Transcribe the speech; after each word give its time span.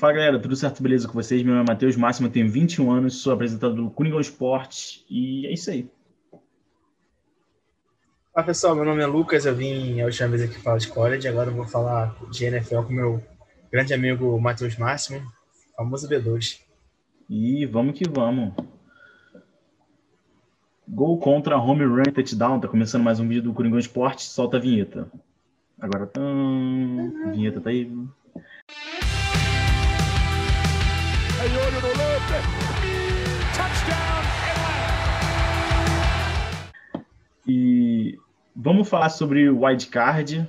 Fala 0.00 0.14
galera, 0.14 0.38
tudo 0.38 0.56
certo? 0.56 0.82
Beleza 0.82 1.06
com 1.06 1.12
vocês? 1.12 1.42
Meu 1.42 1.52
nome 1.52 1.66
é 1.68 1.72
Matheus 1.72 1.94
Máximo, 1.94 2.30
tenho 2.30 2.50
21 2.50 2.90
anos, 2.90 3.16
sou 3.20 3.34
apresentador 3.34 3.76
do 3.76 3.90
Coringão 3.90 4.18
Esporte 4.18 5.04
e 5.10 5.46
é 5.46 5.52
isso 5.52 5.70
aí. 5.70 5.90
Olá 8.34 8.46
pessoal, 8.46 8.74
meu 8.74 8.86
nome 8.86 9.02
é 9.02 9.06
Lucas, 9.06 9.44
eu 9.44 9.54
vim 9.54 10.00
a 10.00 10.06
última 10.06 10.28
vez 10.28 10.40
aqui 10.40 10.58
falar 10.58 10.78
de 10.78 10.88
college, 10.88 11.28
agora 11.28 11.50
eu 11.50 11.54
vou 11.54 11.66
falar 11.66 12.16
de 12.30 12.46
NFL 12.46 12.84
com 12.84 12.94
meu 12.94 13.22
grande 13.70 13.92
amigo 13.92 14.40
Matheus 14.40 14.74
Máximo, 14.78 15.20
famoso 15.76 16.08
B2. 16.08 16.60
E 17.28 17.66
vamos 17.66 17.98
que 17.98 18.08
vamos. 18.08 18.54
Gol 20.88 21.18
contra 21.18 21.58
home 21.58 21.84
run 21.84 22.04
touchdown, 22.04 22.58
tá 22.58 22.68
começando 22.68 23.02
mais 23.02 23.20
um 23.20 23.28
vídeo 23.28 23.42
do 23.42 23.52
Coringão 23.52 23.78
Esporte, 23.78 24.22
solta 24.22 24.56
a 24.56 24.60
vinheta. 24.60 25.12
Agora, 25.78 26.06
tá... 26.06 26.22
a 26.22 27.30
vinheta 27.32 27.60
tá 27.60 27.68
aí. 27.68 27.92
E 37.46 38.18
vamos 38.54 38.86
falar 38.88 39.08
sobre 39.08 39.48
o 39.48 39.64
wild 39.64 39.86
card, 39.86 40.46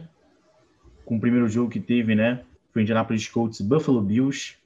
com 1.06 1.16
o 1.16 1.20
primeiro 1.20 1.48
jogo 1.48 1.70
que 1.70 1.80
teve, 1.80 2.14
né? 2.14 2.44
Foi 2.74 2.82
Indianapolis 2.82 3.28
Colts 3.30 3.62
Buffalo 3.62 4.02
Bills, 4.02 4.58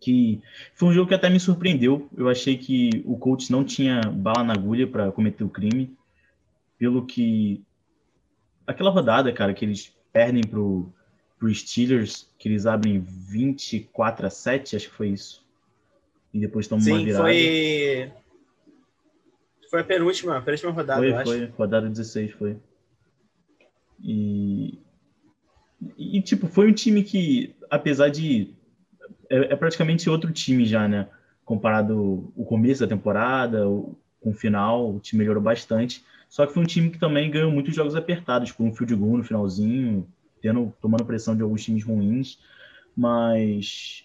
que 0.00 0.42
foi 0.74 0.88
um 0.88 0.92
jogo 0.92 1.08
que 1.08 1.14
até 1.14 1.30
me 1.30 1.38
surpreendeu. 1.38 2.08
Eu 2.16 2.28
achei 2.28 2.56
que 2.56 3.02
o 3.04 3.16
Colts 3.16 3.48
não 3.48 3.62
tinha 3.62 4.00
bala 4.00 4.42
na 4.42 4.54
agulha 4.54 4.88
para 4.88 5.12
cometer 5.12 5.44
o 5.44 5.48
crime, 5.48 5.96
pelo 6.76 7.06
que 7.06 7.62
aquela 8.66 8.90
rodada, 8.90 9.32
cara, 9.32 9.54
que 9.54 9.64
eles 9.64 9.96
perdem 10.12 10.42
pro 10.42 10.92
pro 11.38 11.54
Steelers, 11.54 12.28
que 12.38 12.48
eles 12.48 12.66
abrem 12.66 12.98
24 13.00 14.26
a 14.26 14.30
7, 14.30 14.76
acho 14.76 14.88
que 14.88 14.94
foi 14.94 15.08
isso. 15.08 15.46
E 16.34 16.40
depois 16.40 16.66
tomam 16.66 16.86
uma 16.86 16.98
virada. 16.98 17.24
foi... 17.24 18.12
Foi 19.70 19.80
a 19.80 19.84
penúltima, 19.84 20.38
a 20.38 20.40
penúltima 20.40 20.72
rodada, 20.72 21.00
foi, 21.00 21.10
eu 21.10 21.16
acho. 21.16 21.30
Foi, 21.30 21.46
rodada 21.56 21.88
16 21.88 22.32
foi. 22.32 22.56
E... 24.02 24.78
E, 25.96 26.20
tipo, 26.22 26.48
foi 26.48 26.68
um 26.68 26.72
time 26.72 27.04
que, 27.04 27.54
apesar 27.70 28.08
de... 28.08 28.52
É, 29.30 29.52
é 29.52 29.56
praticamente 29.56 30.10
outro 30.10 30.32
time 30.32 30.64
já, 30.64 30.88
né? 30.88 31.08
Comparado 31.44 32.32
o 32.34 32.44
começo 32.44 32.80
da 32.80 32.86
temporada, 32.88 33.68
o, 33.68 33.96
com 34.20 34.30
o 34.30 34.34
final, 34.34 34.94
o 34.94 34.98
time 34.98 35.20
melhorou 35.20 35.42
bastante. 35.42 36.04
Só 36.28 36.46
que 36.46 36.52
foi 36.52 36.62
um 36.62 36.66
time 36.66 36.90
que 36.90 36.98
também 36.98 37.30
ganhou 37.30 37.50
muitos 37.50 37.74
jogos 37.74 37.94
apertados, 37.94 38.50
com 38.50 38.66
um 38.66 38.74
field 38.74 38.94
goal 38.96 39.18
no 39.18 39.24
finalzinho, 39.24 40.06
tendo, 40.40 40.72
tomando 40.80 41.04
pressão 41.04 41.36
de 41.36 41.42
alguns 41.42 41.64
times 41.64 41.84
ruins, 41.84 42.38
mas 42.96 44.04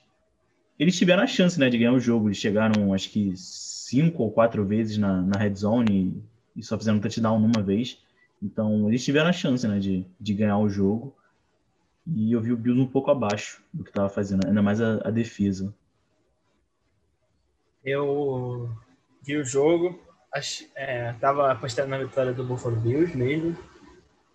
eles 0.77 0.97
tiveram 0.97 1.23
a 1.23 1.27
chance 1.27 1.59
né, 1.59 1.69
de 1.69 1.77
ganhar 1.77 1.93
o 1.93 1.99
jogo. 1.99 2.27
Eles 2.27 2.37
chegaram, 2.37 2.93
acho 2.93 3.09
que, 3.09 3.33
cinco 3.35 4.23
ou 4.23 4.31
quatro 4.31 4.65
vezes 4.65 4.97
na, 4.97 5.21
na 5.21 5.37
red 5.37 5.55
zone 5.55 6.23
e, 6.55 6.59
e 6.59 6.63
só 6.63 6.77
fizeram 6.77 6.99
touchdown 6.99 7.39
numa 7.39 7.61
vez. 7.61 8.01
Então, 8.41 8.89
eles 8.89 9.03
tiveram 9.03 9.29
a 9.29 9.33
chance 9.33 9.67
né, 9.67 9.79
de, 9.79 10.05
de 10.19 10.33
ganhar 10.33 10.57
o 10.57 10.69
jogo. 10.69 11.15
E 12.05 12.33
eu 12.33 12.41
vi 12.41 12.51
o 12.51 12.57
Bills 12.57 12.81
um 12.81 12.87
pouco 12.87 13.09
abaixo 13.09 13.63
do 13.73 13.83
que 13.83 13.89
estava 13.89 14.09
fazendo, 14.09 14.45
ainda 14.45 14.61
mais 14.61 14.81
a, 14.81 14.95
a, 15.07 15.09
defesa. 15.09 15.73
Eu 17.83 18.69
vi 19.21 19.37
o 19.37 19.45
jogo, 19.45 20.01
estava 20.35 21.47
é, 21.47 21.51
apostando 21.51 21.89
na 21.89 21.97
vitória 21.97 22.33
do 22.33 22.43
Buffalo 22.43 22.75
Bills 22.75 23.15
mesmo. 23.15 23.57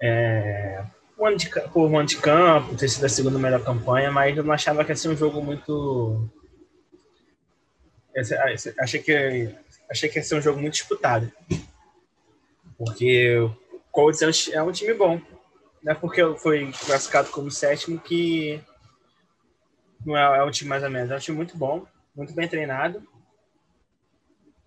É, 0.01 0.83
um 1.19 1.37
de, 1.37 1.51
por 1.51 1.91
um 1.91 2.05
de 2.05 2.17
campo, 2.17 2.77
ter 2.77 2.89
sido 2.89 3.05
a 3.05 3.09
segunda 3.09 3.39
melhor 3.39 3.63
campanha, 3.65 4.11
mas 4.11 4.37
eu 4.37 4.45
não 4.45 4.53
achava 4.53 4.85
que 4.85 4.93
ia 4.93 4.97
ser 4.97 5.09
um 5.09 5.17
jogo 5.17 5.43
muito. 5.43 6.29
Achei 8.81 9.01
que, 9.01 9.55
achei 9.91 10.09
que 10.09 10.19
ia 10.19 10.23
ser 10.23 10.37
um 10.37 10.43
jogo 10.43 10.61
muito 10.61 10.75
disputado. 10.75 11.31
Porque 12.77 13.37
o 13.39 13.55
Colts 13.91 14.23
é 14.49 14.63
um, 14.63 14.73
time 14.73 14.95
bom. 14.95 15.21
Não 15.83 15.93
é 15.93 15.95
porque 15.95 16.23
foi 16.37 16.73
classificado 16.87 17.31
como 17.31 17.51
sétimo 17.51 17.99
que 17.99 18.61
não 20.05 20.17
é, 20.17 20.39
é 20.39 20.45
um 20.45 20.51
time 20.51 20.71
mais 20.71 20.85
ou 20.85 20.91
menos. 20.91 21.11
É 21.11 21.17
um 21.17 21.21
time 21.21 21.37
muito 21.37 21.57
bom, 21.57 21.85
muito 22.15 22.33
bem 22.33 22.49
treinado 22.49 23.03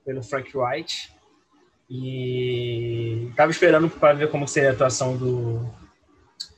pelo 0.06 0.22
Frank 0.22 0.56
Wright. 0.56 1.14
E 1.90 3.28
estava 3.30 3.52
esperando 3.52 3.90
para 3.90 4.14
ver 4.14 4.30
como 4.30 4.48
seria 4.48 4.70
a 4.70 4.74
atuação 4.74 5.18
do, 5.18 5.70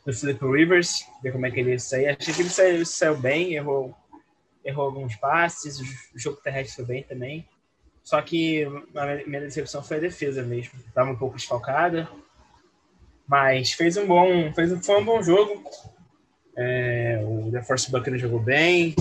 do 0.06 0.14
Philip 0.14 0.46
Rivers, 0.46 1.06
ver 1.22 1.32
como 1.32 1.46
é 1.46 1.52
que 1.52 1.60
ele 1.60 1.72
ia 1.72 1.80
sair. 1.80 2.08
Achei 2.08 2.34
que 2.34 2.42
ele 2.42 2.50
saiu, 2.50 2.86
saiu 2.86 3.18
bem, 3.18 3.54
errou, 3.54 3.96
errou 4.64 4.86
alguns 4.86 5.16
passes, 5.16 5.80
o 6.14 6.20
jogo 6.20 6.42
terrestre 6.42 6.76
foi 6.76 6.86
bem 6.86 7.04
também. 7.04 7.48
Só 8.04 8.22
que 8.22 8.66
a 8.96 9.28
minha 9.28 9.42
decepção 9.42 9.82
foi 9.82 9.98
a 9.98 10.02
defesa 10.02 10.44
mesmo. 10.44 10.78
Estava 10.88 11.10
um 11.10 11.16
pouco 11.16 11.38
desfalcada, 11.38 12.10
mas 13.28 13.72
fez 13.72 13.96
um 13.96 14.06
bom, 14.06 14.54
fez, 14.54 14.86
foi 14.86 15.02
um 15.02 15.06
bom 15.06 15.22
jogo. 15.24 15.64
É, 16.56 17.20
o 17.24 17.50
The 17.50 17.64
Force 17.64 17.90
Buckner 17.90 18.20
jogou 18.20 18.40
bem, 18.40 18.94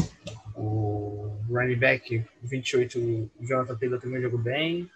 o 0.55 1.37
running 1.51 1.77
back 1.77 2.25
28, 2.43 2.99
o 2.99 3.31
Jonathan 3.41 3.77
Taylor 3.77 4.01
também 4.01 4.23
jogou 4.23 4.39
bem, 4.39 4.89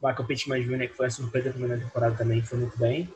o 0.00 0.06
Michael 0.06 0.26
Pittman 0.26 0.62
Jr., 0.62 0.88
que 0.88 0.96
foi 0.96 1.06
a 1.06 1.10
surpresa 1.10 1.52
também 1.52 1.68
na 1.68 1.78
temporada, 1.78 2.14
também 2.16 2.42
foi 2.42 2.58
muito 2.58 2.78
bem. 2.78 3.12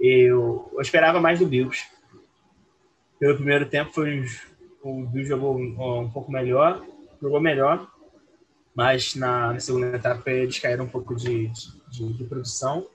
Eu, 0.00 0.70
eu 0.72 0.80
esperava 0.80 1.20
mais 1.20 1.38
do 1.38 1.46
Bills. 1.46 1.86
Pelo 3.18 3.34
primeiro 3.34 3.66
tempo, 3.66 3.92
foi, 3.92 4.24
o 4.82 5.04
Bills 5.06 5.28
jogou 5.28 5.58
um, 5.58 6.00
um 6.00 6.10
pouco 6.10 6.30
melhor, 6.30 6.84
jogou 7.20 7.40
melhor, 7.40 7.90
mas 8.74 9.16
na, 9.16 9.52
na, 9.52 9.60
segunda 9.60 9.96
etapa 9.96 10.30
eles 10.30 10.58
caíram 10.60 10.84
um 10.84 10.88
pouco 10.88 11.16
de, 11.16 11.48
de, 11.90 12.12
de 12.12 12.24
produção, 12.24 12.86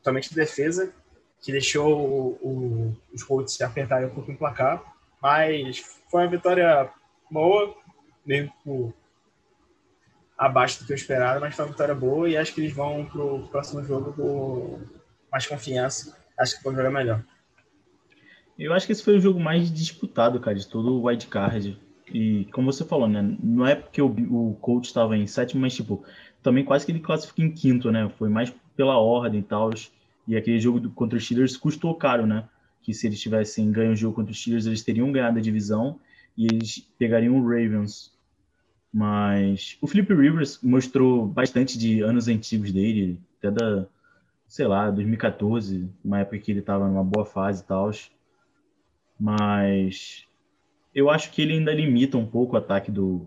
somente 0.00 0.28
de 0.28 0.36
defesa, 0.36 0.92
que 1.42 1.50
deixou 1.50 1.98
o, 1.98 2.28
o, 2.40 2.96
os 3.12 3.24
Colts 3.24 3.60
apertarem 3.60 4.06
um 4.06 4.14
pouco 4.14 4.30
o 4.30 4.36
placar. 4.36 4.80
Mas 5.20 5.78
foi 6.08 6.22
uma 6.22 6.30
vitória 6.30 6.88
boa, 7.28 7.74
meio 8.24 8.52
por 8.62 8.94
abaixo 10.36 10.78
do 10.78 10.86
que 10.86 10.92
eu 10.92 10.96
esperava, 10.96 11.40
mas 11.40 11.56
foi 11.56 11.64
uma 11.64 11.72
vitória 11.72 11.96
boa 11.96 12.28
e 12.28 12.36
acho 12.36 12.54
que 12.54 12.60
eles 12.60 12.72
vão 12.72 13.04
para 13.06 13.20
o 13.20 13.48
próximo 13.48 13.82
jogo 13.82 14.12
com 14.12 14.80
mais 15.32 15.44
confiança 15.48 16.16
acho 16.38 16.56
que 16.56 16.62
foi 16.62 16.74
jogar 16.74 16.90
melhor. 16.90 17.24
Eu 18.58 18.72
acho 18.72 18.86
que 18.86 18.92
esse 18.92 19.04
foi 19.04 19.16
o 19.16 19.20
jogo 19.20 19.38
mais 19.38 19.72
disputado, 19.72 20.40
cara, 20.40 20.56
de 20.56 20.66
todo 20.66 20.94
o 20.94 21.06
wild 21.06 21.26
card. 21.28 21.78
E 22.12 22.46
como 22.52 22.72
você 22.72 22.84
falou, 22.84 23.08
né? 23.08 23.36
Não 23.40 23.66
é 23.66 23.74
porque 23.74 24.02
o, 24.02 24.08
o 24.08 24.54
coach 24.60 24.86
estava 24.86 25.16
em 25.16 25.26
sétimo, 25.26 25.60
mas 25.60 25.74
tipo, 25.74 26.04
também 26.42 26.64
quase 26.64 26.84
que 26.84 26.90
ele 26.90 27.00
classifica 27.00 27.42
em 27.42 27.52
quinto, 27.52 27.92
né? 27.92 28.10
Foi 28.18 28.28
mais 28.28 28.52
pela 28.76 28.98
ordem 28.98 29.40
e 29.40 29.44
tal. 29.44 29.70
E 30.26 30.36
aquele 30.36 30.58
jogo 30.58 30.80
do, 30.80 30.90
contra 30.90 31.16
os 31.16 31.24
Steelers 31.24 31.56
custou 31.56 31.94
caro, 31.94 32.26
né? 32.26 32.48
Que 32.82 32.92
se 32.92 33.06
eles 33.06 33.20
tivessem 33.20 33.70
ganho 33.70 33.92
o 33.92 33.96
jogo 33.96 34.16
contra 34.16 34.32
os 34.32 34.40
Steelers, 34.40 34.66
eles 34.66 34.82
teriam 34.82 35.12
ganhado 35.12 35.38
a 35.38 35.42
divisão 35.42 36.00
e 36.36 36.46
eles 36.46 36.88
pegariam 36.98 37.38
o 37.38 37.42
Ravens. 37.42 38.12
Mas 38.92 39.76
o 39.80 39.86
Felipe 39.86 40.14
Rivers 40.14 40.58
mostrou 40.62 41.26
bastante 41.26 41.78
de 41.78 42.00
anos 42.00 42.26
antigos 42.26 42.72
dele, 42.72 43.20
até 43.38 43.50
da, 43.50 43.86
sei 44.48 44.66
lá, 44.66 44.90
2014, 44.90 45.88
uma 46.02 46.20
época 46.20 46.38
que 46.38 46.50
ele 46.50 46.60
estava 46.60 46.88
numa 46.88 47.04
boa 47.04 47.26
fase 47.26 47.62
e 47.62 47.66
tal. 47.66 47.90
Mas 49.20 50.26
eu 50.94 51.10
acho 51.10 51.30
que 51.30 51.42
ele 51.42 51.52
ainda 51.52 51.72
limita 51.72 52.16
um 52.16 52.26
pouco 52.26 52.54
o 52.54 52.58
ataque 52.58 52.90
do, 52.90 53.26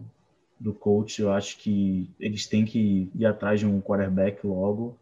do 0.60 0.74
coach. 0.74 1.22
Eu 1.22 1.32
acho 1.32 1.58
que 1.60 2.10
eles 2.20 2.48
têm 2.48 2.66
que 2.66 3.10
ir 3.14 3.26
atrás 3.26 3.60
de 3.60 3.68
um 3.68 3.80
quarterback 3.80 4.46
logo. 4.46 4.98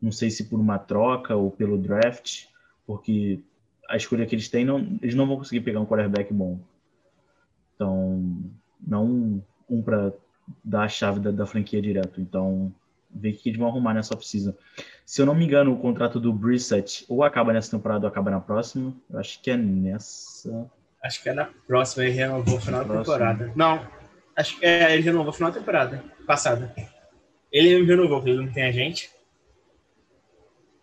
Não 0.00 0.12
sei 0.12 0.30
se 0.30 0.44
por 0.44 0.60
uma 0.60 0.78
troca 0.78 1.34
ou 1.34 1.50
pelo 1.50 1.78
draft, 1.78 2.46
porque 2.86 3.40
a 3.88 3.96
escolha 3.96 4.26
que 4.26 4.34
eles 4.34 4.48
têm, 4.50 4.64
não, 4.64 4.80
eles 5.00 5.14
não 5.14 5.26
vão 5.26 5.38
conseguir 5.38 5.62
pegar 5.62 5.80
um 5.80 5.86
quarterback 5.86 6.32
bom. 6.32 6.58
Então, 7.74 8.22
não 8.86 9.42
um 9.68 9.82
para 9.82 10.12
dar 10.62 10.82
a 10.82 10.88
chave 10.88 11.20
da, 11.20 11.30
da 11.30 11.46
franquia 11.46 11.80
direto. 11.80 12.20
Então, 12.20 12.72
ver 13.14 13.30
o 13.30 13.36
que 13.36 13.48
eles 13.48 13.58
vão 13.58 13.68
arrumar 13.68 13.94
nessa 13.94 14.14
off-season. 14.14 14.54
Se 15.04 15.22
eu 15.22 15.26
não 15.26 15.34
me 15.34 15.44
engano, 15.44 15.72
o 15.72 15.78
contrato 15.78 16.18
do 16.18 16.32
Brissett 16.32 17.04
ou 17.08 17.22
acaba 17.22 17.52
nessa 17.52 17.70
temporada 17.70 18.06
ou 18.06 18.08
acaba 18.10 18.30
na 18.30 18.40
próxima. 18.40 18.94
Eu 19.10 19.18
acho 19.18 19.40
que 19.40 19.50
é 19.50 19.56
nessa. 19.56 20.70
Acho 21.02 21.22
que 21.22 21.28
é 21.28 21.34
na 21.34 21.48
próxima, 21.66 22.04
ele 22.04 22.14
renovou 22.14 22.54
no 22.54 22.60
final 22.60 22.84
da 22.84 22.98
temporada. 22.98 23.52
Não, 23.54 23.86
acho 24.34 24.58
que 24.58 24.66
é, 24.66 24.94
ele 24.94 25.02
renovou 25.02 25.26
no 25.26 25.32
final 25.32 25.50
da 25.50 25.58
temporada 25.58 26.02
passada. 26.26 26.74
Ele 27.52 27.84
renovou, 27.84 28.18
porque 28.18 28.30
ele 28.30 28.44
não 28.44 28.52
tem 28.52 28.64
a 28.64 28.72
gente. 28.72 29.10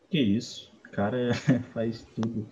Que 0.10 0.20
isso, 0.20 0.72
o 0.86 0.92
cara 0.92 1.34
faz 1.74 2.06
tudo. 2.16 2.48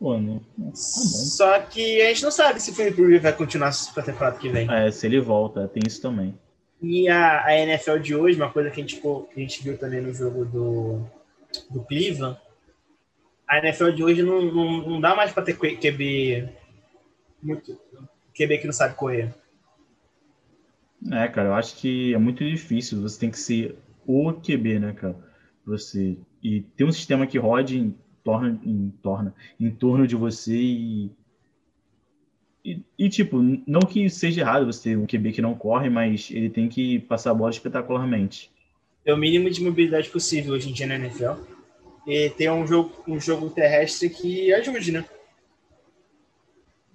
Não. 0.00 0.40
Tá 0.40 0.74
Só 0.74 1.60
que 1.60 2.02
a 2.02 2.08
gente 2.08 2.24
não 2.24 2.30
sabe 2.32 2.60
se 2.60 2.72
o 2.72 2.74
Felipe 2.74 3.18
vai 3.18 3.32
continuar 3.32 3.70
pra 3.94 4.02
temporada 4.02 4.36
que 4.36 4.48
vem. 4.48 4.68
É, 4.68 4.90
se 4.90 5.06
ele 5.06 5.20
volta, 5.20 5.68
tem 5.68 5.82
isso 5.86 6.02
também. 6.02 6.36
E 6.82 7.08
a, 7.08 7.44
a 7.44 7.56
NFL 7.56 7.98
de 7.98 8.14
hoje, 8.14 8.36
uma 8.36 8.50
coisa 8.50 8.70
que 8.70 8.80
a 8.80 8.84
gente, 8.84 9.00
que 9.00 9.06
a 9.36 9.40
gente 9.40 9.62
viu 9.62 9.78
também 9.78 10.00
no 10.00 10.12
jogo 10.12 10.44
do, 10.44 11.04
do 11.70 11.82
Cleveland, 11.84 12.38
a 13.46 13.58
NFL 13.58 13.90
de 13.90 14.02
hoje 14.02 14.22
não, 14.22 14.42
não, 14.42 14.88
não 14.88 15.00
dá 15.00 15.14
mais 15.14 15.32
para 15.32 15.44
ter 15.44 15.56
QB 15.56 16.48
muito, 17.42 17.78
QB 18.34 18.58
que 18.58 18.66
não 18.66 18.72
sabe 18.72 18.94
correr. 18.94 19.34
É, 21.10 21.28
cara, 21.28 21.48
eu 21.48 21.54
acho 21.54 21.76
que 21.76 22.14
é 22.14 22.18
muito 22.18 22.44
difícil. 22.44 23.00
Você 23.02 23.18
tem 23.18 23.30
que 23.30 23.38
ser 23.38 23.76
o 24.06 24.32
QB, 24.32 24.78
né, 24.78 24.92
cara? 24.92 25.16
Você 25.66 26.16
e 26.42 26.62
ter 26.62 26.84
um 26.84 26.92
sistema 26.92 27.26
que 27.26 27.38
rode 27.38 27.78
em 27.78 27.96
torno, 28.24 28.60
em, 28.64 28.90
torno, 29.02 29.34
em 29.60 29.70
torno 29.70 30.06
de 30.06 30.16
você 30.16 30.56
e, 30.56 31.10
e, 32.64 32.80
e, 32.96 33.08
tipo, 33.08 33.40
não 33.66 33.80
que 33.80 34.08
seja 34.08 34.40
errado 34.40 34.66
você 34.66 34.90
ter 34.90 34.96
um 34.96 35.06
QB 35.06 35.32
que 35.32 35.42
não 35.42 35.54
corre, 35.54 35.90
mas 35.90 36.28
ele 36.30 36.48
tem 36.48 36.68
que 36.68 37.00
passar 37.00 37.32
a 37.32 37.34
bola 37.34 37.50
espetacularmente. 37.50 38.50
É 39.04 39.12
o 39.12 39.16
mínimo 39.16 39.50
de 39.50 39.62
mobilidade 39.62 40.08
possível 40.08 40.54
hoje 40.54 40.70
em 40.70 40.72
dia 40.72 40.86
na 40.86 40.94
NFL. 40.94 41.42
E 42.06 42.30
ter 42.30 42.50
um 42.50 42.66
jogo, 42.66 43.02
um 43.06 43.20
jogo 43.20 43.50
terrestre 43.50 44.08
que 44.08 44.52
ajude, 44.54 44.92
né? 44.92 45.04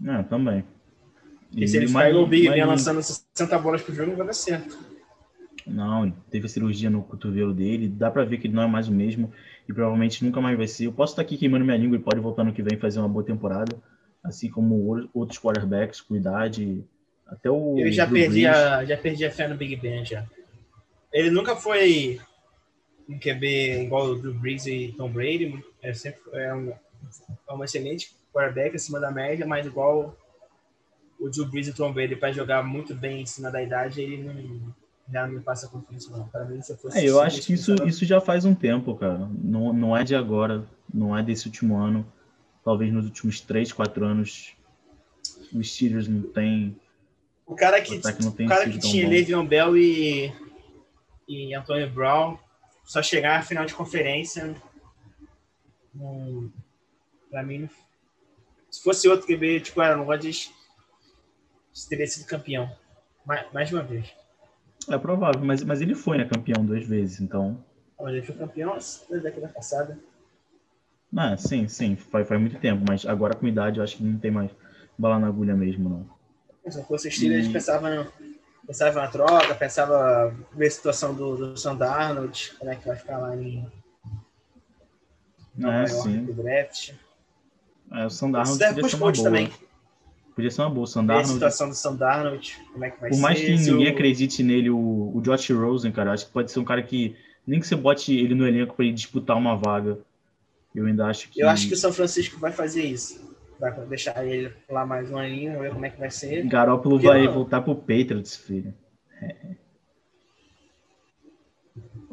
É, 0.06 0.24
também. 0.24 0.64
E, 1.54 1.64
e 1.64 1.68
se 1.68 1.78
ele 1.78 1.92
pega 1.92 2.18
o 2.18 2.28
Big 2.28 2.50
Ben 2.50 2.66
lançando 2.66 3.02
60 3.02 3.60
bolas 3.60 3.81
por 3.81 3.94
jogo, 3.94 4.12
não 4.12 4.18
vai 4.18 4.28
dar 4.28 4.34
certo. 4.34 4.78
Não, 5.66 6.10
teve 6.30 6.48
cirurgia 6.48 6.90
no 6.90 7.04
cotovelo 7.04 7.54
dele, 7.54 7.90
dá 7.90 8.10
para 8.10 8.24
ver 8.24 8.38
que 8.38 8.48
ele 8.48 8.54
não 8.54 8.64
é 8.64 8.68
mais 8.68 8.88
o 8.88 8.92
mesmo 8.92 9.31
e 9.68 9.74
provavelmente 9.74 10.24
nunca 10.24 10.40
mais 10.40 10.58
vai 10.58 10.68
ser. 10.68 10.86
Eu 10.86 10.94
posso 10.94 11.14
estar 11.14 11.22
aqui 11.22 11.38
queimando 11.38 11.66
minha 11.66 11.78
língua 11.78 11.98
e 11.98 12.02
pode 12.02 12.22
voltar 12.22 12.46
no 12.46 12.54
que 12.54 12.64
vem 12.64 12.78
fazer 12.78 13.00
uma 13.00 13.10
boa 13.10 13.24
temporada, 13.24 13.75
assim 14.27 14.50
como 14.50 15.07
outros 15.13 15.39
quarterbacks 15.39 16.01
com 16.01 16.15
idade, 16.15 16.83
até 17.25 17.50
o 17.50 17.79
Eu 17.79 17.91
já 17.91 18.06
perdi 18.06 18.45
a, 18.45 18.85
já 18.85 18.97
perdi 18.97 19.25
a 19.25 19.31
fé 19.31 19.47
no 19.47 19.56
Big 19.56 19.75
Ben 19.77 20.06
já. 20.06 20.25
Ele 21.12 21.31
nunca 21.31 21.56
foi 21.56 22.19
um 23.09 23.18
QB 23.18 23.83
igual 23.83 24.07
o 24.07 24.15
Drew 24.15 24.33
Brees 24.33 24.65
e 24.65 24.94
Tom 24.97 25.09
Brady, 25.09 25.63
é 25.81 25.94
sempre 25.94 26.19
é 26.33 26.53
um, 26.53 26.74
é 27.50 27.53
um 27.53 27.63
excelente 27.63 28.13
quarterback 28.33 28.75
acima 28.75 29.00
da 29.00 29.09
média, 29.09 29.45
mas 29.45 29.65
igual 29.65 30.15
o 31.19 31.30
Drew 31.30 31.47
Brees 31.47 31.68
e 31.68 31.71
o 31.71 31.75
Tom 31.75 31.94
Brady 31.94 32.15
para 32.15 32.33
jogar 32.33 32.63
muito 32.63 32.94
bem 32.94 33.21
em 33.21 33.25
cima 33.25 33.50
da 33.50 33.63
idade, 33.63 34.01
ele 34.01 34.23
não 34.23 34.75
já 35.12 35.25
me 35.25 35.39
passa 35.39 35.69
confiança 35.69 36.12
não. 36.12 36.27
Para 36.27 36.44
mim, 36.44 36.62
se 36.62 36.73
eu 36.73 36.77
fosse 36.77 36.97
é, 36.97 37.09
eu 37.09 37.21
acho 37.21 37.41
que 37.41 37.53
isso, 37.53 37.73
isso 37.85 38.03
já 38.03 38.19
faz 38.19 38.44
um 38.44 38.53
tempo, 38.53 38.94
cara. 38.95 39.30
Não, 39.41 39.71
não 39.71 39.95
é 39.95 40.03
de 40.03 40.13
agora, 40.13 40.65
não 40.94 41.18
é 41.18 41.23
desse 41.23 41.45
último 41.45 41.77
ano. 41.77 42.06
Talvez 42.68 42.92
nos 42.92 43.06
últimos 43.06 43.40
3, 43.40 43.72
4 43.72 44.06
anos 44.06 44.54
os 45.54 45.74
Steelers 45.74 46.06
não 46.06 46.22
tem 46.22 46.78
o 47.46 47.56
cara 47.56 47.81
que, 47.81 47.96
o, 47.96 48.00
o 48.00 48.46
cara 48.46 48.69
que 48.69 48.78
tinha 48.78 49.08
Le'Veon 49.08 49.46
Bell 49.46 49.78
e, 49.78 50.34
e 51.25 51.56
Antônio 51.56 51.90
Brown 51.90 52.38
só 52.84 53.02
chegar 53.02 53.40
à 53.40 53.42
final 53.42 53.66
de 53.66 53.74
conferência 53.74 54.54
para 57.31 57.42
mim 57.42 57.69
se 58.69 58.84
fosse 58.84 59.08
outro 59.08 59.25
QB 59.25 59.62
tipo 59.62 59.80
Aaron 59.80 60.04
Rodgers 60.04 60.52
teria 61.88 62.06
sido 62.06 62.28
campeão 62.28 62.69
mais, 63.25 63.50
mais 63.54 63.72
uma 63.72 63.81
vez 63.81 64.14
é 64.90 64.98
provável, 64.98 65.40
mas, 65.42 65.64
mas 65.64 65.80
ele 65.80 65.96
foi, 65.96 66.18
né, 66.18 66.25
campeão 66.25 66.66
duas 66.66 66.86
vezes, 66.86 67.22
então. 67.22 67.64
Mas 67.98 68.14
ele 68.14 68.25
foi 68.25 68.36
campeão 68.36 68.78
da 69.10 69.18
década 69.18 69.48
passada. 69.50 69.98
Ah, 71.15 71.38
sim, 71.38 71.68
sim, 71.68 71.95
faz, 71.95 72.27
faz 72.27 72.39
muito 72.39 72.59
tempo, 72.59 72.83
mas 72.88 73.06
agora 73.06 73.36
com 73.36 73.48
idade 73.48 73.77
eu 73.77 73.83
acho 73.83 73.98
que 73.98 74.04
não 74.04 74.19
tem 74.19 74.31
mais 74.31 74.51
bala 74.98 75.19
na 75.19 75.27
agulha 75.27 75.56
mesmo, 75.56 75.89
não. 75.89 76.18
Se 76.71 76.83
fosse 76.83 77.09
Steelers, 77.09 77.48
e... 77.48 77.50
pensava, 77.50 78.07
pensava 78.65 79.01
na 79.01 79.07
troca, 79.07 79.56
pensava 79.56 80.36
ver 80.54 80.68
a 80.68 80.71
situação 80.71 81.13
do, 81.13 81.38
do 81.38 81.57
Sandarnold, 81.57 82.54
como 82.59 82.71
é 82.71 82.75
que 82.75 82.88
vai 82.88 82.98
ficar 82.98 83.19
lá 83.19 83.36
em 83.36 83.65
Nova 85.57 85.83
é, 85.83 85.88
sim. 85.88 86.25
draft. 86.25 86.94
É, 87.92 88.06
o 88.06 88.09
Sandarnold 88.09 88.59
podia 88.59 88.89
ser 88.89 88.95
uma 88.95 89.12
boa. 89.12 89.24
também. 89.24 89.51
Podia 90.36 90.51
ser 90.51 90.62
uma 90.62 90.69
boa. 90.69 90.86
Sandarnold. 90.86 91.30
a 91.30 91.33
situação 91.33 91.69
do 91.69 91.75
Sandarnold, 91.75 92.57
como 92.74 92.86
é 92.86 92.92
que 92.92 93.01
vai 93.01 93.09
Por 93.09 93.19
mais 93.19 93.39
que 93.39 93.56
ninguém 93.56 93.88
acredite 93.88 94.44
nele, 94.44 94.69
o, 94.69 95.12
o 95.15 95.21
Josh 95.21 95.50
Rosen, 95.50 95.92
cara, 95.92 96.12
acho 96.12 96.27
que 96.27 96.31
pode 96.31 96.51
ser 96.51 96.59
um 96.59 96.65
cara 96.65 96.83
que, 96.83 97.15
nem 97.45 97.59
que 97.59 97.65
você 97.65 97.75
bote 97.75 98.15
ele 98.15 98.36
no 98.36 98.48
elenco 98.48 98.75
para 98.75 98.86
ele 98.86 98.94
disputar 98.94 99.36
uma 99.36 99.56
vaga. 99.56 99.98
Eu 100.77 100.85
ainda 100.85 101.07
acho 101.07 101.29
que. 101.29 101.41
Eu 101.41 101.50
acho 101.50 101.68
que 101.68 101.74
o 101.74 101.77
São 101.77 101.91
Francisco 101.91 102.39
vai 102.39 102.51
fazer 102.51 102.83
isso. 102.83 103.35
Vai 103.59 103.71
deixar 103.88 104.24
ele 104.24 104.53
lá 104.69 104.85
mais 104.85 105.09
um 105.09 105.18
aninho, 105.18 105.59
ver 105.59 105.74
como 105.74 105.83
é 105.83 105.89
que 105.89 106.00
vai 106.00 106.12
ser. 106.12 106.45
Garópolo 106.45 107.00
vai 107.00 107.25
não... 107.25 107.33
voltar 107.33 107.62
pro 107.62 107.75
Patriots, 107.75 108.35
filho. 108.35 108.71
É. 109.19 109.35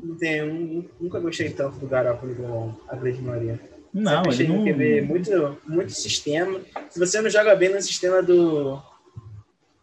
Não 0.03 0.17
tem, 0.17 0.89
nunca 0.99 1.21
gostei 1.21 1.51
tanto 1.51 1.77
do 1.77 1.87
Garópolo 1.87 2.35
como 2.35 2.81
a 2.89 2.97
grande 2.97 3.21
maioria. 3.21 3.61
Não, 3.93 4.23
ele 4.33 4.49
não... 4.49 4.65
QB, 4.65 5.03
muito, 5.03 5.59
muito 5.67 5.93
sistema. 5.93 6.59
Se 6.89 6.99
você 6.99 7.21
não 7.21 7.29
joga 7.29 7.55
bem 7.55 7.69
no 7.69 7.83
sistema 7.83 8.23
do, 8.23 8.81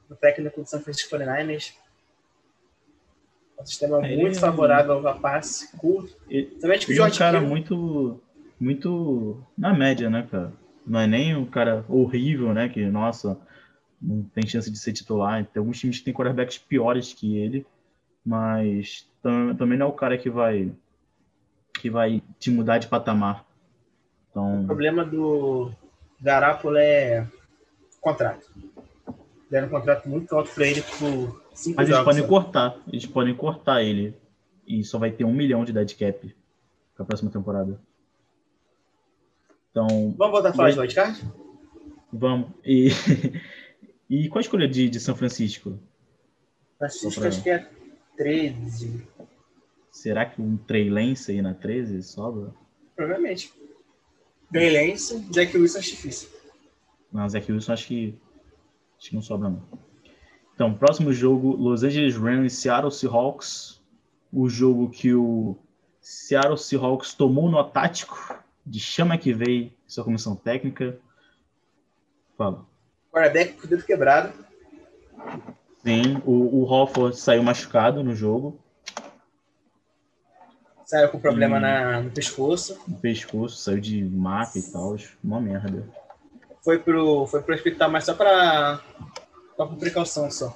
do 0.09 0.15
técnico 0.15 0.61
do 0.61 0.67
São 0.67 0.81
Francisco 0.81 1.15
49ers, 1.15 1.73
é 3.59 3.61
um 3.61 3.65
sistema 3.65 4.03
ele 4.07 4.23
muito 4.23 4.37
é... 4.37 4.41
favorável 4.41 5.07
a 5.07 5.13
passe, 5.13 5.71
curto. 5.77 6.17
Ele, 6.27 6.57
ele 6.63 6.99
é 6.99 7.05
um 7.05 7.11
cara 7.11 7.39
Hill. 7.39 7.47
muito, 7.47 8.19
muito 8.61 9.43
na 9.57 9.73
média, 9.73 10.09
né, 10.09 10.27
cara? 10.29 10.53
Não 10.85 10.99
é 10.99 11.07
nem 11.07 11.35
um 11.35 11.45
cara 11.45 11.83
horrível, 11.89 12.53
né, 12.53 12.69
que, 12.69 12.85
nossa, 12.85 13.37
não 14.01 14.23
tem 14.23 14.47
chance 14.47 14.69
de 14.69 14.77
ser 14.77 14.93
titular. 14.93 15.45
Tem 15.45 15.59
alguns 15.59 15.79
times 15.79 15.99
que 15.99 16.05
têm 16.05 16.13
quarterbacks 16.13 16.57
piores 16.57 17.13
que 17.13 17.37
ele, 17.37 17.65
mas 18.25 19.07
também 19.57 19.77
não 19.77 19.87
é 19.87 19.89
o 19.89 19.93
cara 19.93 20.17
que 20.17 20.29
vai 20.29 20.71
que 21.79 21.89
vai 21.89 22.21
te 22.37 22.51
mudar 22.51 22.77
de 22.77 22.87
patamar. 22.87 23.43
Então... 24.29 24.63
O 24.63 24.67
problema 24.67 25.03
do 25.03 25.71
Garápolo 26.21 26.77
é 26.77 27.27
contrato. 27.99 28.45
Deram 29.49 29.67
um 29.67 29.71
contrato 29.71 30.07
muito 30.07 30.35
alto 30.35 30.53
para 30.53 30.67
ele 30.67 30.81
por 30.81 31.41
cinco 31.53 31.77
Mas 31.77 31.89
eles 31.89 32.03
podem 32.03 32.27
cortar. 32.27 32.75
Eles 32.87 33.05
podem 33.07 33.35
cortar 33.35 33.81
ele. 33.81 34.15
E 34.67 34.83
só 34.83 34.99
vai 34.99 35.11
ter 35.11 35.25
um 35.25 35.33
milhão 35.33 35.65
de 35.65 35.73
dead 35.73 35.97
cap 35.97 36.35
para 36.93 37.03
a 37.03 37.05
próxima 37.05 37.31
temporada. 37.31 37.79
Então. 39.71 40.13
Vamos 40.17 40.31
voltar 40.31 40.49
a 40.49 40.53
falar 40.53 40.71
de 40.71 40.79
wildcard? 40.79 41.23
Vamos. 42.11 42.49
E, 42.63 42.89
e 44.09 44.29
qual 44.29 44.39
a 44.39 44.41
escolha 44.41 44.67
de, 44.67 44.89
de 44.89 44.99
São 44.99 45.15
Francisco? 45.15 45.79
Francisco 46.77 47.19
pra... 47.19 47.29
acho 47.29 47.41
que 47.41 47.49
é 47.49 47.67
13. 48.17 49.07
Será 49.91 50.25
que 50.25 50.41
um 50.41 50.57
Trey 50.57 50.89
Lance 50.89 51.31
aí 51.31 51.41
na 51.41 51.53
13 51.53 52.03
sobra? 52.03 52.53
Provavelmente. 52.95 53.53
Trey 54.51 54.95
Jack 55.31 55.57
Wilson 55.57 55.79
acho 55.79 55.89
difícil. 55.91 56.29
Não, 57.11 57.27
Jack 57.27 57.51
Wilson 57.51 57.73
acho 57.73 57.87
que, 57.87 58.17
acho 58.97 59.09
que 59.09 59.15
não 59.15 59.21
sobra 59.21 59.49
não. 59.49 59.63
Então, 60.53 60.73
próximo 60.73 61.11
jogo, 61.13 61.55
Los 61.55 61.83
Angeles 61.83 62.15
Rams 62.15 62.53
e 62.53 62.55
Seattle 62.55 62.91
Seahawks. 62.91 63.81
O 64.31 64.47
jogo 64.47 64.89
que 64.89 65.13
o 65.13 65.57
Seattle 65.99 66.57
Seahawks 66.57 67.13
tomou 67.13 67.49
no 67.49 67.61
tático 67.63 68.40
de 68.65 68.79
chama 68.79 69.17
que 69.17 69.33
veio 69.33 69.71
sua 69.87 70.03
comissão 70.03 70.35
técnica. 70.35 70.97
Fala. 72.37 72.65
Quarterback 73.11 73.53
com 73.53 73.65
o 73.65 73.69
dedo 73.69 73.83
quebrado. 73.83 74.33
Sim, 75.83 76.21
o, 76.25 76.61
o 76.61 76.63
Hofford 76.63 77.17
saiu 77.17 77.43
machucado 77.43 78.03
no 78.03 78.15
jogo. 78.15 78.59
Saiu 80.85 81.09
com 81.09 81.19
problema 81.19 81.57
hum. 81.57 81.61
na, 81.61 82.01
no 82.01 82.11
pescoço. 82.11 82.79
No 82.87 82.97
pescoço, 82.97 83.57
saiu 83.57 83.79
de 83.79 84.03
maca 84.03 84.59
e 84.59 84.63
tal. 84.63 84.95
Uma 85.23 85.39
merda. 85.39 85.87
Foi 86.63 86.77
pro, 86.77 87.25
foi 87.25 87.41
pro 87.41 87.55
hospital, 87.55 87.89
mas 87.89 88.03
só 88.03 88.13
pra, 88.13 88.81
só 89.57 89.65
por 89.65 89.77
precaução 89.77 90.29
só. 90.29 90.55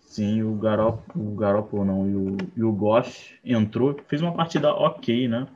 Sim, 0.00 0.42
o 0.42 0.54
Garop, 0.54 1.02
o 1.14 1.34
Garoppolo 1.36 1.84
não, 1.84 2.08
e 2.08 2.16
o, 2.16 2.36
e 2.56 2.64
o 2.64 2.72
Goff 2.72 3.38
entrou, 3.44 3.94
fez 4.08 4.22
uma 4.22 4.32
partida 4.32 4.72
ok, 4.72 5.28
né? 5.28 5.46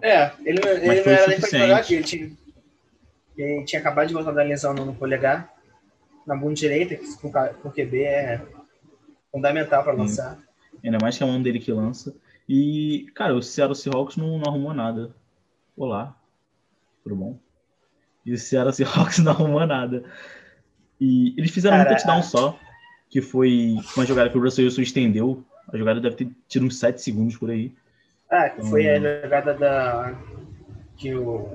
É, 0.00 0.32
ele, 0.44 0.60
ele 0.60 1.02
não 1.02 1.12
era 1.12 1.26
nem 1.28 1.40
pra 1.40 1.48
jogar 1.48 1.76
aqui, 1.78 1.94
ele 1.94 2.04
tinha, 2.04 2.30
ele 3.36 3.64
tinha 3.64 3.80
acabado 3.80 4.08
de 4.08 4.14
voltar 4.14 4.32
da 4.32 4.42
lesão 4.42 4.74
no, 4.74 4.94
polegar, 4.94 5.52
na 6.26 6.36
bunda 6.36 6.54
direita, 6.54 6.96
que 6.96 7.16
com, 7.18 7.28
o 7.28 7.70
QB 7.70 8.02
é 8.02 8.40
fundamental 9.30 9.82
para 9.82 9.92
lançar. 9.92 10.38
Ainda 10.84 10.98
mais 11.00 11.16
que 11.16 11.22
é 11.22 11.26
o 11.26 11.28
mão 11.28 11.42
dele 11.42 11.58
que 11.58 11.72
lança. 11.72 12.14
E, 12.48 13.06
cara, 13.14 13.34
o 13.34 13.42
Seattle 13.42 13.76
Seahawks 13.76 14.16
não, 14.16 14.38
não 14.38 14.50
arrumou 14.50 14.74
nada. 14.74 15.14
Olá, 15.76 16.16
tudo 17.02 17.16
bom? 17.16 17.38
E 18.24 18.32
o 18.32 18.38
Seattle 18.38 18.72
Seahawks 18.72 19.18
não 19.20 19.32
arrumou 19.32 19.66
nada. 19.66 20.04
E 21.00 21.34
eles 21.36 21.50
fizeram 21.50 21.76
cara, 21.76 21.90
um 21.90 21.92
touchdown 21.94 22.22
só, 22.22 22.58
que 23.08 23.20
foi 23.20 23.76
uma 23.96 24.06
jogada 24.06 24.30
que 24.30 24.38
o 24.38 24.40
Russell 24.40 24.64
Wilson 24.64 24.82
estendeu. 24.82 25.44
A 25.72 25.76
jogada 25.76 26.00
deve 26.00 26.16
ter 26.16 26.28
tido 26.48 26.66
uns 26.66 26.78
7 26.78 27.00
segundos 27.00 27.36
por 27.36 27.50
aí. 27.50 27.74
Ah, 28.32 28.48
que 28.48 28.62
foi 28.62 28.88
a 28.88 28.96
então, 28.96 29.22
jogada 29.22 29.52
da. 29.52 30.18
que 30.96 31.14
o 31.14 31.48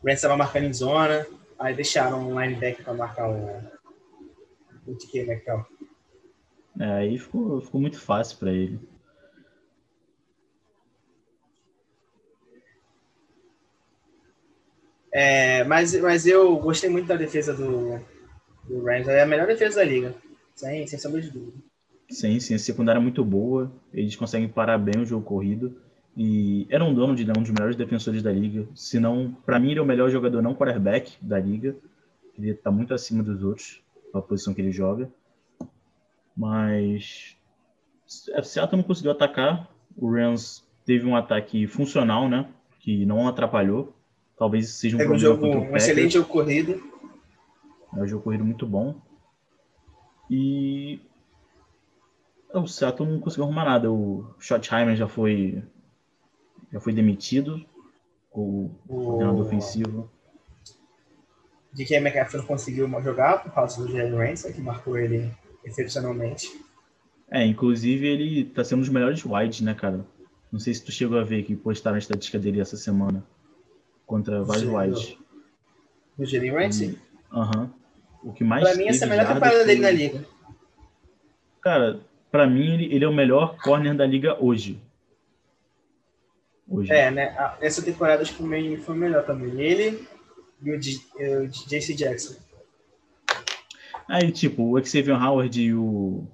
Rams 0.00 0.14
estava 0.14 0.36
marcando 0.36 0.66
em 0.66 0.72
zona, 0.72 1.26
aí 1.58 1.74
deixaram 1.74 2.28
um 2.28 2.40
linebacker 2.40 2.84
para 2.84 2.94
marcar 2.94 3.28
o. 3.28 3.58
o 4.86 4.94
TK 4.94 5.24
Metcalf. 5.26 5.68
É, 6.78 6.84
aí 6.84 7.18
ficou, 7.18 7.60
ficou 7.60 7.80
muito 7.80 8.00
fácil 8.00 8.38
para 8.38 8.52
ele. 8.52 8.78
É, 15.10 15.64
mas, 15.64 16.00
mas 16.00 16.24
eu 16.24 16.56
gostei 16.58 16.88
muito 16.88 17.08
da 17.08 17.16
defesa 17.16 17.52
do, 17.52 18.00
O 18.70 18.84
Rams 18.84 19.08
é 19.08 19.22
a 19.22 19.26
melhor 19.26 19.48
defesa 19.48 19.80
da 19.80 19.84
liga, 19.84 20.14
sem, 20.54 20.86
sem 20.86 20.96
sombra 20.96 21.20
de 21.20 21.28
dúvida. 21.28 21.71
Sim, 22.12 22.38
sim, 22.38 22.54
a 22.54 22.58
secundária 22.58 22.98
é 22.98 23.02
muito 23.02 23.24
boa, 23.24 23.72
eles 23.92 24.14
conseguem 24.14 24.46
parar 24.46 24.76
bem 24.76 25.00
o 25.00 25.06
jogo 25.06 25.24
corrido. 25.24 25.74
E 26.14 26.66
era 26.68 26.84
um 26.84 26.92
dono 26.92 27.16
de 27.16 27.24
um 27.30 27.42
dos 27.42 27.50
melhores 27.50 27.74
defensores 27.74 28.22
da 28.22 28.30
liga. 28.30 28.68
Se 28.74 29.00
não, 29.00 29.34
para 29.46 29.58
mim, 29.58 29.70
ele 29.70 29.80
é 29.80 29.82
o 29.82 29.86
melhor 29.86 30.10
jogador 30.10 30.42
não 30.42 30.54
quarterback 30.54 31.16
da 31.22 31.40
liga. 31.40 31.74
Ele 32.38 32.50
está 32.50 32.70
muito 32.70 32.92
acima 32.92 33.22
dos 33.22 33.42
outros, 33.42 33.82
a 34.12 34.20
posição 34.20 34.52
que 34.52 34.60
ele 34.60 34.70
joga. 34.70 35.10
Mas 36.36 37.34
o 38.36 38.42
Seattle 38.42 38.76
não 38.76 38.84
conseguiu 38.84 39.12
atacar. 39.12 39.70
O 39.96 40.10
Rams 40.10 40.62
teve 40.84 41.06
um 41.06 41.16
ataque 41.16 41.66
funcional, 41.66 42.28
né? 42.28 42.46
Que 42.80 43.06
não 43.06 43.26
atrapalhou. 43.26 43.94
Talvez 44.36 44.68
seja 44.68 44.96
um 44.96 44.98
Teve 44.98 45.12
um, 45.12 45.18
jogo, 45.18 45.46
um 45.46 45.76
excelente 45.76 46.14
jogo 46.14 46.28
corrido. 46.28 46.82
É 47.96 48.02
um 48.02 48.06
jogo 48.06 48.22
corrido 48.22 48.44
muito 48.44 48.66
bom. 48.66 49.00
E 50.30 51.00
o 52.54 52.66
Seattle 52.66 53.08
não 53.08 53.20
conseguiu 53.20 53.44
arrumar 53.44 53.64
nada. 53.64 53.90
O 53.90 54.34
Schottheimer 54.38 54.96
já 54.96 55.08
foi 55.08 55.62
já 56.72 56.80
foi 56.80 56.92
demitido, 56.92 57.64
o, 58.32 58.70
o... 58.88 58.96
coordenador 58.96 59.46
ofensivo. 59.46 60.10
De 61.72 61.84
que 61.84 61.94
McCaffrey 61.94 62.40
não 62.40 62.46
conseguiu 62.46 62.88
jogar 63.02 63.42
por 63.42 63.52
causa 63.52 63.82
do 63.82 63.90
Jalen 63.90 64.14
Ramsey, 64.14 64.52
que 64.52 64.60
marcou 64.60 64.98
ele 64.98 65.30
excepcionalmente. 65.64 66.48
É, 67.30 67.44
inclusive 67.46 68.06
ele 68.06 68.40
está 68.42 68.62
sendo 68.64 68.78
um 68.78 68.82
dos 68.82 68.90
melhores 68.90 69.24
wides, 69.24 69.60
né, 69.62 69.74
cara? 69.74 70.04
Não 70.50 70.58
sei 70.58 70.74
se 70.74 70.84
tu 70.84 70.92
chegou 70.92 71.18
a 71.18 71.24
ver 71.24 71.44
que 71.44 71.56
postaram 71.56 71.96
a 71.96 71.98
estatística 71.98 72.38
dele 72.38 72.60
essa 72.60 72.76
semana 72.76 73.24
contra 74.06 74.42
vários 74.42 74.68
wides. 74.68 75.16
Do 76.18 76.26
Jalen 76.26 76.52
Ramsey? 76.52 76.98
Aham. 77.32 77.72
O 78.22 78.32
que 78.32 78.44
mais 78.44 78.62
Pra 78.62 78.74
mim, 78.76 78.86
essa 78.86 79.04
é 79.04 79.06
a 79.06 79.10
melhor 79.10 79.26
temporada 79.26 79.64
dele 79.64 79.80
na 79.80 79.90
liga. 79.90 80.24
Cara, 81.60 82.00
pra 82.32 82.46
mim 82.46 82.72
ele, 82.72 82.94
ele 82.94 83.04
é 83.04 83.08
o 83.08 83.12
melhor 83.12 83.56
corner 83.58 83.94
da 83.94 84.06
liga 84.06 84.42
hoje. 84.42 84.80
Hoje. 86.66 86.90
É, 86.90 87.10
né? 87.10 87.36
Essa 87.60 87.82
temporada 87.82 88.22
acho 88.22 88.32
que 88.32 88.42
foi, 88.42 88.76
foi 88.78 88.96
melhor 88.96 89.24
também. 89.26 89.60
Ele 89.60 90.08
e 90.62 90.70
o, 90.72 90.80
G, 90.80 90.98
o 91.18 91.46
JC 91.46 91.94
Jackson. 91.94 92.34
Aí, 94.08 94.32
tipo, 94.32 94.76
o 94.76 94.84
Xavier 94.84 95.22
Howard 95.22 95.60
e 95.60 95.74
o. 95.74 96.24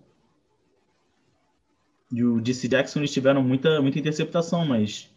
E 2.11 2.25
o 2.25 2.40
JC 2.40 2.69
Jackson 2.69 3.00
eles 3.00 3.12
tiveram 3.12 3.43
muita, 3.43 3.83
muita 3.83 3.99
interceptação, 3.99 4.64
mas 4.64 5.11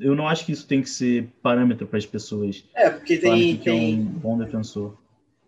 eu 0.00 0.14
não 0.14 0.26
acho 0.26 0.44
que 0.44 0.52
isso 0.52 0.66
tem 0.66 0.82
que 0.82 0.88
ser 0.88 1.28
parâmetro 1.42 1.86
para 1.86 1.98
as 1.98 2.06
pessoas. 2.06 2.64
É, 2.74 2.90
porque 2.90 3.18
tem. 3.18 3.58
Que 3.58 3.64
tem 3.64 3.94
é 3.94 3.96
um 3.98 4.04
bom 4.04 4.38
defensor. 4.38 4.96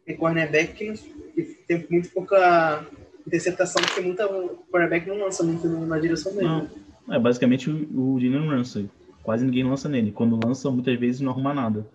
Tem 0.04 0.16
cornerback 0.16 0.74
que, 0.74 1.44
tem 1.66 1.86
muito 1.90 2.10
pouca 2.10 2.86
interceptação, 3.28 3.80
porque 3.82 4.00
muita, 4.00 4.26
o 4.26 4.56
cornerback 4.70 5.06
não 5.06 5.18
lança 5.18 5.44
muito 5.44 5.68
na 5.68 5.98
direção 5.98 6.32
dele. 6.32 6.46
Não. 6.46 6.68
É 7.10 7.18
basicamente 7.18 7.70
o, 7.70 8.14
o 8.14 8.20
Jalen 8.20 8.48
Ramsey. 8.48 8.90
Quase 9.22 9.44
ninguém 9.44 9.64
lança 9.64 9.88
nele. 9.88 10.10
Quando 10.10 10.38
lança, 10.44 10.70
muitas 10.70 10.98
vezes 10.98 11.20
não 11.20 11.32
arruma 11.32 11.54
nada. 11.54 11.86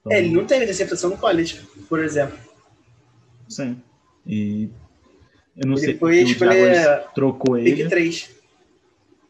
Então... 0.00 0.12
É, 0.12 0.18
ele 0.18 0.34
não 0.34 0.46
teve 0.46 0.64
interceptação 0.64 1.10
no 1.10 1.18
college, 1.18 1.60
por 1.88 1.98
exemplo. 2.00 2.38
Sim. 3.48 3.80
E 4.26 4.70
eu 5.56 5.66
não 5.66 5.76
ele 5.76 5.80
sei 5.80 5.98
foi 5.98 6.24
porque 6.24 6.32
o 6.32 6.38
Jaguars 6.38 7.12
trocou 7.14 7.58
ele. 7.58 7.88
3. 7.88 8.38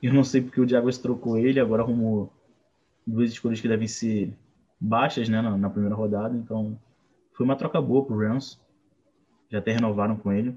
Eu 0.03 0.13
não 0.13 0.25
sei 0.25 0.43
porque 0.43 0.61
o 0.61 0.69
Jaguars 0.69 0.99
trocou 0.99 1.39
ele, 1.39 1.59
agora 1.59 1.83
arrumou 1.83 2.33
duas 3.07 3.31
escolhas 3.31 3.61
que 3.61 3.69
devem 3.69 3.89
ser 3.89 4.33
baixas, 4.81 5.29
né, 5.29 5.41
na, 5.41 5.57
na 5.57 5.71
primeira 5.71 5.95
rodada, 5.95 6.37
então 6.37 6.79
foi 7.33 7.45
uma 7.45 7.57
troca 7.57 7.81
boa 7.81 8.05
pro 8.05 8.19
Rams. 8.19 8.61
Já 9.51 9.59
até 9.59 9.73
renovaram 9.73 10.17
com 10.17 10.31
ele. 10.31 10.55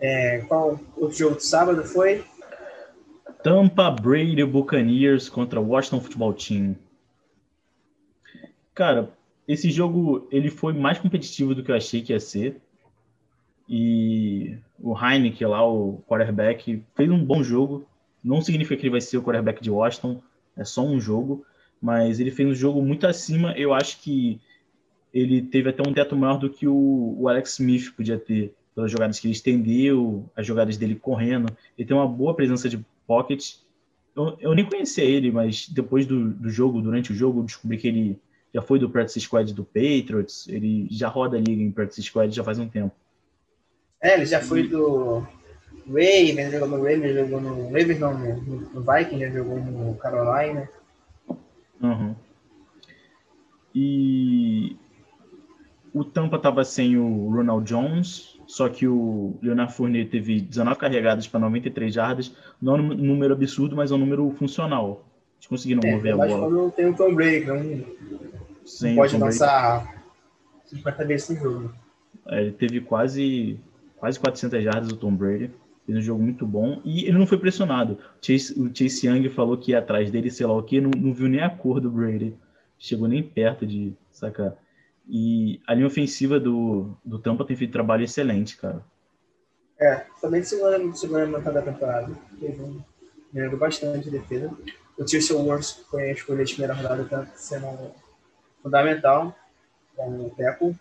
É, 0.00 0.38
qual 0.48 0.80
o 0.96 1.10
jogo 1.10 1.36
de 1.36 1.44
sábado 1.44 1.84
foi? 1.84 2.24
Tampa 3.42 3.90
Brady 3.90 4.44
Buccaneers 4.44 5.28
contra 5.28 5.60
Washington 5.60 6.00
Football 6.00 6.34
Team. 6.34 6.76
Cara, 8.74 9.10
esse 9.46 9.70
jogo 9.70 10.28
ele 10.30 10.50
foi 10.50 10.72
mais 10.72 10.98
competitivo 10.98 11.54
do 11.54 11.62
que 11.62 11.70
eu 11.70 11.76
achei 11.76 12.02
que 12.02 12.12
ia 12.12 12.20
ser. 12.20 12.60
E 13.68 14.58
o 14.78 14.96
Heineken 14.98 15.46
lá, 15.46 15.66
o 15.66 16.02
quarterback, 16.08 16.82
fez 16.94 17.10
um 17.10 17.24
bom 17.24 17.42
jogo. 17.42 17.86
Não 18.22 18.42
significa 18.42 18.76
que 18.76 18.82
ele 18.82 18.90
vai 18.90 19.00
ser 19.00 19.16
o 19.16 19.22
quarterback 19.22 19.62
de 19.62 19.70
Washington, 19.70 20.20
é 20.56 20.64
só 20.64 20.82
um 20.82 21.00
jogo, 21.00 21.44
mas 21.80 22.20
ele 22.20 22.30
fez 22.30 22.48
um 22.48 22.54
jogo 22.54 22.82
muito 22.82 23.06
acima. 23.06 23.52
Eu 23.56 23.72
acho 23.72 24.00
que 24.02 24.40
ele 25.12 25.40
teve 25.40 25.70
até 25.70 25.88
um 25.88 25.92
teto 25.92 26.16
maior 26.16 26.36
do 26.36 26.50
que 26.50 26.66
o, 26.66 27.16
o 27.18 27.28
Alex 27.28 27.54
Smith 27.54 27.94
podia 27.94 28.18
ter 28.18 28.54
pelas 28.80 28.90
jogadas 28.90 29.20
que 29.20 29.26
ele 29.26 29.34
estendeu, 29.34 30.24
as 30.34 30.46
jogadas 30.46 30.76
dele 30.78 30.94
correndo. 30.94 31.54
Ele 31.76 31.86
tem 31.86 31.96
uma 31.96 32.08
boa 32.08 32.34
presença 32.34 32.68
de 32.68 32.82
pocket. 33.06 33.56
Eu, 34.16 34.36
eu 34.40 34.54
nem 34.54 34.64
conhecia 34.64 35.04
ele, 35.04 35.30
mas 35.30 35.68
depois 35.68 36.06
do, 36.06 36.30
do 36.30 36.48
jogo, 36.48 36.80
durante 36.80 37.12
o 37.12 37.14
jogo, 37.14 37.42
descobri 37.42 37.76
que 37.76 37.88
ele 37.88 38.18
já 38.52 38.62
foi 38.62 38.78
do 38.78 38.88
practice 38.88 39.20
squad 39.20 39.52
do 39.52 39.64
Patriots. 39.64 40.48
Ele 40.48 40.88
já 40.90 41.08
roda 41.08 41.36
a 41.36 41.40
liga 41.40 41.62
em 41.62 41.70
practice 41.70 42.02
squad 42.02 42.34
já 42.34 42.42
faz 42.42 42.58
um 42.58 42.68
tempo. 42.68 42.94
É, 44.00 44.14
ele 44.14 44.24
já 44.24 44.40
foi 44.40 44.66
do 44.66 45.26
Ravens, 45.86 46.50
jogou 46.50 46.68
no 46.68 46.76
Ravens, 46.78 47.14
jogou 47.14 47.40
no 47.40 47.64
Ravens, 47.66 48.00
não, 48.00 48.18
no, 48.18 48.60
no 48.72 48.80
Vikings, 48.80 49.18
já 49.18 49.30
jogou 49.30 49.58
no 49.58 49.94
Carolina. 49.96 50.68
Uhum. 51.82 52.14
E 53.74 54.76
o 55.92 56.02
Tampa 56.02 56.36
estava 56.36 56.64
sem 56.64 56.96
o 56.96 57.28
Ronald 57.28 57.64
Jones, 57.66 58.39
só 58.50 58.68
que 58.68 58.84
o 58.88 59.38
Leonard 59.40 59.72
Fournier 59.72 60.08
teve 60.08 60.40
19 60.40 60.76
carregadas 60.76 61.28
para 61.28 61.38
93 61.38 61.94
jardas, 61.94 62.34
não 62.60 62.76
é 62.76 62.80
um 62.80 62.94
número 62.94 63.32
absurdo, 63.32 63.76
mas 63.76 63.92
é 63.92 63.94
um 63.94 63.98
número 63.98 64.28
funcional. 64.32 65.06
Eles 65.36 65.46
conseguiram 65.46 65.80
é, 65.84 65.92
mover 65.92 66.14
a 66.14 66.16
bola. 66.16 66.48
quando 66.48 66.70
tem 66.72 66.86
o 66.86 66.96
Tom 66.96 67.14
Brady, 67.14 67.44
não, 67.44 67.84
Sim, 68.64 68.88
não 68.88 68.96
pode 68.96 69.16
lançar 69.16 70.02
50 70.66 71.04
vezes 71.04 71.28
no 71.30 71.36
jogo. 71.36 71.74
É, 72.26 72.40
ele 72.42 72.50
teve 72.50 72.80
quase, 72.80 73.56
quase 73.96 74.18
400 74.18 74.64
jardas 74.64 74.90
o 74.90 74.96
Tom 74.96 75.14
Brady, 75.14 75.52
fez 75.86 75.96
um 75.96 76.02
jogo 76.02 76.20
muito 76.20 76.44
bom, 76.44 76.80
e 76.84 77.04
ele 77.04 77.18
não 77.18 77.28
foi 77.28 77.38
pressionado. 77.38 77.98
O 78.20 78.26
Chase, 78.26 78.60
o 78.60 78.68
Chase 78.74 79.06
Young 79.06 79.28
falou 79.28 79.56
que 79.56 79.70
ia 79.70 79.78
atrás 79.78 80.10
dele, 80.10 80.28
sei 80.28 80.44
lá 80.44 80.56
o 80.56 80.62
que, 80.64 80.80
não, 80.80 80.90
não 80.90 81.14
viu 81.14 81.28
nem 81.28 81.40
a 81.40 81.50
cor 81.50 81.80
do 81.80 81.88
Brady. 81.88 82.34
Chegou 82.76 83.06
nem 83.06 83.22
perto 83.22 83.64
de 83.64 83.92
sacar. 84.10 84.56
E 85.08 85.60
a 85.66 85.74
linha 85.74 85.86
ofensiva 85.86 86.38
do, 86.38 86.96
do 87.04 87.18
Tampa 87.18 87.44
tem 87.44 87.56
feito 87.56 87.72
trabalho 87.72 88.04
excelente, 88.04 88.56
cara. 88.56 88.84
É, 89.78 90.04
também 90.20 90.42
segunda, 90.42 90.94
segunda 90.94 91.26
metade 91.26 91.54
da 91.54 91.62
temporada. 91.62 92.14
Melhorou 93.32 93.58
bastante 93.58 94.08
a 94.08 94.12
defesa. 94.12 94.50
O 94.98 95.04
Tirso 95.04 95.38
Wars 95.38 95.84
foi 95.90 96.10
a 96.10 96.12
escolha 96.12 96.44
de 96.44 96.52
primeira 96.52 96.74
rodada, 96.74 97.04
tá 97.04 97.26
sendo 97.34 97.92
fundamental 98.62 99.34
como 99.96 100.30
tackle. 100.30 100.76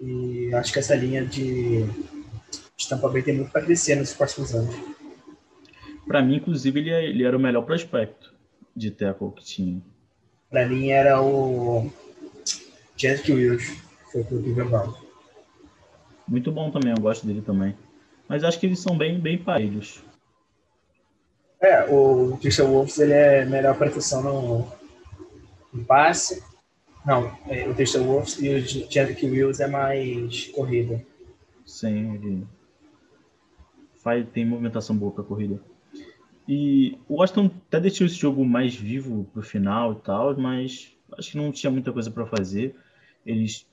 E 0.00 0.54
acho 0.54 0.72
que 0.72 0.78
essa 0.78 0.94
linha 0.94 1.24
de, 1.24 1.84
de 2.76 2.88
Tampa 2.88 3.08
Bay 3.08 3.22
tem 3.22 3.36
muito 3.36 3.52
para 3.52 3.62
crescer 3.62 3.96
nos 3.96 4.14
próximos 4.14 4.54
anos. 4.54 4.74
Para 6.06 6.22
mim, 6.22 6.36
inclusive, 6.36 6.80
ele, 6.80 6.90
é, 6.90 7.04
ele 7.04 7.24
era 7.24 7.36
o 7.36 7.40
melhor 7.40 7.62
prospecto 7.66 8.34
de 8.74 8.90
tackle 8.90 9.32
que 9.32 9.44
tinha. 9.44 9.82
Para 10.48 10.66
mim, 10.66 10.88
era 10.88 11.20
o 11.20 11.92
Jedrick 13.00 13.32
Wills 13.32 13.82
foi 14.12 14.22
pro 14.24 14.42
Cleveland. 14.42 14.94
Muito 16.28 16.52
bom 16.52 16.70
também, 16.70 16.92
eu 16.92 17.00
gosto 17.00 17.26
dele 17.26 17.40
também. 17.40 17.74
Mas 18.28 18.44
acho 18.44 18.60
que 18.60 18.66
eles 18.66 18.78
são 18.78 18.96
bem, 18.96 19.18
bem 19.18 19.38
parelhos. 19.38 20.04
É, 21.58 21.84
o 21.84 22.36
Christian 22.38 22.66
Wolves 22.66 22.98
ele 22.98 23.14
é 23.14 23.46
melhor 23.46 23.74
proteção 23.76 24.22
no, 24.22 24.68
no 25.72 25.84
passe. 25.86 26.42
Não, 27.06 27.34
é, 27.48 27.66
o 27.66 27.74
Christian 27.74 28.02
Wolves 28.02 28.38
e 28.38 28.50
o 28.50 28.60
Jedrick 28.60 29.24
Wills 29.24 29.62
é 29.62 29.66
mais 29.66 30.48
corrida. 30.48 31.02
Sim, 31.64 32.14
ele 32.16 32.46
faz, 34.02 34.26
tem 34.28 34.44
movimentação 34.44 34.94
boa 34.94 35.10
para 35.10 35.24
corrida. 35.24 35.58
E 36.46 36.98
o 37.08 37.16
Washington 37.16 37.50
até 37.66 37.80
deixou 37.80 38.06
esse 38.06 38.16
jogo 38.16 38.44
mais 38.44 38.74
vivo 38.74 39.24
pro 39.32 39.42
final 39.42 39.94
e 39.94 39.96
tal, 39.96 40.36
mas 40.36 40.92
acho 41.16 41.30
que 41.30 41.38
não 41.38 41.50
tinha 41.50 41.70
muita 41.70 41.92
coisa 41.92 42.10
para 42.10 42.26
fazer 42.26 42.76
eles, 43.24 43.66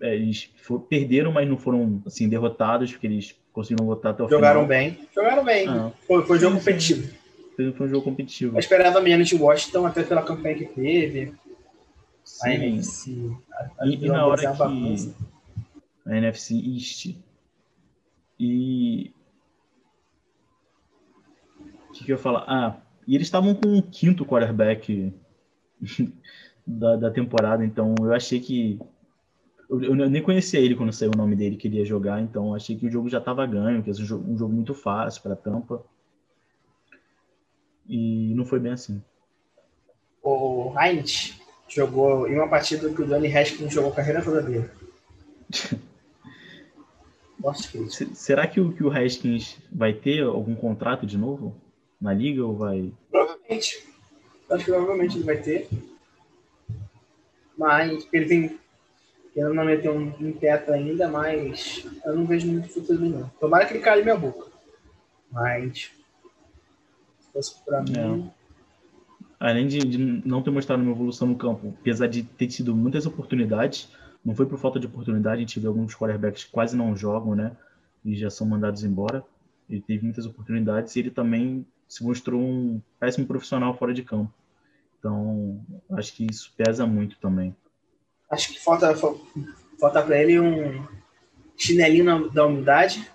é, 0.00 0.14
eles 0.14 0.50
for, 0.56 0.80
perderam, 0.80 1.32
mas 1.32 1.48
não 1.48 1.56
foram 1.56 2.02
assim 2.06 2.28
derrotados, 2.28 2.92
porque 2.92 3.06
eles 3.06 3.36
conseguiram 3.52 3.88
lutar 3.88 4.12
até 4.12 4.22
o 4.22 4.28
Jogaram 4.28 4.62
final. 4.62 4.68
bem. 4.68 5.08
Jogaram 5.14 5.44
bem. 5.44 5.68
Ah, 5.68 5.92
foi, 6.06 6.24
foi 6.26 6.36
um 6.36 6.40
jogo 6.40 6.58
competitivo. 6.58 7.14
Foi, 7.56 7.72
foi 7.72 7.86
um 7.86 7.90
jogo 7.90 8.04
competitivo. 8.04 8.56
Eu 8.56 8.60
esperava 8.60 9.00
menos 9.00 9.28
de 9.28 9.36
Washington, 9.36 9.86
até 9.86 10.02
pela 10.02 10.22
campanha 10.22 10.56
que 10.56 10.66
teve. 10.66 11.32
Sim. 12.24 12.48
A 12.48 12.54
NFC. 12.54 13.36
A, 13.78 13.86
e, 13.86 13.94
e 13.94 14.08
na 14.08 14.26
hora 14.26 14.40
que. 14.40 15.14
A 16.06 16.16
NFC 16.16 16.54
East. 16.54 17.16
E. 18.38 19.12
O 21.88 21.92
que, 21.92 22.04
que 22.04 22.12
eu 22.12 22.16
ia 22.16 22.22
falar? 22.22 22.44
Ah, 22.48 22.76
e 23.06 23.14
eles 23.14 23.26
estavam 23.26 23.54
com 23.54 23.78
o 23.78 23.82
quinto 23.82 24.24
quarterback 24.24 25.12
da, 26.66 26.96
da 26.96 27.10
temporada, 27.10 27.64
então 27.64 27.94
eu 28.00 28.12
achei 28.12 28.40
que 28.40 28.78
Eu, 29.68 29.82
eu 29.82 29.94
nem 29.94 30.22
conhecia 30.22 30.60
ele 30.60 30.74
quando 30.74 30.92
saiu 30.92 31.10
o 31.14 31.16
nome 31.16 31.34
dele, 31.34 31.56
queria 31.56 31.84
jogar, 31.84 32.20
então 32.20 32.54
achei 32.54 32.76
que 32.76 32.86
o 32.86 32.90
jogo 32.90 33.08
já 33.08 33.18
estava 33.18 33.46
ganho, 33.46 33.82
que 33.82 33.88
ia 33.88 33.94
ser 33.94 34.02
um 34.02 34.06
jogo, 34.06 34.32
um 34.32 34.38
jogo 34.38 34.52
muito 34.52 34.74
fácil 34.74 35.22
para 35.22 35.36
Tampa. 35.36 35.82
E 37.86 38.32
não 38.34 38.44
foi 38.44 38.58
bem 38.60 38.72
assim. 38.72 39.02
O 40.22 40.72
Heinz 40.78 41.38
jogou 41.68 42.28
em 42.28 42.34
uma 42.34 42.48
partida 42.48 42.88
que 42.92 43.02
o 43.02 43.06
Danny 43.06 43.34
Haskins 43.36 43.72
jogou 43.72 43.92
carreira 43.92 44.22
toda 44.22 44.42
dele. 44.42 44.70
Será 48.14 48.46
que 48.46 48.58
o, 48.58 48.72
que 48.72 48.82
o 48.82 48.90
Haskins 48.90 49.58
vai 49.70 49.92
ter 49.92 50.22
algum 50.22 50.54
contrato 50.54 51.04
de 51.04 51.18
novo 51.18 51.54
na 52.00 52.14
liga 52.14 52.42
ou 52.44 52.56
vai? 52.56 52.90
Provavelmente. 53.10 53.86
Acho 54.50 54.64
que 54.64 54.70
provavelmente 54.70 55.16
ele 55.16 55.24
vai 55.24 55.36
ter. 55.36 55.68
Mas 57.56 58.06
ele 58.12 58.26
tem. 58.26 58.58
Ele 59.36 59.52
não 59.52 59.64
meteu 59.64 59.92
um, 59.92 60.12
um 60.20 60.32
teto 60.32 60.72
ainda, 60.72 61.08
mas 61.08 61.84
eu 62.04 62.14
não 62.14 62.24
vejo 62.24 62.46
muito 62.46 62.68
futuro 62.68 63.04
não. 63.04 63.28
Tomara 63.40 63.66
que 63.66 63.74
ele 63.74 63.82
cale 63.82 64.02
minha 64.02 64.16
boca. 64.16 64.48
Mas. 65.30 65.90
Se 67.20 67.32
fosse 67.32 67.64
pra 67.64 67.78
é. 67.78 67.82
mim. 67.82 68.30
Além 69.40 69.66
de, 69.66 69.78
de, 69.78 69.98
não 70.26 70.42
ter 70.42 70.50
mostrado 70.50 70.82
uma 70.82 70.92
evolução 70.92 71.28
no 71.28 71.36
campo, 71.36 71.74
apesar 71.80 72.06
de 72.06 72.22
ter 72.22 72.46
tido 72.46 72.74
muitas 72.74 73.04
oportunidades, 73.04 73.90
não 74.24 74.34
foi 74.34 74.46
por 74.46 74.58
falta 74.58 74.80
de 74.80 74.86
oportunidade, 74.86 75.36
a 75.36 75.40
gente 75.40 75.60
viu 75.60 75.68
alguns 75.68 75.94
quarterbacks 75.94 76.44
que 76.44 76.50
quase 76.50 76.76
não 76.76 76.96
jogam, 76.96 77.34
né? 77.34 77.52
E 78.04 78.16
já 78.16 78.30
são 78.30 78.46
mandados 78.46 78.84
embora. 78.84 79.22
Ele 79.68 79.80
teve 79.80 80.04
muitas 80.04 80.24
oportunidades 80.24 80.94
e 80.94 81.00
ele 81.00 81.10
também 81.10 81.66
se 81.88 82.02
mostrou 82.04 82.40
um 82.40 82.80
péssimo 82.98 83.26
profissional 83.26 83.76
fora 83.76 83.92
de 83.92 84.02
campo. 84.02 84.32
Então, 85.04 85.60
acho 85.98 86.14
que 86.14 86.24
isso 86.24 86.50
pesa 86.56 86.86
muito 86.86 87.18
também. 87.18 87.54
Acho 88.30 88.54
que 88.54 88.58
falta, 88.58 88.96
falta 89.78 90.02
para 90.02 90.18
ele 90.18 90.40
um 90.40 90.82
chinelinho 91.58 92.30
da 92.30 92.46
humildade. 92.46 93.06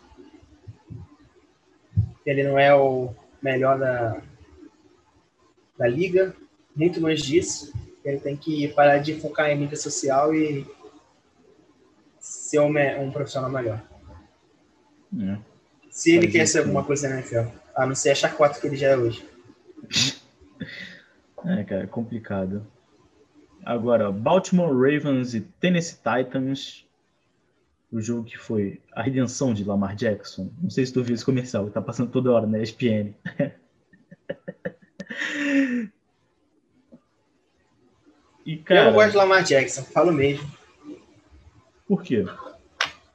Ele 2.24 2.44
não 2.44 2.60
é 2.60 2.76
o 2.76 3.12
melhor 3.42 3.80
da, 3.80 4.22
da 5.80 5.88
liga, 5.88 6.36
muito 6.76 7.02
longe 7.02 7.24
disso. 7.24 7.74
Ele 8.06 8.20
tem 8.20 8.38
que 8.38 8.68
parar 8.68 9.00
de 9.00 9.20
focar 9.20 9.50
em 9.50 9.58
mídia 9.58 9.76
social 9.76 10.32
e 10.32 10.68
ser 12.20 12.60
um, 12.60 12.72
um 13.02 13.12
profissional 13.12 13.50
melhor. 13.50 13.82
É. 15.20 15.40
Se 15.90 16.16
ele 16.16 16.28
quer 16.28 16.46
ser 16.46 16.60
alguma 16.60 16.84
coisa 16.84 17.10
na 17.10 17.16
NFL, 17.16 17.50
a 17.76 17.88
não 17.88 17.96
ser 17.96 18.12
a 18.12 18.16
chacota 18.16 18.60
que 18.60 18.68
ele 18.68 18.78
já 18.78 18.90
é 18.90 18.96
hoje. 18.96 19.28
É, 21.46 21.64
cara, 21.64 21.84
é 21.84 21.88
complicado. 21.88 22.68
Agora, 23.66 24.12
Baltimore 24.12 24.72
Ravens 24.72 25.34
e 25.34 25.42
Tennessee 25.42 25.98
Titans. 25.98 26.86
O 27.92 28.00
jogo 28.00 28.24
que 28.24 28.38
foi 28.38 28.80
a 28.94 29.02
redenção 29.02 29.52
de 29.52 29.64
Lamar 29.64 29.96
Jackson. 29.96 30.52
Não 30.62 30.70
sei 30.70 30.86
se 30.86 30.94
tu 30.94 31.04
viu 31.04 31.16
esse 31.16 31.26
comercial, 31.26 31.66
que 31.66 31.72
tá 31.72 31.82
passando 31.82 32.12
toda 32.12 32.32
hora 32.32 32.46
na 32.46 32.60
ESPN. 32.60 33.16
e, 38.46 38.58
cara, 38.58 38.82
Eu 38.82 38.86
não 38.86 38.94
gosto 38.94 39.12
de 39.12 39.18
Lamar 39.18 39.44
Jackson, 39.44 39.84
falo 39.84 40.12
mesmo. 40.12 40.48
Por 41.88 42.04
quê? 42.04 42.26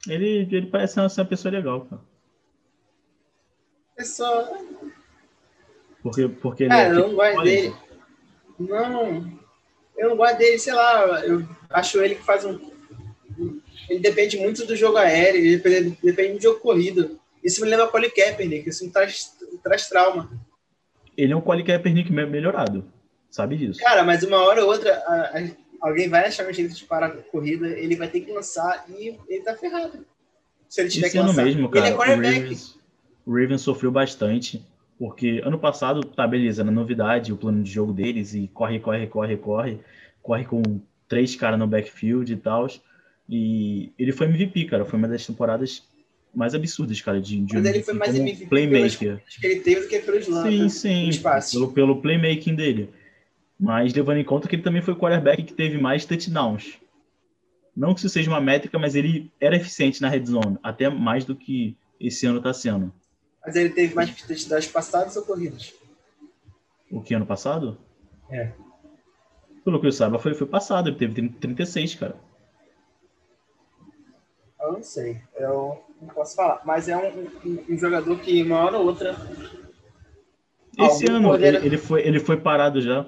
Ele, 0.09 0.49
ele 0.51 0.67
parece 0.67 0.95
ser 1.09 1.21
uma 1.21 1.27
pessoa 1.27 1.53
legal, 1.53 1.83
cara. 1.83 2.03
Pessoa. 3.97 4.59
Porque, 6.03 6.29
porque 6.29 6.67
cara, 6.67 6.89
ele 6.89 6.97
é 6.97 7.01
eu 7.01 7.09
não 7.09 7.15
gosto 7.15 7.43
dele. 7.43 7.75
Não, 8.59 9.31
eu 9.97 10.11
não 10.11 10.17
gosto 10.17 10.39
dele, 10.39 10.59
sei 10.59 10.73
lá, 10.73 11.25
eu 11.25 11.47
acho 11.71 12.01
ele 12.03 12.15
que 12.15 12.25
faz 12.25 12.45
um. 12.45 12.59
Ele 13.89 14.01
depende 14.01 14.37
muito 14.39 14.65
do 14.65 14.77
jogo 14.77 14.97
aéreo, 14.97 15.41
ele 15.41 15.57
depende, 15.57 15.99
depende 16.03 16.33
do 16.35 16.43
jogo 16.43 16.61
corrido. 16.61 17.19
Isso 17.43 17.61
me 17.61 17.69
lembra 17.69 17.89
Colin 17.89 18.11
Kaepernick, 18.11 18.69
isso 18.69 18.85
me 18.85 18.91
traz, 18.91 19.33
traz 19.63 19.89
trauma. 19.89 20.31
Ele 21.17 21.33
é 21.33 21.37
um 21.37 21.41
Colin 21.41 21.65
Kaepernick 21.65 22.11
melhorado, 22.11 22.85
sabe 23.31 23.57
disso. 23.57 23.81
Cara, 23.81 24.03
mas 24.03 24.23
uma 24.23 24.39
hora 24.39 24.63
ou 24.65 24.71
outra, 24.71 24.95
a, 25.07 25.39
a, 25.39 25.51
alguém 25.81 26.09
vai 26.09 26.27
achar 26.27 26.49
um 26.49 26.53
jeito 26.53 26.75
de 26.75 26.85
parar 26.85 27.07
a 27.07 27.11
corrida, 27.11 27.69
ele 27.69 27.97
vai 27.97 28.09
ter 28.09 28.21
que 28.21 28.33
lançar 28.33 28.87
e 28.89 29.19
ele 29.29 29.43
tá 29.43 29.55
ferrado. 29.55 30.05
Se 30.69 30.81
ele 30.81 30.91
tiver 30.91 31.07
Esse 31.07 31.17
que 31.17 31.23
lançar. 31.23 31.45
Mesmo, 31.45 31.69
cara, 31.69 31.87
ele 31.87 31.95
é 31.95 31.97
quarterback. 31.97 32.37
O 32.37 32.41
Ravens, 32.41 32.79
o 33.27 33.33
Ravens 33.33 33.61
sofreu 33.61 33.93
bastante, 33.93 34.65
porque 34.99 35.43
ano 35.45 35.59
passado, 35.59 36.03
tá, 36.03 36.27
beleza, 36.27 36.63
na 36.63 36.71
novidade, 36.71 37.33
o 37.33 37.37
plano 37.37 37.63
de 37.63 37.71
jogo 37.71 37.93
deles, 37.93 38.35
e 38.35 38.49
corre, 38.49 38.79
corre, 38.79 39.07
corre, 39.07 39.37
corre, 39.37 39.81
corre 40.23 40.45
com 40.45 40.63
três 41.09 41.35
caras 41.35 41.59
no 41.59 41.67
backfield 41.67 42.33
e 42.33 42.37
tal. 42.37 42.67
E 43.29 43.93
ele 43.99 44.13
foi 44.13 44.27
MVP, 44.27 44.67
cara. 44.67 44.85
Foi 44.85 44.99
uma 44.99 45.09
das 45.09 45.27
temporadas 45.27 45.83
mais 46.35 46.55
absurdas, 46.55 47.01
cara, 47.01 47.21
de, 47.21 47.41
de 47.41 47.55
Mas 47.55 47.67
ele 47.67 47.83
foi 47.83 47.95
mais 47.95 48.15
MVP 48.15 48.47
playmaker. 48.47 49.23
que 49.41 49.47
ele 49.47 49.61
teve 49.61 49.83
do 49.83 49.89
que 49.89 49.99
pelos 50.01 50.25
Sim, 50.25 50.69
sim. 50.69 51.11
Pelo, 51.53 51.73
pelo 51.73 52.03
playmaking 52.03 52.55
dele. 52.55 52.91
Mas 53.59 53.95
levando 53.95 54.19
em 54.19 54.25
conta 54.25 54.49
que 54.49 54.57
ele 54.57 54.63
também 54.63 54.83
foi 54.83 54.95
o 54.95 54.97
quarterback 54.97 55.43
que 55.43 55.55
teve 55.55 55.79
mais 55.79 56.05
touchdowns. 56.05 56.79
Não 57.77 57.95
que 57.95 58.01
isso 58.01 58.09
seja 58.09 58.31
uma 58.31 58.41
métrica, 58.41 58.79
mas 58.79 58.95
ele 58.95 59.31
era 59.41 59.57
eficiente 59.57 60.01
na 60.01 60.09
red 60.09 60.25
zone, 60.27 60.59
até 60.63 60.89
mais 60.89 61.25
do 61.25 61.35
que 61.35 61.77
esse 61.99 62.27
ano 62.27 62.39
está 62.39 62.53
sendo. 62.53 62.93
Mas 63.45 63.57
ele 63.57 63.71
teve 63.71 63.95
mais 63.95 64.11
touchdowns 64.23 64.67
passados 64.67 65.17
ou 65.17 65.23
corridos? 65.23 65.75
O 66.91 67.03
que, 67.03 67.15
ano 67.15 67.27
passado? 67.27 67.79
É. 68.31 68.53
Pelo 69.65 69.81
que 69.81 69.87
eu 69.87 69.93
saiba, 69.93 70.19
foi, 70.19 70.35
foi 70.35 70.47
passado, 70.47 70.89
ele 70.89 70.97
teve 70.97 71.29
36, 71.29 71.95
cara. 71.95 72.17
Eu 74.61 74.73
não 74.73 74.83
sei, 74.83 75.21
eu 75.37 75.85
não 76.01 76.09
posso 76.09 76.37
falar. 76.37 76.63
Mas 76.65 76.89
é 76.89 76.97
um, 76.97 77.25
um, 77.45 77.65
um 77.71 77.79
jogador 77.79 78.19
que 78.21 78.43
uma 78.43 78.65
hora 78.65 78.79
ou 78.79 78.87
outra. 78.87 79.15
Esse 80.79 81.11
ano 81.11 81.29
poder... 81.29 81.55
ele, 81.55 81.67
ele, 81.67 81.79
foi, 81.79 82.03
ele 82.03 82.19
foi 82.19 82.39
parado 82.39 82.81
já. 82.81 83.07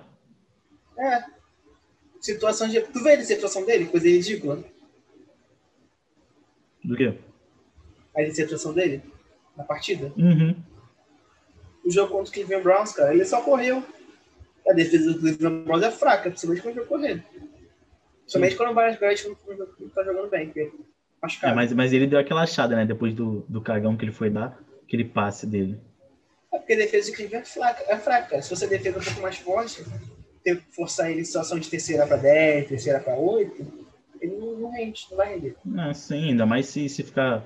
É. 0.98 1.24
Situação 2.20 2.68
de. 2.68 2.80
Tu 2.80 3.02
vê 3.02 3.12
a 3.12 3.24
situação 3.24 3.64
dele? 3.64 3.86
Coisa 3.86 4.06
ridícula. 4.06 4.62
Do 6.84 6.96
quê? 6.96 7.18
A 8.16 8.30
situação 8.30 8.72
dele? 8.72 9.02
Na 9.56 9.64
partida? 9.64 10.12
Uhum. 10.16 10.54
O 11.84 11.90
jogo 11.90 12.12
contra 12.12 12.30
o 12.30 12.32
Cleveland 12.34 12.62
Browns, 12.64 12.92
cara, 12.92 13.14
ele 13.14 13.24
só 13.24 13.40
correu. 13.40 13.82
A 14.68 14.72
defesa 14.72 15.12
do 15.12 15.20
Cleveland 15.20 15.64
Browns 15.64 15.82
é 15.84 15.90
fraca, 15.90 16.30
principalmente 16.30 16.62
quando 16.62 16.74
vai 16.74 16.84
correr. 16.84 17.24
Principalmente 18.26 18.56
quando 18.56 18.70
o 18.70 18.74
Barnes 18.74 18.98
Grant 18.98 19.24
não 19.24 19.88
tá 19.90 20.02
jogando 20.02 20.28
bem. 20.28 20.52
É, 21.42 21.54
mas, 21.54 21.72
mas 21.72 21.92
ele 21.92 22.08
deu 22.08 22.18
aquela 22.18 22.42
achada, 22.42 22.74
né? 22.74 22.84
Depois 22.84 23.14
do, 23.14 23.46
do 23.48 23.60
cagão 23.60 23.96
que 23.96 24.04
ele 24.04 24.12
foi 24.12 24.28
dar, 24.28 24.58
aquele 24.82 25.04
passe 25.04 25.46
dele. 25.46 25.78
É 26.52 26.58
porque 26.58 26.72
a 26.72 26.76
defesa 26.76 27.10
do 27.10 27.16
Cleveland 27.16 27.46
é 27.46 27.50
fraca, 27.50 27.84
é 27.86 27.96
fraca. 27.96 28.42
Se 28.42 28.50
você 28.50 28.66
defesa 28.66 28.98
um 28.98 29.02
pouco 29.02 29.20
mais 29.20 29.36
forte, 29.38 29.84
ter, 30.42 30.60
forçar 30.72 31.10
ele 31.10 31.20
em 31.20 31.24
situação 31.24 31.58
de 31.58 31.70
terceira 31.70 32.04
para 32.04 32.16
10, 32.16 32.68
terceira 32.68 32.98
para 32.98 33.16
8, 33.16 33.86
ele 34.20 34.36
não, 34.36 34.56
não, 34.56 34.70
rende, 34.72 35.06
não 35.08 35.16
vai 35.16 35.34
render. 35.34 35.56
Ah, 35.76 35.94
sim, 35.94 36.30
ainda 36.30 36.46
mais 36.46 36.66
se, 36.66 36.88
se 36.88 37.04
ficar 37.04 37.44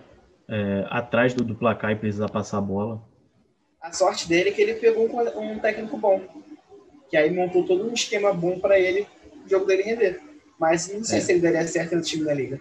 é, 0.50 0.86
atrás 0.90 1.32
do, 1.32 1.44
do, 1.44 1.54
placar 1.54 1.92
e 1.92 1.96
precisar 1.96 2.28
passar 2.28 2.58
a 2.58 2.62
bola. 2.62 3.02
A 3.80 3.92
sorte 3.92 4.28
dele 4.28 4.50
é 4.50 4.52
que 4.52 4.60
ele 4.60 4.74
pegou 4.74 5.08
um, 5.08 5.52
um 5.52 5.58
técnico 5.58 5.96
bom, 5.96 6.20
que 7.08 7.16
aí 7.16 7.30
montou 7.30 7.64
todo 7.64 7.88
um 7.88 7.94
esquema 7.94 8.32
bom 8.32 8.58
para 8.58 8.78
ele, 8.78 9.06
o 9.46 9.48
jogo 9.48 9.64
dele 9.64 9.82
render. 9.82 10.20
Mas 10.58 10.92
não 10.92 11.02
sei 11.02 11.18
é. 11.18 11.20
se 11.22 11.32
ele 11.32 11.40
daria 11.40 11.66
certo 11.66 11.96
no 11.96 12.02
time 12.02 12.24
da 12.24 12.34
liga. 12.34 12.60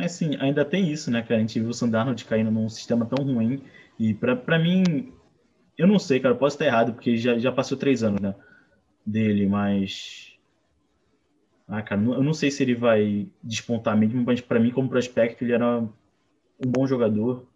É 0.00 0.08
sim, 0.08 0.36
ainda 0.40 0.64
tem 0.64 0.90
isso, 0.90 1.10
né, 1.10 1.20
cara? 1.20 1.36
A 1.36 1.40
gente 1.40 1.60
viu 1.60 1.68
o 1.68 1.74
Sandarnold 1.74 2.24
caindo 2.24 2.50
num 2.50 2.68
sistema 2.70 3.04
tão 3.04 3.22
ruim. 3.22 3.62
E 3.98 4.14
para 4.14 4.58
mim, 4.58 5.12
eu 5.76 5.86
não 5.86 5.98
sei, 5.98 6.18
cara, 6.18 6.34
posso 6.34 6.54
estar 6.54 6.64
errado, 6.64 6.94
porque 6.94 7.18
já, 7.18 7.38
já 7.38 7.52
passou 7.52 7.76
três 7.76 8.02
anos, 8.02 8.20
né? 8.20 8.34
dele, 9.04 9.46
mas. 9.46 10.32
Ah, 11.68 11.82
cara, 11.82 12.00
eu 12.00 12.22
não 12.22 12.34
sei 12.34 12.50
se 12.50 12.62
ele 12.62 12.74
vai 12.74 13.28
despontar 13.42 13.96
mesmo, 13.96 14.22
mas 14.24 14.40
para 14.40 14.60
mim, 14.60 14.70
como 14.70 14.88
prospecto, 14.88 15.44
ele 15.44 15.52
era 15.52 15.82
um 16.64 16.70
bom 16.70 16.86
jogador. 16.86 17.46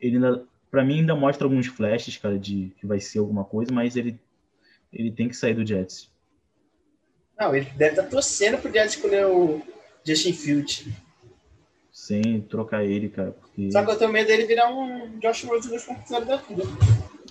Ele 0.00 0.16
ainda, 0.16 0.44
para 0.70 0.84
mim, 0.84 1.00
ainda 1.00 1.14
mostra 1.14 1.46
alguns 1.46 1.66
flashes, 1.66 2.16
cara, 2.16 2.38
de 2.38 2.72
que 2.78 2.86
vai 2.86 3.00
ser 3.00 3.18
alguma 3.18 3.44
coisa, 3.44 3.72
mas 3.72 3.96
ele, 3.96 4.18
ele 4.92 5.10
tem 5.10 5.28
que 5.28 5.36
sair 5.36 5.54
do 5.54 5.66
Jets. 5.66 6.10
Não, 7.38 7.54
ele 7.54 7.66
deve 7.76 7.92
estar 7.92 8.02
tá 8.02 8.08
torcendo 8.08 8.58
pro 8.58 8.72
Jets 8.72 8.94
escolher 8.94 9.26
o 9.26 9.62
Justin 10.04 10.32
Field. 10.32 10.92
Sim, 11.92 12.40
trocar 12.48 12.84
ele, 12.84 13.08
cara. 13.08 13.32
Porque... 13.32 13.70
Só 13.70 13.84
que 13.84 13.90
eu 13.90 13.98
tenho 13.98 14.12
medo 14.12 14.26
dele 14.26 14.46
virar 14.46 14.68
um 14.72 15.18
Josh 15.18 15.44
Rosen 15.44 15.76
2.0 15.76 16.24
da 16.24 16.36
vida. 16.36 16.62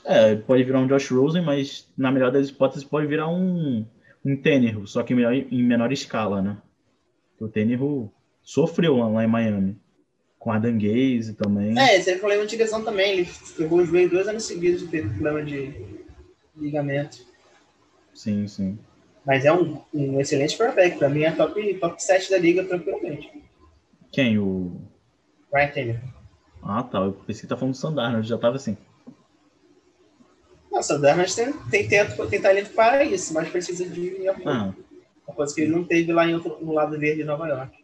É, 0.06 0.36
pode 0.36 0.64
virar 0.64 0.80
um 0.80 0.88
Josh 0.88 1.10
Rosen, 1.12 1.44
mas 1.44 1.88
na 1.98 2.12
melhor 2.12 2.32
das 2.32 2.50
hipóteses 2.50 2.84
pode 2.84 3.08
virar 3.08 3.28
um, 3.28 3.86
um 4.24 4.36
Tannehill, 4.38 4.86
só 4.88 5.04
que 5.04 5.14
em 5.14 5.16
menor, 5.16 5.34
em 5.34 5.64
menor 5.64 5.92
escala, 5.92 6.42
né? 6.42 6.58
O 7.40 7.48
Tannehill 7.48 8.12
sofreu 8.42 8.98
lá 8.98 9.24
em 9.24 9.28
Miami, 9.28 9.78
com 10.40 10.52
a 10.52 10.58
Gaze 10.58 11.34
também. 11.34 11.78
É, 11.78 11.98
esse 11.98 12.10
é 12.10 12.18
problema 12.18 12.46
de 12.46 12.56
lesão 12.56 12.84
também, 12.84 13.12
ele 13.12 13.30
pegou 13.58 13.82
os 13.82 13.90
joelho 13.90 14.10
dois 14.10 14.28
anos 14.28 14.46
seguidos 14.46 14.90
de 14.90 15.02
problema 15.02 15.44
de 15.44 15.74
ligamento. 16.56 17.28
Sim, 18.14 18.48
sim. 18.48 18.80
Mas 19.26 19.46
é 19.46 19.52
um, 19.52 19.82
um 19.94 20.20
excelente 20.20 20.58
quarterback, 20.58 20.98
pra 20.98 21.10
mim 21.10 21.24
é 21.24 21.32
top, 21.32 21.74
top 21.76 22.02
7 22.02 22.32
da 22.32 22.38
liga 22.38 22.64
tranquilamente. 22.64 23.32
Quem? 24.12 24.40
O. 24.40 24.82
Ryan 25.54 25.68
Taylor. 25.68 26.00
Ah, 26.64 26.84
tá. 26.84 27.00
Eu 27.00 27.14
pensei 27.14 27.42
que 27.42 27.48
tá 27.48 27.58
falando 27.58 27.74
do 27.74 27.78
Sandarno, 27.78 28.24
já 28.24 28.38
tava 28.38 28.56
assim. 28.56 28.78
Nossa, 30.72 30.96
o 30.96 31.00
Darnold 31.00 31.36
tem, 31.36 31.54
tem, 31.70 31.88
tem, 31.88 32.28
tem 32.30 32.42
talento 32.42 32.72
para 32.74 33.04
isso, 33.04 33.34
mas 33.34 33.50
precisa 33.50 33.86
de 33.86 34.28
apoio. 34.28 34.50
Ah, 34.50 34.74
Uma 35.28 35.36
coisa 35.36 35.54
que 35.54 35.62
ele 35.62 35.72
não 35.72 35.84
teve 35.84 36.14
lá 36.14 36.26
em 36.26 36.36
outro, 36.36 36.58
no 36.62 36.74
lado 36.74 36.98
verde 36.98 37.18
de 37.18 37.24
Nova 37.26 37.48
York. 37.48 37.79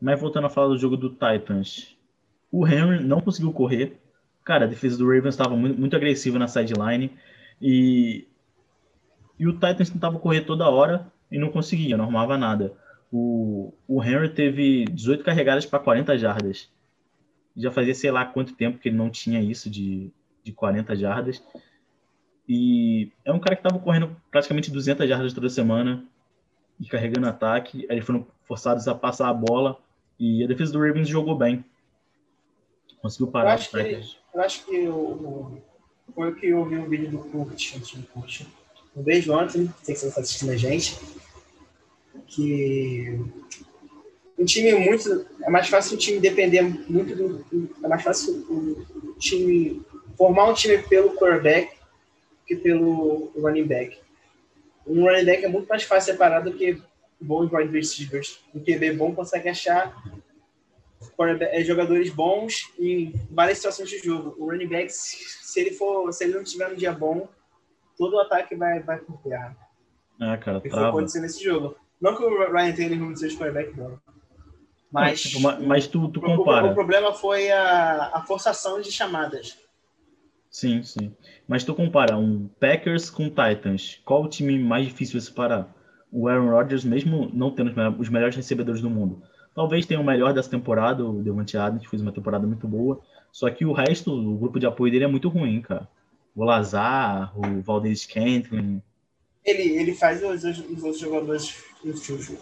Mas 0.00 0.20
voltando 0.20 0.46
a 0.46 0.50
falar 0.50 0.68
do 0.68 0.78
jogo 0.78 0.96
do 0.96 1.10
Titans. 1.10 1.96
O 2.50 2.66
Henry 2.66 3.02
não 3.02 3.20
conseguiu 3.20 3.52
correr. 3.52 3.98
Cara, 4.44 4.64
a 4.64 4.68
defesa 4.68 4.96
do 4.96 5.06
Ravens 5.06 5.34
estava 5.34 5.56
muito, 5.56 5.78
muito 5.78 5.96
agressiva 5.96 6.38
na 6.38 6.48
sideline. 6.48 7.12
E, 7.60 8.26
e 9.38 9.46
o 9.46 9.52
Titans 9.52 9.90
tentava 9.90 10.18
correr 10.18 10.42
toda 10.42 10.68
hora 10.68 11.10
e 11.30 11.38
não 11.38 11.50
conseguia, 11.50 11.96
não 11.96 12.04
arrumava 12.04 12.38
nada. 12.38 12.72
O, 13.12 13.72
o 13.86 14.02
Henry 14.02 14.30
teve 14.30 14.84
18 14.86 15.24
carregadas 15.24 15.66
para 15.66 15.78
40 15.78 16.16
jardas. 16.18 16.70
Já 17.56 17.70
fazia 17.70 17.94
sei 17.94 18.10
lá 18.10 18.24
quanto 18.24 18.54
tempo 18.54 18.78
que 18.78 18.88
ele 18.88 18.96
não 18.96 19.10
tinha 19.10 19.42
isso 19.42 19.68
de, 19.68 20.10
de 20.44 20.52
40 20.52 20.94
jardas. 20.96 21.42
E 22.48 23.10
é 23.24 23.32
um 23.32 23.38
cara 23.38 23.56
que 23.56 23.66
estava 23.66 23.82
correndo 23.82 24.16
praticamente 24.30 24.70
200 24.70 25.06
jardas 25.08 25.34
toda 25.34 25.50
semana 25.50 26.04
e 26.80 26.86
carregando 26.86 27.26
ataque. 27.26 27.86
Aí 27.90 27.96
eles 27.96 28.06
foram 28.06 28.26
forçados 28.44 28.86
a 28.88 28.94
passar 28.94 29.28
a 29.28 29.34
bola 29.34 29.78
e 30.18 30.42
a 30.44 30.46
defesa 30.46 30.72
do 30.72 30.80
Ravens 30.80 31.08
jogou 31.08 31.36
bem. 31.36 31.64
Conseguiu 33.00 33.26
Eu 33.28 33.32
parar 33.32 33.54
os 33.56 33.60
acho 33.62 33.70
que, 33.70 34.02
eu 34.34 34.40
acho 34.40 34.66
que 34.66 34.88
o- 34.88 35.58
foi 36.14 36.30
o 36.30 36.34
que 36.34 36.46
eu 36.48 36.64
vi 36.64 36.76
um 36.76 36.88
vídeo 36.88 37.10
do 37.10 37.18
Kurt, 37.18 37.74
do 37.76 38.02
Kurt. 38.08 38.42
Um 38.96 39.02
beijo, 39.02 39.32
Anthony, 39.32 39.70
sei 39.82 39.94
que 39.94 40.00
você 40.00 40.08
está 40.08 40.20
assistindo 40.20 40.50
a 40.50 40.56
gente. 40.56 40.96
Que 42.26 43.18
um 44.38 44.44
time 44.44 44.72
muito. 44.74 45.26
É 45.42 45.50
mais 45.50 45.68
fácil 45.68 45.94
o 45.96 45.98
time 45.98 46.18
depender 46.20 46.62
muito 46.62 47.14
do. 47.14 47.70
É 47.84 47.88
mais 47.88 48.02
fácil 48.02 48.34
o 48.50 49.14
time 49.18 49.82
formar 50.16 50.50
um 50.50 50.54
time 50.54 50.78
pelo 50.78 51.14
quarterback 51.16 51.76
que 52.46 52.56
pelo 52.56 53.30
running 53.36 53.64
back. 53.66 53.98
Um 54.86 55.04
running 55.04 55.24
back 55.24 55.44
é 55.44 55.48
muito 55.48 55.68
mais 55.68 55.82
fácil 55.84 56.12
separar 56.12 56.40
do 56.40 56.52
que 56.54 56.82
bons 57.20 57.50
wide 57.52 57.72
receivers. 57.72 58.40
Um 58.54 58.60
QB 58.60 58.92
bom 58.96 59.14
consegue 59.14 59.48
achar 59.48 59.94
é, 61.40 61.62
jogadores 61.64 62.10
bons 62.10 62.72
em 62.78 63.12
várias 63.30 63.58
situações 63.58 63.88
de 63.90 63.98
jogo. 63.98 64.34
O 64.38 64.50
running 64.50 64.68
back, 64.68 64.90
se 64.92 65.60
ele 65.60 65.72
for, 65.72 66.12
se 66.12 66.24
ele 66.24 66.34
não 66.34 66.44
tiver 66.44 66.70
um 66.70 66.74
dia 66.76 66.92
bom, 66.92 67.28
todo 67.96 68.14
o 68.14 68.20
ataque 68.20 68.54
vai 68.54 68.80
vai 68.80 68.98
por 68.98 69.18
terra. 69.22 69.56
É, 70.20 70.36
cara, 70.36 70.58
E 70.58 70.70
foi 70.70 70.70
trava. 70.70 71.00
nesse 71.02 71.42
jogo. 71.42 71.76
Não 72.00 72.16
que 72.16 72.22
o 72.22 72.52
Ryan 72.52 72.72
Taylor 72.74 72.98
não 72.98 73.16
seja 73.16 73.36
quarterback 73.36 73.72
bom. 73.74 73.98
Mas, 74.90 75.20
Tipo, 75.20 75.40
ma- 75.40 75.58
mas 75.60 75.86
tu, 75.86 76.08
tu 76.08 76.20
o, 76.20 76.24
o- 76.24 76.36
compara. 76.38 76.68
o 76.68 76.74
problema 76.74 77.12
foi 77.12 77.50
a, 77.50 78.10
a 78.14 78.22
forçação 78.24 78.80
de 78.80 78.90
chamadas. 78.90 79.58
Sim, 80.50 80.82
sim. 80.82 81.14
Mas 81.46 81.62
tu 81.62 81.74
compara 81.74 82.16
um 82.16 82.48
Packers 82.58 83.10
com 83.10 83.28
Titans. 83.28 84.00
Qual 84.04 84.24
o 84.24 84.28
time 84.28 84.58
mais 84.58 84.86
difícil 84.86 85.18
de 85.18 85.26
se 85.26 85.32
parar? 85.32 85.74
O 86.10 86.28
Aaron 86.28 86.50
Rodgers, 86.50 86.84
mesmo 86.84 87.30
não 87.32 87.50
tendo 87.50 87.68
os 87.70 87.76
me- 87.76 87.96
os 87.98 88.08
melhores 88.08 88.34
recebedores 88.36 88.80
do 88.80 88.88
mundo. 88.90 89.22
Talvez 89.54 89.84
tenha 89.86 90.00
o 90.00 90.04
melhor 90.04 90.32
dessa 90.32 90.48
temporada, 90.50 91.04
o 91.04 91.22
Devante 91.22 91.56
Adams, 91.56 91.82
que 91.82 91.90
fez 91.90 92.00
uma 92.00 92.12
temporada 92.12 92.46
muito 92.46 92.66
boa. 92.68 93.00
Só 93.32 93.50
que 93.50 93.64
o 93.66 93.72
resto, 93.72 94.12
o 94.12 94.36
grupo 94.38 94.58
de 94.58 94.66
apoio 94.66 94.90
dele 94.92 95.04
é 95.04 95.08
muito 95.08 95.28
ruim, 95.28 95.60
cara. 95.60 95.88
O 96.34 96.44
Lazar, 96.44 97.32
o 97.36 97.60
Valdez 97.60 98.02
Scantling. 98.02 98.80
Ele, 99.44 99.62
ele 99.78 99.94
faz 99.94 100.22
os, 100.22 100.44
os- 100.44 100.58
os 100.58 100.82
outros 100.82 101.00
jogadores, 101.00 101.62
os, 101.84 102.08
os, 102.08 102.32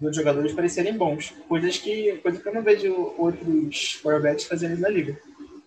os 0.00 0.16
jogadores 0.16 0.52
parecerem 0.52 0.96
bons. 0.96 1.34
Coisas 1.48 1.78
que, 1.78 2.16
coisa 2.18 2.40
que 2.40 2.48
eu 2.48 2.54
não 2.54 2.62
vejo 2.62 3.14
outros 3.16 4.00
quarterbacks 4.02 4.44
fazendo 4.44 4.78
na 4.80 4.88
liga. 4.88 5.18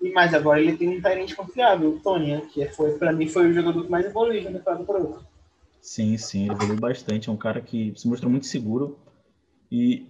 E 0.02 0.12
mais 0.12 0.34
agora 0.34 0.60
ele 0.60 0.76
tem 0.78 0.90
um 0.98 1.02
talento 1.02 1.36
confiável, 1.36 1.90
o 1.90 2.00
Tony, 2.00 2.32
né, 2.34 2.42
que 2.52 2.66
foi, 2.70 2.92
pra 2.98 3.14
mim 3.14 3.28
foi 3.28 3.48
o 3.50 3.54
jogador 3.54 3.84
que 3.84 3.92
mais 3.92 4.06
evoluiu 4.06 4.44
na 4.44 4.52
temporada 4.58 4.84
por 4.84 4.96
outro. 4.96 5.31
Sim, 5.82 6.18
sim, 6.18 6.44
ele 6.46 6.54
evoluiu 6.54 6.80
bastante. 6.80 7.30
É 7.30 7.32
um 7.32 7.38
cara 7.38 7.60
que 7.60 7.94
se 7.96 8.08
mostrou 8.08 8.30
muito 8.30 8.46
seguro. 8.46 9.00
E 9.72 10.08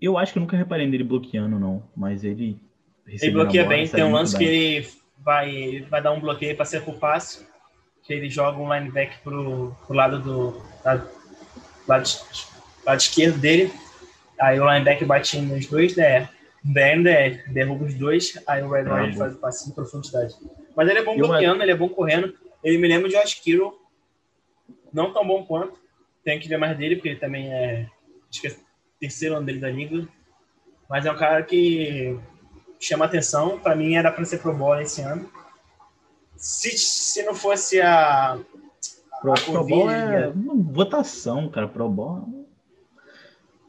eu 0.00 0.18
acho 0.18 0.32
que 0.32 0.38
eu 0.38 0.42
nunca 0.42 0.56
reparei 0.56 0.86
nele 0.86 1.04
bloqueando, 1.04 1.58
não. 1.58 1.82
Mas 1.96 2.24
ele. 2.24 2.60
Ele 3.06 3.30
bloqueia 3.32 3.64
bola, 3.64 3.76
bem, 3.76 3.88
tem 3.88 4.04
um 4.04 4.12
lance 4.12 4.36
bem. 4.36 4.46
que 4.46 4.54
ele 4.54 4.88
vai, 5.18 5.86
vai 5.90 6.02
dar 6.02 6.12
um 6.12 6.20
bloqueio 6.20 6.56
para 6.56 6.64
ser 6.64 6.82
por 6.82 6.96
passe, 6.96 7.46
que 8.02 8.12
ele 8.12 8.30
joga 8.30 8.58
um 8.58 8.72
linebacker 8.72 9.20
pro, 9.22 9.76
pro 9.86 9.96
lado 9.96 10.20
do 10.20 10.62
lado, 10.84 11.08
lado, 11.86 12.08
lado 12.86 13.00
esquerdo 13.00 13.38
dele, 13.38 13.70
aí 14.40 14.58
o 14.58 14.66
linebacker 14.66 15.06
bate 15.06 15.38
nos 15.38 15.66
dois 15.66 15.94
DR 15.94 16.28
no 16.64 16.72
DR, 16.72 17.52
derruba 17.52 17.84
os 17.84 17.94
dois, 17.94 18.40
aí 18.46 18.62
o 18.62 18.70
Red. 18.70 18.84
Rodgers 18.84 19.16
faz 19.18 19.34
o 19.34 19.38
passe 19.38 19.70
em 19.70 19.74
profundidade. 19.74 20.34
Mas 20.74 20.88
ele 20.88 20.98
é 20.98 21.04
bom 21.04 21.16
bloqueando, 21.16 21.62
ele 21.62 21.72
é 21.72 21.76
bom 21.76 21.88
correndo, 21.88 22.34
ele 22.62 22.78
me 22.78 22.88
lembra 22.88 23.08
de 23.08 23.14
Josh 23.14 23.34
Kittle, 23.34 23.74
não 24.94 25.12
tão 25.12 25.26
bom 25.26 25.44
quanto, 25.44 25.78
tem 26.24 26.38
que 26.38 26.48
ver 26.48 26.56
mais 26.56 26.76
dele, 26.78 26.96
porque 26.96 27.10
ele 27.10 27.18
também 27.20 27.52
é, 27.52 27.88
é 28.44 28.56
terceiro 29.00 29.36
ano 29.36 29.44
dele 29.44 29.58
da 29.58 29.68
liga, 29.68 30.08
mas 30.88 31.04
é 31.04 31.12
um 31.12 31.16
cara 31.16 31.42
que 31.42 32.18
chama 32.78 33.04
atenção. 33.04 33.58
Para 33.58 33.74
mim 33.74 33.94
era 33.94 34.10
para 34.12 34.24
ser 34.24 34.38
Pro 34.38 34.54
Bowl 34.54 34.80
esse 34.80 35.02
ano. 35.02 35.28
Se, 36.36 36.76
se 36.78 37.22
não 37.24 37.34
fosse 37.34 37.80
a, 37.80 38.38
Pro, 39.20 39.32
a 39.32 39.34
Pro 39.34 39.64
Bowl 39.64 39.90
é 39.90 40.28
uma 40.28 40.54
votação, 40.54 41.48
cara. 41.48 41.66
Pro 41.66 41.88
Bowl. 41.88 42.46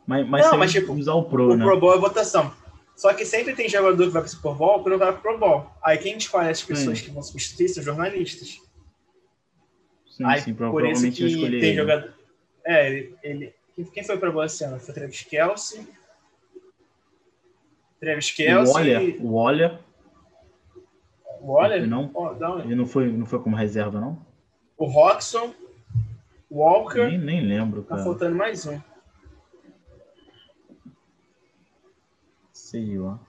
Mas, 0.06 0.28
mas 0.28 0.46
Não, 0.46 0.58
mas, 0.58 0.72
tipo, 0.72 0.94
usar 0.94 1.14
o 1.14 1.24
Pro, 1.24 1.54
o 1.54 1.58
né? 1.58 1.66
Pro 1.66 1.80
Bowl 1.80 1.96
é 1.96 1.98
votação. 1.98 2.54
Só 2.96 3.14
que 3.14 3.26
sempre 3.26 3.56
tem 3.56 3.68
jogador 3.68 4.06
que 4.06 4.12
vai 4.12 4.22
para 4.22 4.28
o 4.28 4.32
Super 4.32 4.54
Bowl 4.54 4.84
que 4.84 4.90
não 4.90 4.98
vai 4.98 5.12
para 5.12 5.20
o 5.20 5.22
Pro 5.22 5.38
Bowl. 5.38 5.66
Aí 5.84 5.98
quem 5.98 6.18
escolhe 6.18 6.50
as 6.50 6.62
pessoas 6.62 7.02
que 7.02 7.10
vão 7.10 7.22
substituir 7.22 7.70
são 7.70 7.84
jornalistas. 7.84 8.62
Sim, 10.16 10.24
Aí, 10.26 10.40
sim, 10.42 10.54
por 10.54 10.66
isso 10.68 10.72
provavelmente 10.72 11.22
eu 11.22 11.28
que 11.28 11.34
escolhi 11.34 11.60
tem 11.60 11.70
ele. 11.72 11.78
jogador. 11.78 12.14
É, 12.66 12.88
ele, 12.90 13.16
ele- 13.24 13.54
Quem 13.94 14.04
foi 14.04 14.18
Pro 14.18 14.32
Bowl 14.32 14.46
esse 14.46 14.64
ano? 14.64 14.80
Foi 14.80 14.94
Travis 14.94 15.22
Kelsey. 15.24 15.86
Travis 18.00 18.30
O 18.30 18.36
Kelsey. 18.36 18.76
Olha, 18.76 19.00
o 19.20 19.34
Olha, 19.36 19.80
O 21.42 21.52
Waller? 21.52 21.86
Não. 21.88 22.10
Ó, 22.14 22.34
não, 22.34 22.60
ele 22.62 22.76
não 22.76 22.86
foi, 22.88 23.12
não 23.12 23.26
foi 23.26 23.40
como 23.40 23.56
reserva, 23.56 24.00
não? 24.00 24.26
O 24.78 24.86
Roxon. 24.86 25.54
Walker. 26.50 27.08
Nem, 27.10 27.20
nem 27.20 27.42
lembro, 27.42 27.82
Tá 27.84 27.90
cara. 27.90 28.04
faltando 28.04 28.36
mais 28.36 28.66
um. 28.66 28.80
Sei 32.54 32.98
lá. 32.98 33.20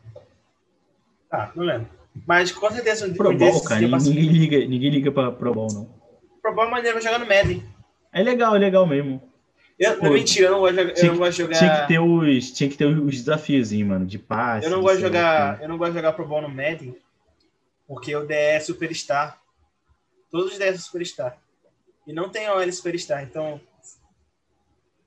Tá, 1.28 1.52
não 1.54 1.64
lembro. 1.64 1.88
Mas 2.26 2.50
com 2.52 2.70
certeza 2.70 3.06
um 3.06 3.14
Pro 3.14 3.36
Bowl, 3.36 3.62
cara. 3.64 3.86
passa- 3.88 4.08
Ninguém 4.08 4.28
liga, 4.30 4.58
ninguém 4.66 4.90
liga 4.90 5.12
pra 5.12 5.30
Pro 5.32 5.52
Bowl, 5.52 5.68
não. 5.72 5.95
Pro 6.46 6.54
Bowl 6.54 6.66
é 6.66 6.70
maneiro 6.70 7.00
jogar 7.00 7.18
no 7.18 7.26
Madden. 7.26 7.64
É 8.12 8.22
legal, 8.22 8.54
é 8.54 8.58
legal 8.60 8.86
mesmo. 8.86 9.20
Eu, 9.76 9.98
Pô, 9.98 10.06
não, 10.06 10.12
mentira, 10.12 10.46
eu 10.46 10.52
não 10.52 10.60
gosto 10.60 10.74
de 10.76 10.80
jogar. 10.80 10.94
tinha 10.94 11.06
Eu 11.06 11.12
não 11.12 11.18
gosto 11.18 11.32
de 11.32 11.42
jogar. 11.42 11.58
Tinha 11.58 11.80
que 11.80 11.88
ter 11.88 11.98
os, 11.98 12.50
tinha 12.52 12.70
que 12.70 12.76
ter 12.76 12.86
os 12.86 13.14
desafios, 13.16 13.72
mano, 13.72 14.06
de 14.06 14.18
passe. 14.18 14.64
eu 14.64 14.70
não 14.70 14.80
gosto 14.80 14.96
de 14.96 15.02
jogar. 15.02 15.60
Eu 15.60 15.68
não 15.68 15.76
gosto 15.76 15.90
de 15.90 15.98
jogar 15.98 16.12
Pro 16.12 16.26
Bowl 16.26 16.40
no 16.40 16.48
Madden. 16.48 16.96
Porque 17.88 18.14
o 18.14 18.24
DE 18.24 18.32
é 18.34 18.60
Superstar. 18.60 19.38
Todos 20.30 20.52
os 20.52 20.58
DE 20.58 20.66
são 20.66 20.78
Superstar. 20.78 21.36
E 22.06 22.12
não 22.12 22.28
tem 22.28 22.48
OL 22.48 22.72
Superstar. 22.72 23.24
Então. 23.24 23.60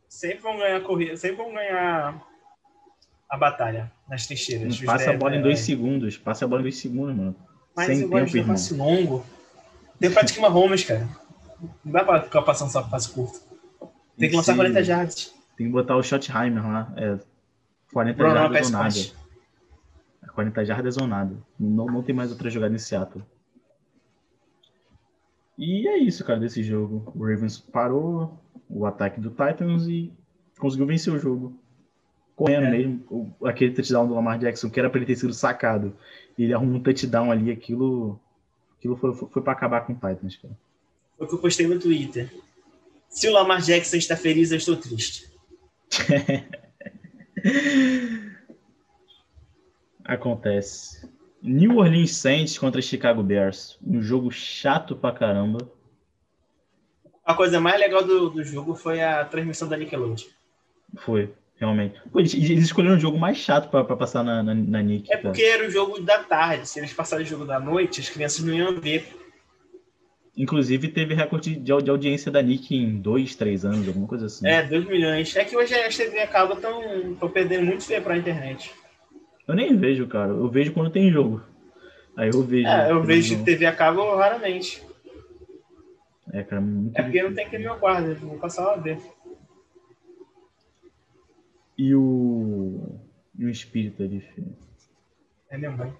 Sempre 0.10 0.40
vão 0.40 0.58
ganhar 0.58 0.78
a 0.78 0.82
corrida. 0.82 1.16
Sempre 1.16 1.38
vão 1.38 1.54
ganhar 1.54 2.22
a 3.30 3.38
batalha 3.38 3.90
nas 4.10 4.28
trincheiras. 4.28 4.80
Passa 4.82 5.12
a 5.12 5.14
DE 5.14 5.18
bola 5.18 5.36
em 5.36 5.40
é- 5.40 5.42
dois 5.42 5.60
segundos. 5.60 6.18
Passa 6.18 6.44
a 6.44 6.48
bola 6.48 6.60
em 6.62 6.64
dois 6.64 6.78
segundos, 6.78 7.16
mano. 7.16 7.36
Mas 7.76 7.88
Sem 7.88 8.02
eu 8.02 8.10
gosto 8.10 8.20
tempo, 8.26 8.32
de 8.32 8.38
irmão. 8.40 8.56
passe 8.56 8.74
longo. 8.74 9.26
Tem 10.00 10.12
Patrick 10.12 10.40
Mahomes, 10.40 10.84
cara. 10.84 11.08
Não 11.84 11.92
dá 11.92 12.04
pra 12.04 12.22
ficar 12.22 12.42
passando 12.42 12.70
só 12.72 12.82
passe 12.84 13.10
curto. 13.12 13.40
Tem 14.18 14.30
que 14.30 14.36
lançar 14.36 14.54
Sim. 14.54 14.58
40 14.58 14.84
jardas. 14.84 15.34
Tem 15.58 15.68
que 15.68 15.72
botar 15.74 15.96
o 15.96 16.04
Shotheimer 16.04 16.66
lá. 16.66 16.94
É 16.96 17.20
40 17.94 18.18
Bruno, 18.18 18.34
jardas 18.34 18.66
ou 18.68 18.72
nada. 18.72 18.84
mais. 18.84 19.16
40 20.34 20.66
jardas 20.66 20.98
ou 20.98 21.08
nada. 21.08 21.36
Não, 21.60 21.86
não 21.86 22.02
tem 22.04 22.16
mais 22.16 22.32
outra 22.32 22.50
jogada 22.50 22.74
em 22.74 22.78
Seattle. 22.78 23.24
E 25.58 25.88
é 25.88 25.98
isso, 25.98 26.24
cara, 26.24 26.40
desse 26.40 26.64
jogo. 26.64 27.12
O 27.16 27.20
Ravens 27.26 27.58
parou 27.60 28.40
o 28.70 28.86
ataque 28.86 29.20
do 29.20 29.30
Titans 29.30 29.88
e 29.88 30.14
conseguiu 30.58 30.86
vencer 30.86 31.14
o 31.14 31.20
jogo. 31.20 31.60
Correndo 32.36 32.68
É. 32.68 32.72
mesmo. 32.72 33.36
Aquele 33.44 33.74
touchdown 33.74 34.08
do 34.08 34.14
Lamar 34.14 34.40
Jackson, 34.40 34.70
que 34.70 34.80
era 34.80 34.90
pra 34.90 34.98
ele 35.00 35.06
ter 35.06 35.18
sido 35.18 35.34
sacado. 35.34 35.94
Ele 36.38 36.54
arrumou 36.54 36.76
um 36.78 36.84
touchdown 36.84 37.32
ali, 37.32 37.52
aquilo. 37.52 38.18
Aquilo 38.78 38.96
foi, 38.96 39.14
foi, 39.14 39.28
foi 39.28 39.42
pra 39.42 39.52
acabar 39.52 39.82
com 39.82 39.92
o 39.92 39.96
Titans, 39.96 40.38
cara. 40.38 40.54
Foi 41.20 41.28
o 41.28 41.30
que 41.30 41.36
eu 41.36 41.40
postei 41.40 41.68
no 41.68 41.78
Twitter. 41.78 42.32
Se 43.10 43.28
o 43.28 43.34
Lamar 43.34 43.62
Jackson 43.62 43.98
está 43.98 44.16
feliz, 44.16 44.52
eu 44.52 44.58
estou 44.58 44.78
triste. 44.78 45.30
Acontece. 50.06 51.10
New 51.42 51.78
Orleans 51.78 52.16
Saints 52.16 52.58
contra 52.58 52.82
Chicago 52.82 53.22
Bears. 53.22 53.78
Um 53.86 54.02
jogo 54.02 54.32
chato 54.32 54.96
pra 54.96 55.12
caramba. 55.12 55.70
A 57.26 57.34
coisa 57.34 57.60
mais 57.60 57.78
legal 57.80 58.02
do, 58.04 58.30
do 58.30 58.42
jogo 58.44 58.74
foi 58.74 59.02
a 59.02 59.26
transmissão 59.26 59.68
da 59.68 59.76
Nickelodeon. 59.76 60.26
Foi. 61.00 61.34
Realmente. 61.58 62.00
Pô, 62.10 62.20
eles, 62.20 62.34
eles 62.34 62.64
escolheram 62.64 62.96
um 62.96 63.00
jogo 63.00 63.20
mais 63.20 63.38
chato 63.38 63.70
pra, 63.70 63.84
pra 63.84 63.98
passar 63.98 64.24
na, 64.24 64.42
na, 64.42 64.56
na 64.56 64.82
Nick. 64.82 65.12
É 65.12 65.18
porque 65.18 65.42
era 65.42 65.68
o 65.68 65.70
jogo 65.70 66.00
da 66.00 66.24
tarde. 66.24 66.66
Se 66.66 66.80
eles 66.80 66.94
passarem 66.94 67.26
o 67.26 67.30
jogo 67.30 67.44
da 67.44 67.60
noite, 67.60 68.00
as 68.00 68.08
crianças 68.08 68.46
não 68.46 68.54
iam 68.54 68.80
ver. 68.80 69.20
Inclusive, 70.40 70.88
teve 70.88 71.14
recorde 71.14 71.58
de, 71.58 71.70
audiência 71.70 72.32
da 72.32 72.42
Nick 72.42 72.74
em 72.74 72.96
dois, 72.96 73.36
três 73.36 73.66
anos, 73.66 73.86
alguma 73.86 74.08
coisa 74.08 74.28
assim. 74.28 74.48
É, 74.48 74.64
2 74.64 74.86
milhões. 74.86 75.36
É 75.36 75.44
que 75.44 75.54
hoje 75.54 75.76
as 75.76 75.98
TV 75.98 76.18
acaba 76.22 76.56
tão, 76.56 77.14
perdendo 77.34 77.66
muito 77.66 77.84
feio 77.84 78.02
pra 78.02 78.16
internet. 78.16 78.74
Eu 79.46 79.54
nem 79.54 79.76
vejo, 79.76 80.08
cara. 80.08 80.32
Eu 80.32 80.48
vejo 80.48 80.72
quando 80.72 80.92
tem 80.92 81.12
jogo. 81.12 81.44
Aí 82.16 82.30
eu 82.34 82.42
vejo. 82.42 82.70
É, 82.70 82.90
eu 82.90 83.04
vejo 83.04 83.44
TV 83.44 83.66
a 83.66 83.76
cabo 83.76 84.16
raramente. 84.16 84.82
É, 86.32 86.42
cara, 86.42 86.62
muito 86.62 86.98
É 86.98 87.04
porque 87.04 87.22
não 87.22 87.34
tem 87.34 87.50
que 87.50 87.58
meu 87.58 87.78
guarda, 87.78 88.14
vou 88.14 88.38
passar 88.38 88.64
lá 88.64 88.78
ver. 88.78 88.98
E 91.78 91.94
o. 91.94 92.98
E 93.38 93.44
o 93.44 93.50
espírito 93.50 94.04
ali, 94.04 94.22
filho. 94.22 94.56
É 95.50 95.58
minha 95.58 95.72
mãe. 95.72 95.94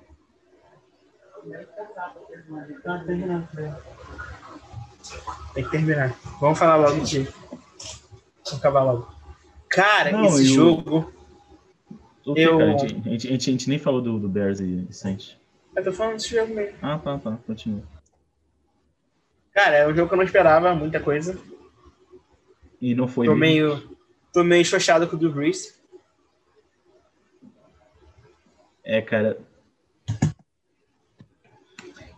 Tem 5.54 5.64
que 5.64 5.72
terminar. 5.72 6.16
Vamos 6.40 6.58
falar 6.60 6.76
logo 6.78 7.02
de. 7.04 7.22
Vamos 7.24 8.54
acabar 8.60 8.84
logo. 8.84 9.12
Cara, 9.70 10.12
Não, 10.12 10.26
esse 10.26 10.46
e 10.46 10.52
o- 10.52 10.54
jogo. 10.54 11.14
O 12.26 12.34
que, 12.34 12.42
Eu- 12.42 12.58
cara? 12.58 12.76
A 12.76 12.78
gente, 12.78 13.08
a 13.08 13.12
gente- 13.12 13.28
a 13.28 13.52
gente- 13.52 13.70
nem 13.70 13.80
falou 13.80 14.02
do, 14.02 14.20
do 14.20 14.30
Bears 14.30 14.60
e 14.60 14.88
Saints. 14.92 15.38
Eu 15.76 15.84
tô 15.84 15.92
falando 15.92 16.14
desse 16.14 16.30
jogo 16.30 16.54
mesmo. 16.54 16.78
Ah, 16.82 16.98
tá, 16.98 17.18
tá. 17.18 17.38
Continua. 17.48 17.82
Cara, 19.54 19.78
é 19.78 19.88
um 19.88 19.96
jogo 19.96 20.08
que 20.08 20.14
eu 20.14 20.18
não 20.18 20.24
esperava, 20.26 20.74
muita 20.76 21.00
coisa. 21.00 21.40
E 22.82 22.94
não 22.96 23.08
foi. 23.08 23.26
Tô 23.26 23.36
mesmo. 23.36 23.40
meio. 23.40 23.98
Tô 24.34 24.44
meio 24.44 24.64
xoxado 24.64 25.08
com 25.08 25.16
o 25.16 25.20
do 25.20 25.32
Breeze. 25.32 25.74
É, 28.84 29.02
cara. 29.02 29.38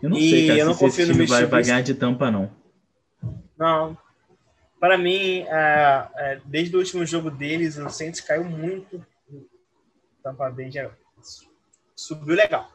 Eu 0.02 0.10
não 0.10 0.18
E 0.18 0.30
sei, 0.30 0.48
cara, 0.48 0.60
eu 0.60 0.66
não 0.66 0.74
se 0.74 0.86
esse 0.86 0.98
confio 0.98 1.08
no 1.08 1.14
time 1.14 1.26
vai, 1.28 1.42
Mitch 1.42 1.50
vai 1.50 1.50
Trubisky. 1.50 1.70
ganhar 1.72 1.82
de 1.84 1.94
tampa, 1.94 2.32
não. 2.32 2.52
Não. 3.58 3.98
Para 4.80 4.98
mim, 4.98 5.42
é, 5.42 6.08
é, 6.16 6.42
desde 6.46 6.76
o 6.76 6.80
último 6.80 7.06
jogo 7.06 7.30
deles, 7.30 7.78
o 7.78 7.90
Saints 7.90 8.20
caiu 8.20 8.44
muito. 8.44 9.06
Tampa 10.24 10.50
Bay 10.50 10.72
já 10.72 10.90
subiu 11.96 12.36
legal. 12.36 12.72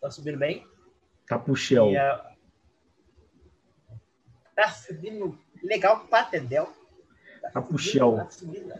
Tá 0.00 0.10
subindo 0.10 0.38
bem. 0.38 0.66
Tá 1.26 1.38
pro 1.38 1.56
Shell. 1.56 1.90
E, 1.90 1.96
é, 1.96 2.20
tá 4.54 4.68
subindo 4.70 5.38
legal 5.62 6.00
pra 6.00 6.24
Tedel. 6.24 6.72
Tá 7.52 7.64
Shell. 7.78 8.16
Tá 8.16 8.30
subindo. 8.30 8.74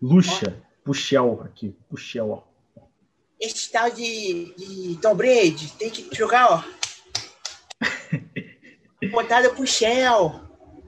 Luxa. 0.00 0.62
Shell 0.92 1.42
aqui. 1.42 1.74
Shell, 1.96 2.30
ó. 2.30 2.42
Esse 3.40 3.72
tal 3.72 3.90
de, 3.90 4.54
de 4.54 4.98
Tom 5.00 5.14
Brady 5.14 5.72
tem 5.72 5.90
que 5.90 6.14
jogar, 6.14 6.52
ó. 6.52 6.83
Botada 9.14 9.50
pro 9.50 9.66
Shell. 9.66 10.40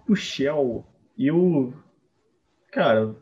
Pro 0.05 0.17
Shell. 0.17 0.85
E 1.17 1.31
o. 1.31 1.73
Cara, 2.73 3.07
o 3.09 3.17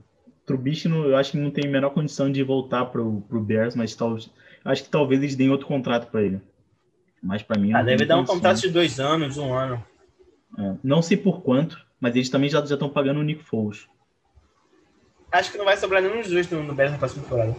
Trubisky 0.47 0.89
não- 0.89 1.05
eu 1.05 1.17
acho 1.17 1.33
que 1.33 1.39
não 1.39 1.51
tem 1.51 1.67
a 1.67 1.71
menor 1.71 1.91
condição 1.91 2.31
de 2.31 2.43
voltar 2.43 2.87
pro, 2.87 3.21
pro 3.29 3.41
Bears, 3.41 3.75
mas 3.77 3.95
tal, 3.95 4.17
acho 4.65 4.83
que 4.85 4.91
talvez 4.91 5.21
eles 5.23 5.37
deem 5.37 5.51
outro 5.51 5.67
contrato 5.67 6.11
pra 6.11 6.23
ele. 6.23 6.41
Mas 7.23 7.43
pra 7.43 7.59
mim. 7.59 7.73
Ah, 7.73 7.83
deve 7.83 8.05
dar 8.05 8.17
um 8.17 8.19
condição. 8.19 8.37
contrato 8.37 8.61
de 8.61 8.71
dois 8.71 8.99
anos, 9.01 9.37
um 9.39 9.53
ano. 9.55 9.83
É, 10.59 10.75
Não 10.83 11.01
sei 11.01 11.17
por 11.17 11.41
quanto, 11.43 11.79
mas 12.01 12.15
eles 12.17 12.29
também 12.29 12.51
já 12.51 12.61
estão 12.61 12.89
pagando 12.89 13.21
o 13.21 13.23
Nick 13.23 13.43
Foles. 13.45 13.87
Acho 15.33 15.51
que 15.51 15.59
não 15.59 15.65
vai 15.65 15.77
sobrar 15.77 16.01
nenhum 16.03 16.21
dos 16.21 16.31
dois 16.31 16.49
no, 16.51 16.63
no 16.63 16.75
Bears 16.75 16.93
na 16.93 16.99
próxima 16.99 17.23
temporada. 17.25 17.57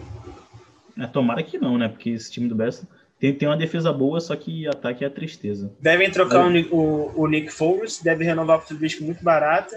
É, 0.98 1.06
tomara 1.06 1.42
que 1.42 1.58
não, 1.58 1.76
né? 1.76 1.88
Porque 1.88 2.10
esse 2.10 2.30
time 2.32 2.48
do 2.48 2.54
Bears 2.54 2.82
tem, 3.18 3.34
tem 3.34 3.48
uma 3.48 3.56
defesa 3.56 3.92
boa, 3.92 4.20
só 4.20 4.34
que 4.36 4.66
ataque 4.68 5.04
é 5.04 5.08
tristeza. 5.08 5.72
Devem 5.80 6.10
trocar 6.10 6.40
Aí- 6.42 6.46
o, 6.46 6.50
Nick- 6.50 6.74
o, 6.74 7.12
o 7.22 7.26
Nick 7.26 7.50
Foles, 7.50 8.00
deve 8.02 8.24
renovar 8.24 8.58
o 8.58 8.62
Trubisky 8.62 9.02
muito 9.04 9.22
barato. 9.24 9.74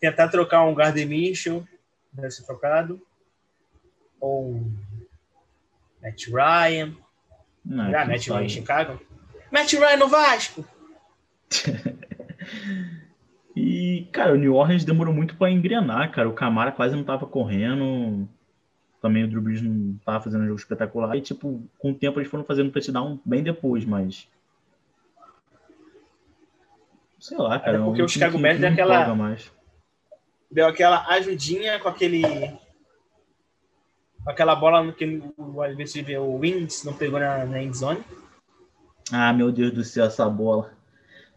Tentar 0.00 0.28
trocar 0.28 0.64
um 0.64 0.74
Gardner 0.74 1.06
Mitchell, 1.08 1.64
deve 2.12 2.30
ser 2.30 2.44
trocado. 2.44 3.00
Ou 4.20 4.52
um 4.54 4.74
Matt 6.02 6.26
Ryan. 6.28 6.94
Ah, 7.70 8.02
Ah, 8.02 8.04
Matt 8.06 8.08
Ryan 8.08 8.16
em 8.16 8.18
sabe? 8.20 8.48
Chicago. 8.50 9.00
Matt 9.50 9.72
Ryan 9.72 9.96
no 9.96 10.08
Vasco. 10.08 10.64
E, 13.56 14.08
cara, 14.12 14.32
o 14.32 14.36
New 14.36 14.54
Orleans 14.54 14.84
demorou 14.84 15.14
muito 15.14 15.36
pra 15.36 15.48
engrenar, 15.50 16.10
cara. 16.10 16.28
O 16.28 16.32
Camara 16.32 16.72
quase 16.72 16.96
não 16.96 17.04
tava 17.04 17.24
correndo. 17.26 18.28
Também 19.04 19.22
o 19.22 19.28
Drew 19.28 19.42
Brees 19.42 19.60
não 19.60 19.98
tava 20.02 20.24
fazendo 20.24 20.44
um 20.44 20.46
jogo 20.46 20.58
espetacular. 20.58 21.14
E, 21.14 21.20
tipo, 21.20 21.62
com 21.78 21.90
o 21.90 21.94
tempo 21.94 22.18
eles 22.18 22.30
foram 22.30 22.42
fazendo 22.42 22.72
touchdown 22.72 23.20
bem 23.22 23.42
depois, 23.42 23.84
mas. 23.84 24.26
Sei 27.20 27.36
lá, 27.36 27.60
cara. 27.60 27.82
porque 27.82 28.00
é 28.00 28.02
um 28.04 28.06
o 28.06 28.08
Chicago 28.08 28.38
Bears 28.38 28.62
é 28.62 28.68
aquela- 28.68 29.14
mais. 29.14 29.52
Deu 30.50 30.66
aquela 30.66 31.06
ajudinha 31.08 31.78
com 31.80 31.88
aquele. 31.90 32.22
Com 34.24 34.30
aquela 34.30 34.56
bola 34.56 34.82
no 34.82 34.94
que 34.94 35.22
o 35.36 35.60
adversário, 35.60 36.22
o 36.22 36.38
Wings, 36.38 36.82
não 36.82 36.94
pegou 36.94 37.20
na, 37.20 37.44
na 37.44 37.62
end 37.62 37.76
zone. 37.76 38.02
Ah, 39.12 39.34
meu 39.34 39.52
Deus 39.52 39.70
do 39.70 39.84
céu, 39.84 40.06
essa 40.06 40.26
bola. 40.30 40.72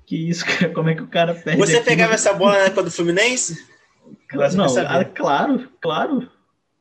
Que 0.06 0.30
isso, 0.30 0.45
cara? 0.58 0.73
Como 0.73 0.88
é 0.88 0.95
que 0.95 1.03
o 1.03 1.08
cara 1.08 1.36
perde 1.36 1.60
Você 1.60 1.73
aquilo? 1.73 1.86
pegava 1.86 2.13
essa 2.13 2.32
bola 2.32 2.53
na 2.60 2.63
época 2.67 2.84
do 2.84 2.91
Fluminense? 2.91 3.67
Você 4.34 4.56
Não, 4.56 4.67
ah, 4.88 5.03
claro, 5.03 5.69
claro. 5.82 6.37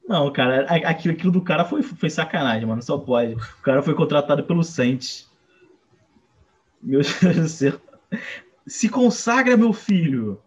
Não, 0.09 0.31
cara, 0.33 0.63
aquilo, 0.67 1.15
aquilo 1.15 1.33
do 1.33 1.41
cara 1.41 1.65
foi, 1.65 1.83
foi 1.83 2.09
sacanagem, 2.09 2.67
mano. 2.67 2.83
Só 2.83 2.97
pode. 2.97 3.35
O 3.35 3.63
cara 3.63 3.83
foi 3.83 3.95
contratado 3.95 4.45
pelo 4.45 4.63
Saints. 4.63 5.29
Meu 6.81 7.01
Deus 7.21 7.37
do 7.37 7.49
céu. 7.49 7.81
Se 8.67 8.89
consagra, 8.89 9.57
meu 9.57 9.73
filho. 9.73 10.41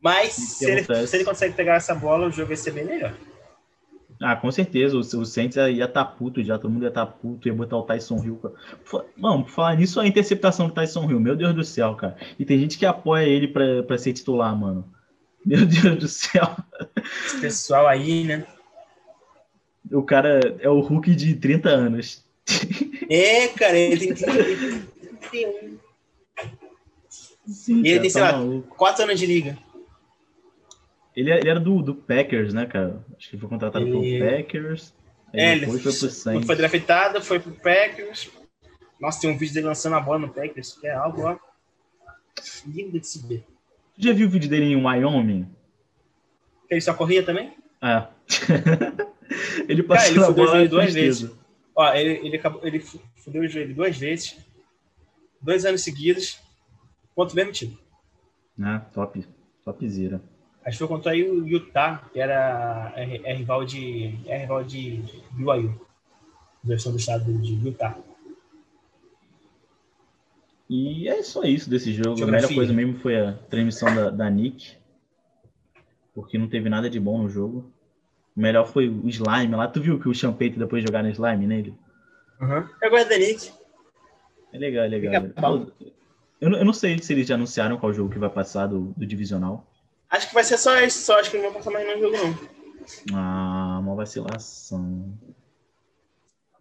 Mas 0.00 0.32
se 0.32 0.70
ele, 0.70 1.06
se 1.06 1.16
ele 1.16 1.24
consegue 1.24 1.54
pegar 1.54 1.74
essa 1.74 1.94
bola, 1.94 2.26
o 2.26 2.30
jogo 2.30 2.48
vai 2.48 2.56
ser 2.56 2.72
bem 2.72 2.84
melhor. 2.84 3.14
Ah, 4.20 4.36
com 4.36 4.50
certeza. 4.50 4.96
O, 4.96 5.00
o 5.00 5.24
Saints 5.24 5.56
ia 5.56 5.84
estar 5.84 6.04
puto 6.04 6.42
já. 6.42 6.58
Todo 6.58 6.70
mundo 6.70 6.82
ia 6.82 6.88
estar 6.88 7.06
puto. 7.06 7.48
Ia 7.48 7.54
botar 7.54 7.76
o 7.76 7.82
Tyson 7.82 8.22
Hill. 8.22 8.40
Mano, 9.16 9.44
por 9.44 9.50
falar 9.50 9.76
nisso, 9.76 10.00
a 10.00 10.06
interceptação 10.06 10.68
do 10.68 10.74
Tyson 10.74 11.08
Hill. 11.08 11.20
Meu 11.20 11.36
Deus 11.36 11.54
do 11.54 11.64
céu, 11.64 11.94
cara. 11.94 12.16
E 12.38 12.44
tem 12.44 12.58
gente 12.58 12.78
que 12.78 12.86
apoia 12.86 13.24
ele 13.24 13.48
pra, 13.48 13.82
pra 13.84 13.98
ser 13.98 14.12
titular, 14.12 14.54
mano. 14.56 14.84
Meu 15.44 15.64
Deus 15.66 15.98
do 15.98 16.08
céu. 16.08 16.56
Esse 17.26 17.40
pessoal 17.40 17.86
aí, 17.86 18.24
né? 18.24 18.46
O 19.92 20.02
cara 20.02 20.40
é 20.60 20.68
o 20.68 20.80
Hulk 20.80 21.14
de 21.14 21.34
30 21.36 21.68
anos. 21.68 22.24
É, 23.08 23.48
cara, 23.48 23.76
ele 23.76 24.14
tem 24.14 24.14
31. 25.30 25.78
Sim, 27.46 27.82
E 27.82 27.88
ele 27.88 27.90
cara, 27.90 28.00
tem, 28.00 28.10
sei 28.10 28.22
tá 28.22 28.30
lá, 28.32 28.38
maluco. 28.38 28.76
4 28.76 29.04
anos 29.04 29.18
de 29.20 29.26
liga. 29.26 29.58
Ele, 31.14 31.30
ele 31.30 31.48
era 31.48 31.60
do, 31.60 31.82
do 31.82 31.94
Packers, 31.94 32.52
né, 32.54 32.66
cara? 32.66 33.04
Acho 33.16 33.28
que 33.28 33.36
ele 33.36 33.40
foi 33.40 33.48
contratado 33.50 33.86
Ele- 33.86 34.18
pelo 34.20 34.30
Packers. 34.30 34.94
É, 35.32 35.52
ele 35.52 35.60
depois 35.66 35.82
foi 35.82 35.92
pro 35.92 36.10
Saints. 36.10 36.46
foi 36.46 36.56
draftado, 36.56 37.20
foi 37.22 37.40
pro 37.40 37.52
Packers. 37.52 38.30
Nossa, 39.00 39.20
tem 39.20 39.30
um 39.30 39.36
vídeo 39.36 39.54
dele 39.54 39.66
lançando 39.66 39.96
a 39.96 40.00
bola 40.00 40.20
no 40.20 40.28
Packers, 40.28 40.72
que 40.80 40.86
é 40.86 40.94
algo, 40.94 41.22
ó. 41.22 41.36
Lindo 42.66 42.98
de 43.00 43.06
se 43.06 43.18
ver. 43.26 43.44
Tu 43.96 44.02
já 44.06 44.12
viu 44.12 44.26
o 44.26 44.30
vídeo 44.30 44.48
dele 44.48 44.66
em 44.66 44.76
Wyoming? 44.84 45.48
Ele 46.70 46.80
só 46.80 46.94
corria 46.94 47.22
também? 47.24 47.52
É. 47.82 48.06
ele 49.68 49.82
Cara, 49.82 49.88
passou 50.00 50.10
ele 50.14 50.22
a 50.22 50.26
fudeu 50.26 50.44
bola 50.46 50.58
ele 50.60 50.68
duas 50.68 50.84
tristeza. 50.92 51.26
vezes. 51.26 51.38
Ó, 51.76 51.92
ele, 51.94 52.26
ele, 52.26 52.36
acabou, 52.36 52.66
ele 52.66 52.80
fu- 52.80 53.00
fudeu 53.16 53.42
o 53.42 53.48
joelho 53.48 53.74
duas 53.74 53.96
vezes. 53.96 54.36
Dois 55.40 55.64
anos 55.64 55.82
seguidos. 55.82 56.38
Contra 57.14 57.32
o 57.32 57.36
mesmo 57.36 57.52
time. 57.52 57.78
Ah, 58.60 58.80
top. 58.92 59.26
Topzera. 59.64 60.20
Acho 60.64 60.76
que 60.76 60.78
foi 60.78 60.88
contra 60.88 61.12
aí 61.12 61.28
o 61.28 61.46
Utah, 61.46 62.08
que 62.12 62.18
era 62.18 62.92
é, 62.96 63.32
é 63.32 63.34
rival 63.34 63.64
de 63.64 64.14
é 64.26 64.38
rival 64.38 64.64
de 64.64 65.02
BYU, 65.32 65.78
versão 66.62 66.90
do 66.92 66.98
estado 66.98 67.32
de 67.38 67.54
Utah. 67.66 67.96
E 70.68 71.06
é 71.08 71.22
só 71.22 71.42
isso 71.42 71.68
desse 71.68 71.92
jogo. 71.92 72.16
Geografia. 72.16 72.46
A 72.46 72.50
melhor 72.50 72.54
coisa 72.56 72.72
mesmo 72.72 72.98
foi 72.98 73.18
a 73.20 73.32
transmissão 73.50 73.94
da, 73.94 74.10
da 74.10 74.30
Nick. 74.30 74.76
Porque 76.14 76.38
não 76.38 76.48
teve 76.48 76.68
nada 76.68 76.88
de 76.88 76.98
bom 76.98 77.22
no 77.22 77.28
jogo. 77.28 77.70
O 78.36 78.40
melhor 78.40 78.66
foi 78.66 78.88
o 78.88 79.08
Slime 79.08 79.54
lá. 79.54 79.68
Tu 79.68 79.80
viu 79.80 79.98
que 80.00 80.08
o 80.08 80.14
Champeito 80.14 80.58
depois 80.58 80.82
de 80.82 80.88
jogar 80.88 81.02
no 81.02 81.08
Slime 81.10 81.46
nele? 81.46 81.74
Uhum. 82.40 82.68
Eu 82.82 82.90
gosto 82.90 83.08
da 83.08 83.16
Nick. 83.18 83.52
É 84.52 84.58
legal, 84.58 84.84
é 84.84 84.88
legal. 84.88 85.24
Eu, 86.40 86.50
não- 86.50 86.58
eu 86.58 86.64
não 86.64 86.72
sei 86.72 86.98
se 87.00 87.12
eles 87.12 87.26
já 87.28 87.34
anunciaram 87.36 87.76
qual 87.78 87.92
jogo 87.92 88.10
que 88.12 88.18
vai 88.18 88.28
passar 88.30 88.66
do, 88.66 88.92
do 88.96 89.06
Divisional. 89.06 89.66
Acho 90.10 90.28
que 90.28 90.34
vai 90.34 90.44
ser 90.44 90.58
só 90.58 90.76
esse, 90.78 90.98
só 90.98 91.18
acho 91.18 91.30
que 91.30 91.36
não 91.36 91.44
vou 91.44 91.52
passar 91.54 91.70
mais 91.70 91.86
nenhum 91.86 92.00
jogo 92.00 92.16
não. 92.16 92.54
Ah, 93.16 93.78
uma 93.80 93.94
vacilação. 93.94 95.12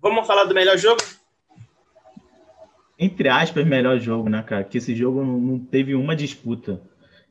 Vamos 0.02 0.26
falar 0.28 0.46
do 0.46 0.54
melhor 0.56 0.78
jogo? 0.78 1.02
Entre 2.98 3.28
aspas, 3.28 3.66
melhor 3.66 4.00
jogo, 4.00 4.30
né, 4.30 4.42
cara? 4.44 4.64
Que 4.64 4.78
esse 4.78 4.96
jogo 4.96 5.24
não, 5.24 5.40
não 5.40 5.60
teve 5.60 5.96
uma 5.96 6.16
disputa. 6.16 6.80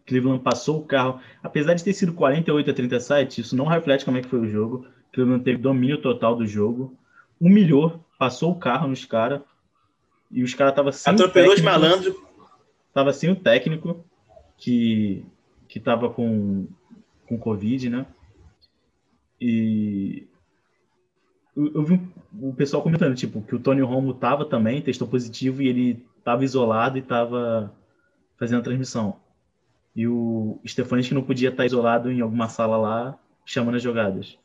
Cleveland 0.07 0.43
passou 0.43 0.81
o 0.81 0.85
carro. 0.85 1.21
Apesar 1.43 1.75
de 1.75 1.85
ter 1.85 1.93
sido 1.93 2.13
48 2.13 2.71
a 2.71 2.75
37, 2.75 3.41
isso 3.41 3.57
não 3.57 3.67
reflete 3.67 4.05
como 4.05 4.19
é 4.19 4.23
que 4.23 4.29
foi 4.29 4.41
o 4.41 4.51
jogo. 4.51 4.87
Cleveland 5.13 5.45
teve 5.45 5.59
domínio 5.59 6.01
total 6.01 6.35
do 6.35 6.47
jogo, 6.47 6.97
humilhou, 7.41 8.05
passou 8.19 8.53
o 8.53 8.59
carro 8.59 8.89
nos 8.89 9.05
caras, 9.05 9.41
e 10.31 10.43
os 10.43 10.55
caras 10.55 10.73
estavam 10.73 10.93
sem 10.93 11.13
Atropelou 11.13 11.55
os 11.55 11.61
malandros. 11.61 12.15
Tava 12.95 13.13
sem 13.13 13.31
o 13.31 13.37
técnico, 13.37 14.05
que, 14.57 15.25
que 15.69 15.81
tava 15.81 16.11
com, 16.11 16.67
com 17.27 17.39
Covid, 17.39 17.91
né? 17.91 18.07
E 19.41 20.27
eu, 21.57 21.75
eu 21.75 21.85
vi 21.85 22.01
o 22.41 22.55
pessoal 22.55 22.83
comentando, 22.83 23.15
tipo, 23.15 23.43
que 23.43 23.55
o 23.55 23.61
Tony 23.61 23.83
Romo 23.83 24.15
tava 24.15 24.45
também, 24.45 24.81
testou 24.81 25.07
positivo, 25.09 25.63
e 25.63 25.69
ele 25.69 26.07
tava 26.25 26.45
isolado 26.45 26.97
e 26.97 27.03
tava 27.03 27.73
fazendo 28.39 28.61
a 28.61 28.65
transmissão. 28.65 29.17
E 29.95 30.07
o 30.07 30.59
Stefanes 30.67 31.09
que 31.09 31.15
não 31.15 31.23
podia 31.23 31.51
estar 31.51 31.67
isolado 31.67 32.11
em 32.11 32.21
alguma 32.21 32.49
sala 32.49 32.77
lá, 32.77 33.19
chamando 33.45 33.77
as 33.77 33.83
jogadas. 33.83 34.39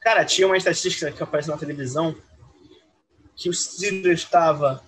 Cara, 0.00 0.24
tinha 0.24 0.46
uma 0.46 0.56
estatística 0.56 1.12
que 1.12 1.22
aparece 1.22 1.48
na 1.48 1.58
televisão 1.58 2.16
que 3.36 3.48
o 3.48 3.54
Steelers 3.54 4.20
estava, 4.20 4.82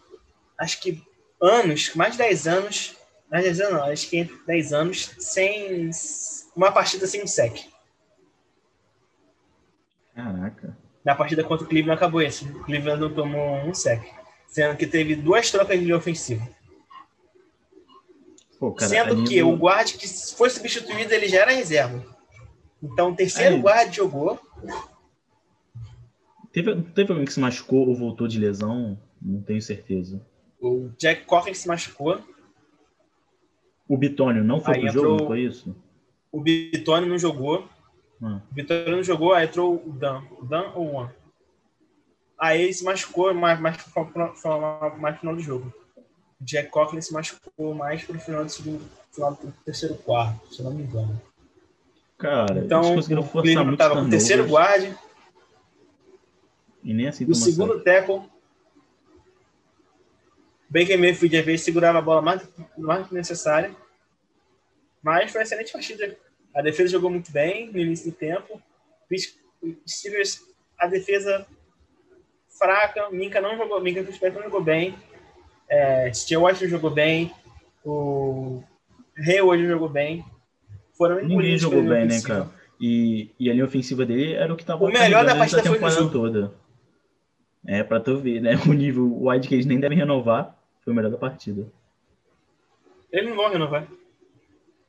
acho 0.59 0.81
que 0.81 1.03
anos, 1.41 1.95
mais 1.95 2.13
de 2.13 2.19
10 2.19 2.47
anos, 2.49 2.97
mais 3.31 3.45
de 3.45 3.51
10 3.51 3.61
anos 3.61 3.73
não, 3.75 3.93
acho 3.93 4.11
que 4.11 4.17
entre 4.17 4.37
10 4.47 4.73
anos, 4.73 5.15
sem 5.19 5.91
uma 6.57 6.73
partida 6.73 7.07
sem 7.07 7.23
um 7.23 7.27
sec. 7.27 7.71
Caraca. 10.15 10.69
Na 11.05 11.15
partida 11.15 11.43
contra 11.43 11.65
o 11.65 11.69
Cleveland 11.69 11.97
acabou 11.97 12.21
esse. 12.21 12.45
O 12.45 12.65
Cleveland 12.65 13.01
não 13.01 13.13
tomou 13.13 13.57
um 13.65 13.73
sec. 13.73 14.03
Sendo 14.47 14.77
que 14.77 14.87
teve 14.87 15.15
duas 15.15 15.51
trocas 15.51 15.81
de 15.81 15.93
ofensivo. 15.93 16.47
Pô, 18.59 18.73
cara, 18.73 18.91
Sendo 18.91 19.25
que 19.25 19.43
o 19.43 19.57
guard 19.57 19.97
que 19.97 20.07
foi 20.37 20.51
substituído, 20.51 21.15
ele 21.15 21.29
já 21.29 21.39
era 21.39 21.53
reserva. 21.53 22.05
Então 22.83 23.11
o 23.11 23.17
terceiro 23.17 23.57
Aí. 23.57 23.63
guard 23.63 23.95
jogou. 23.95 24.39
Teve, 26.53 26.83
teve 26.95 27.13
alguém 27.13 27.25
que 27.25 27.33
se 27.33 27.41
machucou 27.41 27.89
ou 27.89 27.95
voltou 27.95 28.27
de 28.27 28.39
lesão? 28.39 28.99
Não 29.23 29.41
tenho 29.41 29.63
certeza. 29.63 30.21
O 30.61 30.91
Jack 30.99 31.25
Cochran 31.25 31.55
se 31.55 31.69
machucou. 31.69 32.21
O 33.89 33.97
Bitônio 33.97 34.45
não 34.45 34.61
foi 34.61 34.75
Aí 34.77 34.83
pro 34.83 34.93
jogo, 34.93 35.21
não 35.21 35.27
foi 35.27 35.41
isso? 35.41 35.75
O 36.31 36.41
Bitone 36.41 37.09
não 37.09 37.19
jogou. 37.19 37.69
Ah, 38.22 38.40
O 38.50 38.54
Vitória 38.54 38.94
não 38.94 39.02
jogou, 39.02 39.33
aí 39.33 39.46
entrou 39.46 39.76
o 39.87 39.92
Dan. 39.92 40.22
O 40.38 40.44
Dan 40.44 40.72
ou 40.74 40.88
o 40.88 40.90
Juan? 40.92 41.11
Aí 42.38 42.62
ele 42.62 42.72
se 42.72 42.85
machucou 42.85 43.33
mais, 43.35 43.61
mais, 43.61 43.76
mais 44.98 45.18
final 45.20 45.35
do 45.37 45.40
jogo. 45.42 45.72
Jack 46.40 46.70
Cochran 46.70 47.00
se 47.02 47.12
machucou 47.12 47.74
mais 47.74 48.02
pro 48.02 48.18
final 48.18 48.44
do 48.44 48.50
segundo, 48.50 48.88
final 49.12 49.35
do 49.35 49.52
terceiro 49.64 49.94
quarto, 49.96 50.54
se 50.54 50.61
eu 50.61 50.64
não 50.64 50.72
me 50.72 50.85
engano. 50.85 51.20
cara, 52.16 52.61
Então, 52.64 52.80
eles 52.83 52.94
conseguiram 52.94 53.22
forçar 53.22 53.42
Cleveland 53.42 53.66
muito 53.68 53.78
tava 53.78 53.94
com 53.96 54.06
o 54.06 54.11
terceiro 54.11 54.44
guard 54.46 54.94
E 56.83 56.94
nem 56.94 57.09
assim 57.09 57.26
o 57.30 57.35
segundo 57.35 57.74
saque. 57.74 57.85
tackle. 57.85 58.22
Baker 60.70 60.98
Mayfield 60.98 61.37
às 61.37 61.44
vezes 61.44 61.64
segurava 61.64 61.98
a 61.98 62.02
bola 62.02 62.22
mais, 62.22 62.42
mais 62.78 63.02
do 63.02 63.09
que 63.09 63.14
necessária. 63.14 63.74
Mas 65.02 65.30
foi 65.30 65.40
uma 65.40 65.44
excelente 65.44 65.72
partida. 65.72 66.16
A 66.55 66.63
defesa 66.63 66.91
jogou 66.91 67.11
muito 67.11 67.31
bem 67.31 67.71
no 67.71 67.79
início 67.79 68.11
do 68.11 68.17
tempo. 68.17 68.61
O 69.63 69.89
Steelers, 69.89 70.43
a 70.79 70.87
defesa 70.87 71.47
fraca. 72.59 73.11
Minka 73.11 73.41
não 73.41 73.57
jogou, 73.57 73.81
Minka 73.81 74.03
não 74.03 74.43
jogou 74.43 74.63
bem. 74.63 74.95
É, 75.69 76.11
Washington 76.37 76.69
jogou 76.69 76.91
bem. 76.91 77.33
O 77.85 78.63
Hayward 79.17 79.67
jogou 79.67 79.89
bem. 79.89 80.25
Foram 80.97 81.25
Ninguém 81.25 81.57
jogou 81.57 81.83
bem, 81.83 82.07
né, 82.07 82.21
cara? 82.21 82.51
E, 82.81 83.31
e 83.39 83.51
a 83.51 83.53
linha 83.53 83.65
ofensiva 83.65 84.05
dele 84.05 84.33
era 84.33 84.53
o 84.53 84.57
que 84.57 84.65
tava 84.65 84.85
O 84.85 84.89
melhor 84.89 85.25
da 85.25 85.37
partida 85.37 85.63
foi 85.63 85.91
jogo. 85.91 86.11
toda. 86.11 86.55
É, 87.67 87.83
pra 87.83 88.01
tu 88.01 88.19
ver, 88.19 88.41
né? 88.41 88.53
O 88.67 88.73
nível, 88.73 89.05
o 89.05 89.31
wide 89.31 89.47
que 89.47 89.55
eles 89.55 89.67
nem 89.67 89.79
devem 89.79 89.99
renovar 89.99 90.57
foi 90.83 90.93
o 90.93 90.97
melhor 90.97 91.11
da 91.11 91.19
partida. 91.19 91.67
Ele 93.13 93.29
não 93.29 93.37
vão 93.37 93.51
renovar. 93.51 93.87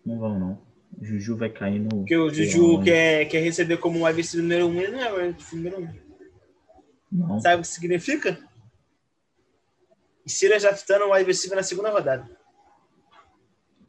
Não 0.06 0.19
vão, 0.19 0.39
não. 0.39 0.70
O 1.01 1.03
Juju 1.03 1.35
vai 1.35 1.49
cair 1.49 1.79
no. 1.79 1.89
Porque 1.89 2.15
o 2.15 2.29
Juju 2.29 2.75
aonde. 2.75 2.85
quer, 2.91 3.25
quer 3.25 3.39
receber 3.39 3.77
como 3.77 4.05
wide 4.05 4.17
receiver 4.21 4.43
número 4.43 4.67
um, 4.67 4.79
ele 4.79 4.91
não 4.91 4.99
é 4.99 5.11
o 5.11 5.31
receiver 5.33 5.71
número 5.73 5.91
um. 5.91 6.11
Não. 7.11 7.39
Sabe 7.39 7.55
o 7.55 7.61
que 7.61 7.67
significa? 7.67 8.37
Steelers 10.29 10.61
draftando 10.61 11.05
o 11.05 11.13
wide 11.13 11.31
na 11.55 11.63
segunda 11.63 11.89
rodada. 11.89 12.29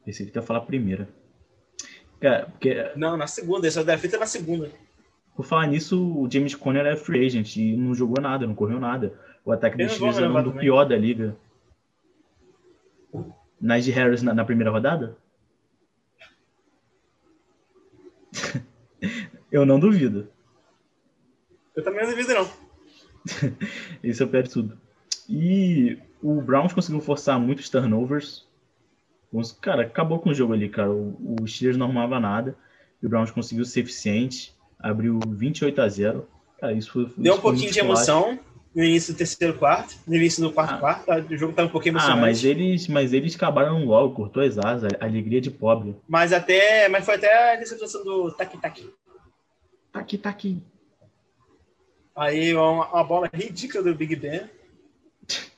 Pensei 0.03 0.25
que 0.25 0.37
ia 0.37 0.41
falar 0.41 0.61
primeira. 0.61 1.07
Cara, 2.19 2.47
porque, 2.47 2.91
Não, 2.95 3.15
na 3.15 3.27
segunda. 3.27 3.67
Esse 3.67 3.83
drafta 3.83 4.17
na 4.17 4.25
segunda. 4.25 4.71
por 5.35 5.45
falar 5.45 5.67
nisso, 5.67 6.01
o 6.21 6.29
James 6.29 6.55
Conner 6.55 6.85
é 6.85 6.95
free 6.95 7.25
agent 7.25 7.55
e 7.57 7.77
não 7.77 7.93
jogou 7.93 8.21
nada, 8.21 8.47
não 8.47 8.55
correu 8.55 8.79
nada. 8.79 9.13
O 9.45 9.51
ataque 9.51 9.77
do 9.77 9.81
Eles 9.81 9.93
não 9.93 9.99
vão 9.99 10.11
Steelers 10.11 10.33
era 10.33 10.39
um 10.39 10.43
do 10.43 10.49
também. 10.49 10.65
pior 10.65 10.85
da 10.85 10.97
liga. 10.97 11.35
Najee 13.61 13.91
Harris 13.91 14.21
na, 14.23 14.33
na 14.33 14.43
primeira 14.43 14.71
rodada? 14.71 15.15
Eu 19.51 19.65
não 19.65 19.79
duvido. 19.79 20.27
Eu 21.75 21.83
também 21.83 22.01
não 22.03 22.09
duvido, 22.09 22.33
não. 22.33 22.49
Esse 24.03 24.21
é 24.21 24.25
o 24.25 24.29
pior 24.29 24.43
de 24.43 24.49
tudo. 24.49 24.77
E 25.29 25.97
o 26.21 26.41
Browns 26.41 26.73
conseguiu 26.73 27.01
forçar 27.01 27.39
muitos 27.39 27.69
turnovers. 27.69 28.45
Cara, 29.61 29.83
acabou 29.83 30.19
com 30.19 30.29
o 30.29 30.33
jogo 30.33 30.53
ali, 30.53 30.69
cara. 30.69 30.91
O, 30.91 31.37
o 31.41 31.47
Steelers 31.47 31.77
não 31.77 31.85
arrumava 31.85 32.19
nada. 32.19 32.55
E 33.01 33.05
o 33.05 33.09
Browns 33.09 33.31
conseguiu 33.31 33.65
ser 33.65 33.81
eficiente. 33.81 34.55
Abriu 34.79 35.19
28 35.27 35.81
a 35.81 35.87
0. 35.87 36.27
Cara, 36.59 36.73
isso 36.73 36.91
foi. 36.91 37.05
Deu 37.17 37.33
isso 37.33 37.39
um 37.39 37.41
pouquinho 37.41 37.71
de 37.71 37.79
emoção 37.79 38.39
no 38.75 38.83
início 38.83 39.13
do 39.13 39.17
terceiro 39.17 39.53
quarto. 39.57 39.95
No 40.07 40.15
início 40.15 40.41
do 40.43 40.51
quarto 40.51 40.73
Ah. 40.75 40.77
quarto. 40.77 41.05
tá? 41.05 41.17
O 41.17 41.37
jogo 41.37 41.53
tava 41.53 41.67
um 41.67 41.71
pouquinho 41.71 41.95
Ah, 41.95 41.99
emocionante. 41.99 42.21
mas 42.21 42.43
eles, 42.43 42.87
mas 42.87 43.13
eles 43.13 43.35
acabaram 43.35 43.85
logo, 43.85 44.15
cortou 44.15 44.41
as 44.43 44.57
asas, 44.57 44.91
a 44.99 45.05
alegria 45.05 45.39
de 45.41 45.51
pobre. 45.51 45.95
Mas 46.07 46.33
até. 46.33 46.87
Mas 46.89 47.05
foi 47.05 47.15
até 47.15 47.51
a 47.51 47.55
interceptação 47.55 48.03
do 48.03 48.31
Taki 48.31 48.57
Taki. 48.57 48.89
Tá 49.91 49.99
aqui, 49.99 50.17
tá 50.17 50.29
aqui. 50.29 50.61
Aí 52.15 52.53
uma, 52.55 52.87
uma 52.91 53.03
bola 53.03 53.29
ridícula 53.33 53.83
do 53.83 53.93
Big 53.95 54.15
Ben. 54.15 54.49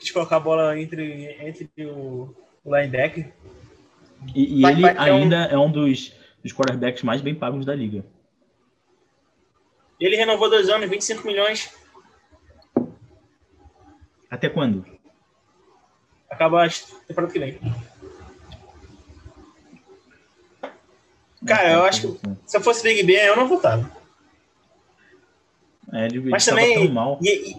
De 0.00 0.12
colocar 0.12 0.36
a 0.36 0.40
bola 0.40 0.78
entre, 0.80 1.36
entre 1.40 1.68
o, 1.86 2.34
o 2.64 2.76
linebacker. 2.76 3.32
E, 4.34 4.60
e 4.60 4.64
ele 4.64 4.82
ter 4.82 4.98
um- 4.98 5.02
ainda 5.16 5.36
é 5.46 5.58
um 5.58 5.70
dos, 5.70 6.12
dos 6.42 6.52
quarterbacks 6.52 7.02
mais 7.02 7.20
bem 7.20 7.34
pagos 7.34 7.66
da 7.66 7.74
liga. 7.74 8.04
Ele 10.00 10.16
renovou 10.16 10.48
dois 10.48 10.68
anos, 10.68 10.88
25 10.88 11.26
milhões. 11.26 11.70
Até 14.30 14.48
quando? 14.48 14.84
Acaba 16.30 16.64
a 16.64 16.68
temporada 17.06 17.32
que 17.32 17.38
vem. 17.38 17.58
Cara, 21.46 21.72
eu 21.72 21.84
acho 21.84 22.12
que 22.14 22.20
se 22.46 22.56
eu 22.56 22.60
fosse 22.60 22.82
Big 22.82 23.02
Ben, 23.04 23.16
eu 23.26 23.36
não 23.36 23.48
votava. 23.48 23.90
É, 25.92 26.06
ele, 26.06 26.20
Mas 26.28 26.46
ele 26.46 26.56
também 26.56 26.88
mal. 26.92 27.18
ia, 27.22 27.56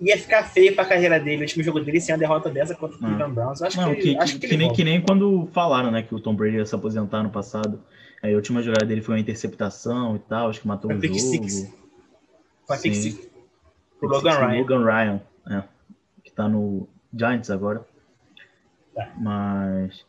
ia 0.00 0.16
ficar 0.18 0.44
feio 0.44 0.74
pra 0.74 0.84
carreira 0.84 1.20
dele, 1.20 1.38
o 1.38 1.40
último 1.42 1.62
jogo 1.62 1.80
dele 1.80 2.00
sem 2.00 2.14
a 2.14 2.18
derrota 2.18 2.48
dessa 2.48 2.74
contra 2.74 2.96
o 2.96 3.00
Ah. 3.02 3.06
Cleveland 3.06 3.34
Browns. 3.34 3.62
Acho 3.62 3.76
Não, 3.80 3.94
que, 3.94 4.00
que, 4.00 4.16
acho 4.18 4.32
que, 4.34 4.38
que, 4.38 4.46
que 4.46 4.54
ele 4.54 4.56
nem, 4.56 4.66
volta. 4.68 4.76
que 4.82 4.84
nem 4.88 5.00
quando 5.02 5.48
falaram, 5.52 5.90
né, 5.90 6.02
que 6.02 6.14
o 6.14 6.20
Tom 6.20 6.34
Brady 6.34 6.56
ia 6.56 6.64
se 6.66 6.74
aposentar 6.74 7.22
no 7.22 7.30
passado. 7.30 7.82
Aí 8.22 8.32
a 8.32 8.36
última 8.36 8.62
jogada 8.62 8.86
dele 8.86 9.02
foi 9.02 9.14
uma 9.14 9.20
interceptação 9.20 10.16
e 10.16 10.18
tal, 10.20 10.48
acho 10.48 10.60
que 10.60 10.66
matou 10.68 10.90
Foi 10.90 10.98
o 10.98 11.00
pick 11.00 11.14
jogo. 11.18 11.30
six. 11.30 11.72
Sim. 12.80 12.94
se... 12.94 13.30
Pro 14.00 14.08
Logan 14.08 14.38
Ryan. 14.38 14.58
Logan 14.60 14.84
Ryan, 14.84 15.20
é, 15.48 15.62
que 16.24 16.30
tá 16.32 16.48
no 16.48 16.88
Giants 17.14 17.50
agora. 17.50 17.86
Tá. 18.94 19.12
Mas. 19.18 20.04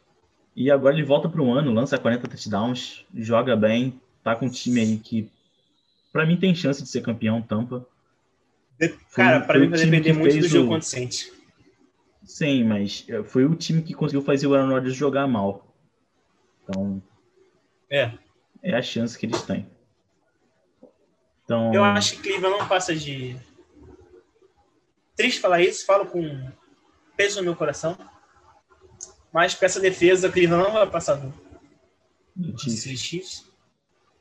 E 0.55 0.72
agora 0.72 0.95
ele 0.95 1.03
volta 1.05 1.30
pro 1.30 1.49
ano, 1.51 1.72
lança 1.72 1.97
40 1.99 2.28
touchdowns, 2.28 3.05
joga 3.14 3.55
bem, 3.55 4.01
tá 4.24 4.36
com 4.36 4.47
um 4.47 4.49
time 4.49 4.80
aí 4.82 4.97
que, 4.97 5.30
pra 6.12 6.26
mim, 6.26 6.36
tem 6.36 6.55
chance 6.55 6.82
de 6.82 6.89
ser 6.89 7.01
campeão, 7.01 7.41
Tampa. 7.41 7.86
Cara, 9.14 9.39
Foi- 9.39 9.45
pra 9.47 9.55
foi 9.55 9.60
mim 9.60 9.70
vai 9.70 9.80
depender 9.80 10.14
muito 10.14 10.38
do 10.39 10.47
jogo 10.47 10.66
o- 10.66 10.70
contra 10.70 10.86
o 10.86 10.89
Saints. 10.89 11.32
Sim, 12.24 12.64
mas 12.64 13.05
é, 13.08 13.24
foi 13.24 13.45
o 13.45 13.55
time 13.55 13.82
que 13.84 13.93
conseguiu 13.93 14.22
fazer 14.24 14.47
o 14.47 14.55
Aaron 14.55 14.70
Rodgers 14.70 14.95
jogar 14.95 15.28
mal. 15.28 15.66
Então, 16.64 17.01
É. 17.90 18.12
é 18.64 18.76
a 18.76 18.82
chance 18.82 19.18
que 19.18 19.26
eles 19.26 19.42
têm. 19.44 19.68
Então, 21.44 21.74
Eu 21.74 21.84
acho 21.84 22.16
que 22.18 22.24
Cleveland 22.24 22.60
não 22.60 22.68
passa 22.68 22.96
de. 22.96 23.38
Triste 25.16 25.40
falar 25.40 25.62
isso, 25.62 25.86
falo 25.86 26.06
com 26.06 26.52
peso 27.16 27.38
no 27.38 27.44
meu 27.46 27.56
coração. 27.56 27.98
Mas 29.34 29.54
com 29.56 29.66
essa 29.66 29.80
defesa, 29.80 30.30
Cleveland 30.32 30.64
não 30.66 30.74
vai 30.74 30.90
passar 30.90 31.16
do 31.16 31.34
do 32.36 32.56
Chiefs. 32.60 33.50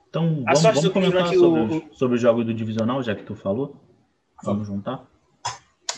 Então, 0.08 0.42
vamos, 0.44 0.62
vamos 0.62 0.88
comentar 0.88 1.26
é 1.26 1.36
sobre, 1.36 1.60
o- 1.60 1.88
o, 1.90 1.94
sobre 1.94 2.16
o 2.16 2.18
jogo 2.18 2.42
do 2.44 2.54
divisional, 2.54 3.02
já 3.02 3.14
que 3.14 3.24
tu 3.24 3.34
falou. 3.34 3.76
Vamos 4.42 4.66
juntar. 4.66 5.06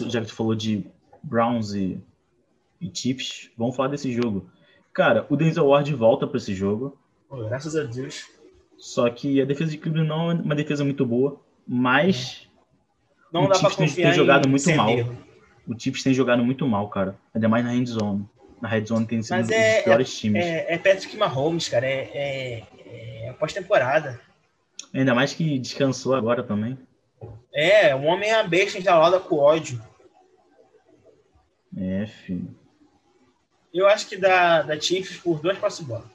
Já 0.00 0.20
que 0.20 0.26
tu 0.26 0.34
falou 0.34 0.54
de 0.56 0.84
Browns 1.22 1.74
e, 1.74 2.02
e 2.80 2.90
Chiefs. 2.92 3.50
Vamos 3.56 3.76
falar 3.76 3.88
desse 3.88 4.12
jogo. 4.12 4.50
Cara, 4.92 5.26
o 5.30 5.36
Denzel 5.36 5.66
Ward 5.66 5.94
volta 5.94 6.26
para 6.26 6.38
esse 6.38 6.54
jogo. 6.54 6.98
Graças 7.30 7.76
a 7.76 7.84
Deus. 7.84 8.26
Só 8.76 9.08
que 9.10 9.40
a 9.40 9.44
defesa 9.44 9.70
de 9.72 9.78
Cleveland 9.78 10.08
não 10.08 10.30
é 10.30 10.34
uma 10.34 10.54
defesa 10.54 10.84
muito 10.84 11.04
boa, 11.04 11.40
mas 11.66 12.48
não 13.32 13.44
o 13.44 13.48
dá 13.48 13.54
Chiefs 13.56 13.76
tem, 13.76 13.88
tem 14.04 14.12
jogado 14.12 14.48
muito 14.48 14.70
mal. 14.74 14.88
Sendeiro. 14.88 15.18
O 15.66 15.78
Chiefs 15.78 16.02
tem 16.02 16.14
jogado 16.14 16.44
muito 16.44 16.66
mal, 16.66 16.88
cara. 16.88 17.16
Ainda 17.34 17.48
mais 17.48 17.64
na 17.64 17.72
red 17.72 17.86
zone. 17.86 18.26
Na 18.60 18.68
red 18.68 18.86
zone 18.86 19.06
tem 19.06 19.22
sido 19.22 19.36
Mas 19.36 19.48
um 19.48 19.52
é- 19.52 19.74
dos 19.74 19.84
piores 19.84 20.18
times. 20.18 20.44
É, 20.44 20.74
é 20.74 20.78
Patrick 20.78 21.16
Mahomes, 21.16 21.68
cara. 21.68 21.86
É, 21.86 22.08
é, 22.14 23.28
é 23.28 23.32
pós-temporada. 23.34 24.20
Ainda 24.94 25.14
mais 25.14 25.34
que 25.34 25.58
descansou 25.58 26.14
agora 26.14 26.42
também. 26.42 26.78
É, 27.52 27.94
o 27.94 28.04
homem 28.04 28.30
é 28.30 28.36
a 28.36 28.44
besta 28.44 28.78
entalada 28.78 29.20
com 29.20 29.36
ódio. 29.36 29.82
É, 31.76 32.06
filho. 32.06 32.56
Eu 33.74 33.86
acho 33.86 34.08
que 34.08 34.16
dá, 34.16 34.62
dá 34.62 34.80
Chiefs 34.80 35.18
por 35.18 35.40
duas 35.40 35.58
passos 35.58 35.84
bola. 35.84 36.10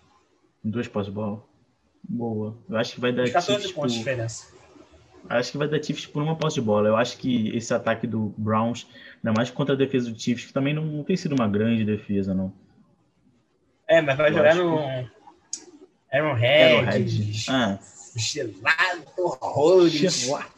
Duas 0.64 0.88
pós-bola. 0.88 1.43
Boa. 2.03 2.57
Eu 2.70 2.78
acho 2.78 2.95
que 2.95 3.01
vai 3.01 3.11
dar 3.11 3.24
Uns 3.24 3.32
14 3.32 3.61
Chiefs 3.61 3.76
pontos 3.76 3.93
de 3.93 3.99
por... 3.99 4.03
diferença. 4.03 4.47
Acho 5.30 5.51
que 5.53 5.57
vai 5.57 5.68
dar 5.68 5.82
Chiefs 5.82 6.05
por 6.05 6.22
uma 6.22 6.36
posse 6.36 6.55
de 6.55 6.61
bola. 6.61 6.89
Eu 6.89 6.97
acho 6.97 7.18
que 7.18 7.55
esse 7.55 7.74
ataque 7.74 8.05
do 8.05 8.34
Browns, 8.38 8.88
ainda 9.18 9.34
mais 9.36 9.49
contra 9.49 9.74
a 9.74 9.78
defesa 9.78 10.11
do 10.11 10.20
Chiefs, 10.20 10.47
que 10.47 10.53
também 10.53 10.74
não, 10.74 10.84
não 10.84 11.03
tem 11.03 11.16
sido 11.16 11.34
uma 11.34 11.47
grande 11.47 11.86
defesa, 11.86 12.34
não. 12.34 12.53
É, 13.88 14.01
mas 14.01 14.18
vai 14.18 14.30
Eu 14.30 14.36
jogar 14.36 14.55
no 14.55 14.80
Arrowhead, 16.11 16.88
Arrowhead. 16.88 17.45
Ah, 17.49 17.80
gelado, 18.16 19.03
horrores. 19.18 19.93
gelado. 19.93 20.53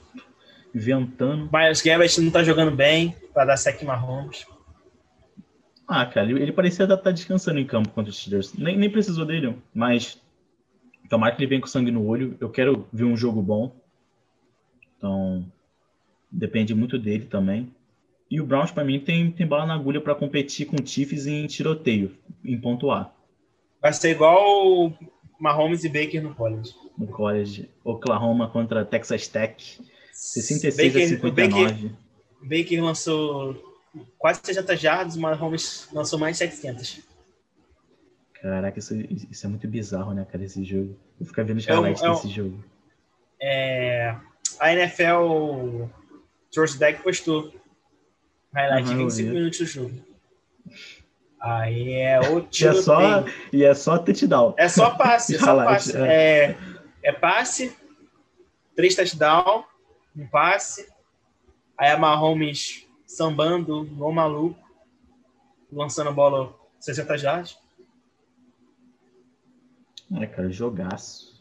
Ventando. 0.74 1.50
Miles 1.54 1.82
Garrett 1.82 2.20
não 2.20 2.30
tá 2.30 2.44
jogando 2.44 2.76
bem 2.76 3.16
para 3.34 3.46
dar 3.46 3.58
sec 3.58 3.82
Mahomes. 3.84 4.46
Ah, 5.88 6.06
cara, 6.06 6.30
ele, 6.30 6.42
ele 6.42 6.52
parecia 6.52 6.86
estar 6.86 7.12
descansando 7.12 7.60
em 7.60 7.66
campo 7.66 7.90
contra 7.90 8.10
os 8.10 8.20
Steelers. 8.20 8.54
Nem, 8.54 8.78
nem 8.78 8.90
precisou 8.90 9.26
dele, 9.26 9.56
mas 9.74 10.20
tomara 11.10 11.36
que 11.36 11.42
ele 11.42 11.50
venha 11.50 11.62
com 11.62 11.68
sangue 11.68 11.92
no 11.92 12.06
olho. 12.06 12.36
Eu 12.40 12.50
quero 12.50 12.88
ver 12.92 13.04
um 13.04 13.16
jogo 13.16 13.42
bom. 13.42 13.76
Então, 14.98 15.46
depende 16.32 16.74
muito 16.74 16.98
dele 16.98 17.26
também. 17.26 17.72
E 18.30 18.42
o 18.42 18.46
Browns, 18.46 18.72
para 18.72 18.84
mim, 18.84 19.00
tem, 19.00 19.30
tem 19.32 19.46
bala 19.46 19.68
na 19.68 19.76
agulha 19.76 20.02
para 20.02 20.16
competir 20.16 20.66
com 20.66 20.76
o 20.76 20.86
Chiefs 20.86 21.28
em 21.28 21.46
tiroteio, 21.46 22.18
em 22.44 22.60
pontuar. 22.60 23.14
Vai 23.80 23.94
ser 23.94 24.12
igual 24.12 24.88
o 24.88 24.94
Mahomes 25.40 25.84
e 25.84 25.90
Baker 25.90 26.24
no 26.24 26.34
college. 26.34 26.74
No 26.98 27.08
college, 27.08 27.70
Oklahoma 27.84 28.50
contra 28.50 28.84
Texas 28.84 29.28
Tech, 29.28 29.80
66 30.12 30.76
Baker, 30.76 31.04
a 31.04 31.08
59. 31.08 31.92
Baker 32.42 32.84
lançou 32.84 33.75
quase 34.18 34.42
600 34.44 34.80
jardas, 34.80 35.16
o 35.16 35.22
Mahomes 35.22 35.88
lançou 35.94 36.18
mais 36.20 36.36
de 36.38 36.40
700. 36.40 37.02
Caraca, 38.42 38.78
isso, 38.78 38.94
isso 39.32 39.46
é 39.46 39.50
muito 39.50 39.68
bizarro, 39.68 40.14
né, 40.14 40.26
cara, 40.32 40.44
esse 40.44 40.64
jogo. 40.64 40.96
Eu 41.20 41.26
ficar 41.26 41.44
vendo 41.44 41.58
os 41.58 41.68
É 41.68 41.72
um- 41.74 41.76
highlights 41.82 42.04
é 42.04 42.10
um- 42.10 42.14
desse 42.16 42.30
jogo. 42.30 42.64
É, 43.42 44.16
a 44.60 44.74
NFL 44.74 45.90
George 46.54 46.78
Deck 46.78 47.02
postou 47.04 47.54
highlight 48.54 48.88
Aham, 48.88 48.96
de 48.96 49.02
eu 49.02 49.08
25 49.10 49.30
vi. 49.30 49.36
minutos 49.36 49.60
do 49.60 49.66
jogo. 49.66 49.92
Aí 51.40 51.92
é 51.94 52.20
o 52.20 52.40
E 52.40 52.44
é 52.44 52.48
tiro 52.50 52.82
só, 52.82 53.00
e 53.54 53.64
é 53.64 53.74
só 53.74 53.98
touchdown. 53.98 54.54
É 54.58 54.68
só 54.68 54.92
passe, 54.92 55.36
é 55.36 55.40
só 55.40 55.56
passe. 55.64 55.98
É, 55.98 56.56
é 57.04 57.12
passe, 57.12 57.76
três 58.76 58.96
touchdown, 58.96 59.64
um 60.16 60.28
passe. 60.28 60.88
Aí 61.78 61.90
a 61.92 61.98
Mahomes 61.98 62.85
sambando, 63.16 63.86
igual 63.86 64.12
maluco, 64.12 64.60
lançando 65.72 66.10
a 66.10 66.14
bola 66.14 66.54
60 66.80 67.18
jardas. 67.18 67.58
É, 70.20 70.28
cara, 70.28 70.52
jogaço. 70.52 71.40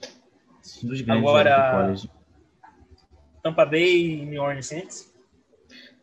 Um 0.82 0.88
dos 0.88 1.00
grandes 1.00 1.28
Agora-. 1.28 1.94
Tampa 3.42 3.66
Bay 3.66 4.22
e 4.22 4.24
New 4.24 4.40
Orleans 4.40 4.66
Saints. 4.66 5.12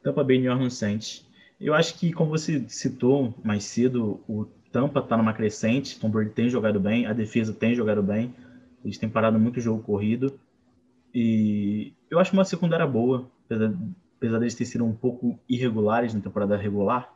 Tampa 0.03 0.24
Bay 0.24 0.39
New 0.39 0.51
Orleans 0.51 0.74
Saints. 0.74 1.26
Eu 1.59 1.74
acho 1.74 1.97
que, 1.97 2.11
como 2.11 2.30
você 2.30 2.67
citou 2.67 3.34
mais 3.43 3.63
cedo, 3.63 4.22
o 4.28 4.45
Tampa 4.72 5.01
tá 5.01 5.15
numa 5.15 5.34
crescente, 5.34 5.99
Tom 5.99 6.09
Brady 6.09 6.32
tem 6.32 6.49
jogado 6.49 6.80
bem, 6.80 7.05
a 7.05 7.13
defesa 7.13 7.53
tem 7.53 7.76
jogado 7.76 8.03
bem, 8.03 8.36
eles 8.84 8.97
têm 8.97 9.09
parado 9.09 9.39
muito 9.39 9.61
jogo 9.61 9.84
corrido, 9.84 10.39
e 11.13 11.93
eu 12.09 12.19
acho 12.19 12.34
uma 12.34 12.45
secundária 12.45 12.88
boa, 12.88 13.30
apesar, 14.22 14.38
deles 14.38 14.53
terem 14.53 14.72
sido 14.72 14.86
um 14.86 14.93
pouco 14.93 15.39
irregulares 15.49 16.13
na 16.13 16.22
temporada 16.22 16.55
regular, 16.55 17.11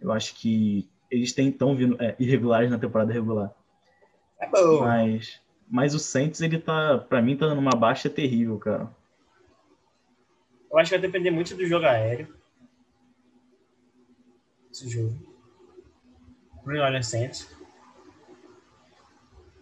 eu 0.00 0.10
acho 0.10 0.34
que 0.34 0.88
eles 1.08 1.32
têm 1.32 1.52
tão 1.52 1.76
vindo 1.76 1.96
é, 2.02 2.16
irregulares 2.18 2.68
na 2.68 2.78
temporada 2.78 3.12
regular, 3.12 3.54
É 4.40 4.48
bom. 4.48 4.80
mas, 4.80 5.40
mas 5.68 5.94
o 5.94 5.98
Saints, 6.00 6.40
ele 6.40 6.58
tá, 6.58 6.98
pra 6.98 7.22
mim, 7.22 7.36
tá 7.36 7.54
numa 7.54 7.70
baixa 7.70 8.10
terrível, 8.10 8.58
cara. 8.58 8.90
Eu 10.72 10.78
acho 10.78 10.90
que 10.90 10.98
vai 10.98 11.06
depender 11.06 11.30
muito 11.30 11.54
do 11.54 11.64
jogo 11.66 11.86
aéreo. 11.86 12.34
Esse 14.72 14.88
jogo. 14.88 15.16
Pro 16.64 16.72
New 16.72 16.82
Orleans 16.82 17.06
Saints. 17.06 17.48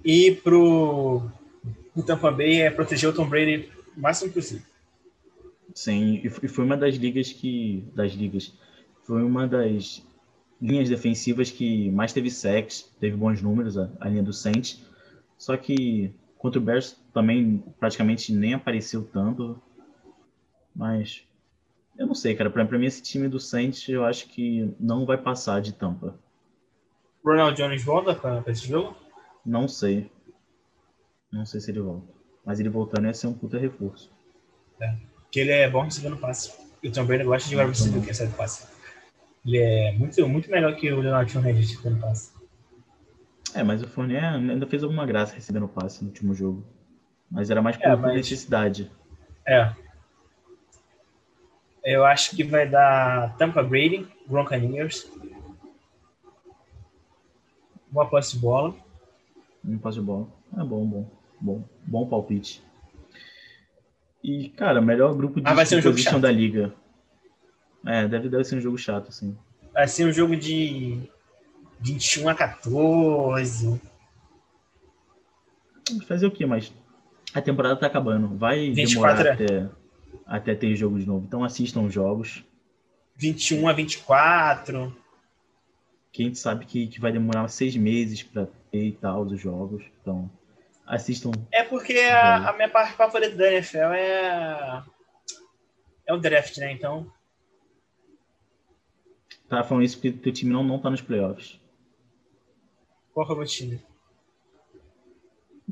E 0.03 0.33
pro, 0.37 1.23
pro 1.93 2.03
Tampa 2.03 2.31
Bay 2.31 2.63
é 2.63 2.71
proteger 2.71 3.11
o 3.11 3.15
Tom 3.15 3.29
Brady 3.29 3.71
o 3.97 4.01
máximo 4.01 4.33
possível. 4.33 4.68
Sim, 5.79 6.21
e 6.25 6.49
foi 6.49 6.65
uma 6.65 6.77
das 6.77 6.97
ligas 6.97 7.33
que. 7.33 7.89
Das 7.95 8.11
ligas. 8.11 8.53
Foi 9.05 9.23
uma 9.23 9.47
das 9.47 10.05
linhas 10.61 10.89
defensivas 10.89 11.53
que 11.53 11.89
mais 11.93 12.13
teve 12.13 12.33
sacks, 12.33 12.83
teve 12.99 13.17
bons 13.17 13.41
números, 13.41 13.79
a, 13.79 13.89
a 14.01 14.09
linha 14.09 14.25
do 14.25 14.33
Saints. 14.33 14.85
Só 15.39 15.57
que 15.57 16.13
contra 16.37 16.59
o 16.59 16.63
Bears 16.65 17.01
também 17.15 17.63
praticamente 17.79 18.33
nem 18.33 18.55
apareceu 18.55 19.05
tanto. 19.05 19.63
Mas 20.75 21.23
eu 21.97 22.09
não 22.09 22.15
sei, 22.15 22.35
cara. 22.35 22.51
Pra, 22.51 22.67
pra 22.67 22.77
mim, 22.77 22.87
esse 22.87 23.01
time 23.01 23.29
do 23.29 23.39
Saints 23.39 23.89
eu 23.89 24.05
acho 24.05 24.27
que 24.27 24.75
não 24.81 25.07
vai 25.07 25.17
passar 25.17 25.61
de 25.63 25.73
tampa. 25.73 26.19
Ronald 27.25 27.57
Jones 27.57 27.85
volta 27.85 28.17
pra, 28.17 28.43
esse 28.49 28.67
jogo? 28.67 28.97
Não 29.47 29.69
sei. 29.69 30.11
Não 31.31 31.47
sei 31.47 31.61
se 31.61 31.71
ele 31.71 31.79
volta. 31.79 32.13
Mas 32.45 32.59
ele 32.59 32.69
voltando 32.69 33.07
ia 33.07 33.15
ser 33.15 33.29
um 33.29 33.33
puta 33.33 33.57
reforço. 33.57 34.11
Que 35.31 35.41
ele 35.41 35.51
é 35.53 35.69
bom 35.69 35.83
recebendo 35.83 36.17
passe. 36.17 36.53
E 36.83 36.89
o 36.89 36.93
Tom 36.93 37.05
Brady 37.05 37.25
gosta 37.25 37.49
de 37.49 37.55
jogar 37.55 37.69
receiver 37.69 38.01
que 38.01 38.09
recebe 38.09 38.33
passe. 38.35 38.67
Ele 39.45 39.59
é 39.59 39.93
muito, 39.93 40.29
muito 40.29 40.51
melhor 40.51 40.75
que 40.77 40.91
o 40.93 41.01
Leonard 41.01 41.31
Fournette 41.33 41.61
recebendo 41.61 42.01
passe. 42.01 42.33
É, 43.55 43.63
mas 43.63 43.83
o 43.83 43.89
Fournier 43.89 44.23
ainda 44.25 44.67
fez 44.67 44.83
alguma 44.83 45.07
graça 45.07 45.35
recebendo 45.35 45.67
passe 45.69 46.03
no 46.03 46.11
último 46.11 46.35
jogo. 46.35 46.65
Mas 47.31 47.51
era 47.51 47.63
mais 47.63 47.77
por, 47.77 47.87
É, 47.87 47.91
por 47.97 48.03
mas- 48.03 48.15
necessidade. 48.15 48.91
É. 49.47 49.73
Eu 51.85 52.05
acho 52.05 52.37
que 52.37 52.45
vai 52.45 52.69
dar 52.69 53.35
Tampa 53.39 53.63
Brady, 53.63 54.07
Broncos. 54.27 55.11
Boa 57.91 58.07
posse 58.07 58.35
de 58.35 58.39
bola. 58.41 58.75
Um 59.65 59.79
passe 59.79 59.99
de 59.99 60.05
bola. 60.05 60.27
É 60.57 60.63
bom, 60.63 60.85
bom. 60.85 61.11
Bom, 61.41 61.65
bom 61.87 62.07
palpite. 62.07 62.63
E, 64.23 64.49
cara, 64.51 64.81
melhor 64.81 65.15
grupo 65.15 65.41
de 65.41 65.49
Ah, 65.49 65.55
vai 65.55 65.65
ser 65.65 65.77
um 65.77 65.83
jogo 65.83 65.99
chato. 65.99 66.19
da 66.21 66.31
liga. 66.31 66.75
É, 67.87 68.07
deve, 68.09 68.29
deve 68.29 68.45
ser 68.45 68.57
um 68.57 68.61
jogo 68.61 68.77
chato, 68.77 69.09
assim. 69.09 69.37
Vai 69.73 69.87
ser 69.87 70.07
um 70.07 70.13
jogo 70.13 70.37
de 70.37 70.99
21 71.81 72.29
a 72.29 72.35
14. 72.35 73.81
Fazer 76.07 76.27
o 76.27 76.31
quê? 76.31 76.45
Mas 76.45 76.73
a 77.33 77.41
temporada 77.41 77.77
tá 77.77 77.87
acabando. 77.87 78.37
Vai 78.37 78.71
24 78.73 79.23
demorar 79.25 79.35
até, 79.35 79.71
até 80.27 80.55
ter 80.55 80.75
jogo 80.77 80.99
de 80.99 81.07
novo. 81.07 81.25
Então 81.27 81.45
assistam 81.45 81.83
os 81.83 81.95
jogos. 81.95 82.45
21 83.17 83.69
a 83.69 83.73
24. 83.73 84.95
Que 86.13 86.23
a 86.23 86.27
gente 86.27 86.39
sabe 86.39 86.67
que, 86.67 86.87
que 86.89 87.01
vai 87.01 87.13
demorar 87.13 87.47
seis 87.49 87.77
meses 87.77 88.23
pra 88.23 88.47
ter 88.71 88.87
e 88.87 88.93
tal 88.93 89.23
os 89.23 89.41
jogos. 89.41 89.83
Então, 90.03 90.31
assistam. 90.89 91.31
É 91.53 91.63
porque 91.63 91.99
a, 91.99 92.51
a 92.51 92.53
minha 92.55 92.69
parte 92.69 92.95
favorita 92.95 93.37
da 93.37 93.53
NFL 93.53 93.93
é, 93.93 94.83
é 96.07 96.13
o 96.13 96.19
draft, 96.19 96.57
né? 96.59 96.73
Então, 96.73 97.11
Tá 99.49 99.65
falando 99.65 99.85
isso 99.85 99.97
porque 99.97 100.13
teu 100.13 100.33
time 100.33 100.53
não, 100.53 100.63
não 100.63 100.79
tá 100.79 100.91
nos 100.91 101.01
playoffs. 101.01 101.59
qual 103.15 103.27
que 103.27 103.33
é 103.33 103.35
o 103.35 103.39
meu 103.39 103.47
time? 103.47 103.83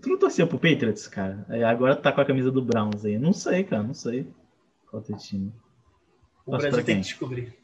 Tu 0.01 0.09
não 0.09 0.19
torcia 0.19 0.47
pro 0.47 0.59
Patriots, 0.59 1.07
cara? 1.07 1.45
Aí 1.49 1.63
Agora 1.63 1.95
tá 1.95 2.11
com 2.11 2.21
a 2.21 2.25
camisa 2.25 2.51
do 2.51 2.63
Browns 2.63 3.05
aí. 3.05 3.19
Não 3.19 3.33
sei, 3.33 3.65
cara, 3.65 3.83
não 3.83 3.95
sei. 3.95 4.27
Qual 4.91 5.01
é 5.01 5.05
o 5.05 5.07
teu 5.07 5.17
time? 5.17 5.53
O 6.47 6.53
Torce 6.53 6.69
Brasil 6.69 6.85
tem 6.85 6.97
que 6.97 7.03
descobrir. 7.03 7.59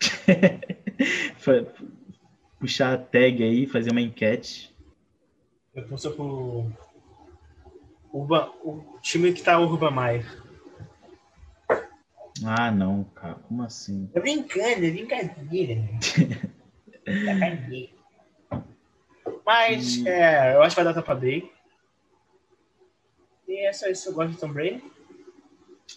Puxar 2.60 2.94
a 2.94 2.98
tag 2.98 3.42
aí, 3.42 3.66
fazer 3.66 3.90
uma 3.90 4.00
enquete. 4.00 4.74
Eu 5.78 5.88
torço 5.88 6.10
pro 6.12 6.70
Urban, 8.12 8.50
o 8.64 8.98
time 9.00 9.32
que 9.32 9.42
tá 9.42 9.58
Urban 9.60 9.90
Meyer. 9.92 10.42
Ah, 12.44 12.70
não, 12.70 13.04
cara. 13.04 13.34
Como 13.46 13.62
assim? 13.62 14.10
É 14.14 14.20
brincando, 14.20 14.84
é 14.84 14.90
brincadeira. 14.90 15.74
né? 15.80 15.98
Mas, 19.46 20.04
é, 20.04 20.54
eu 20.54 20.62
acho 20.62 20.76
que 20.76 20.82
vai 20.82 20.92
dar 20.92 21.00
Tampa 21.00 21.14
Bay. 21.14 21.50
E 23.46 23.66
é 23.66 23.72
só 23.72 23.86
isso. 23.88 24.08
Eu 24.08 24.14
gosto 24.14 24.32
de 24.32 24.38
Tom 24.38 24.52
Brady. 24.52 24.82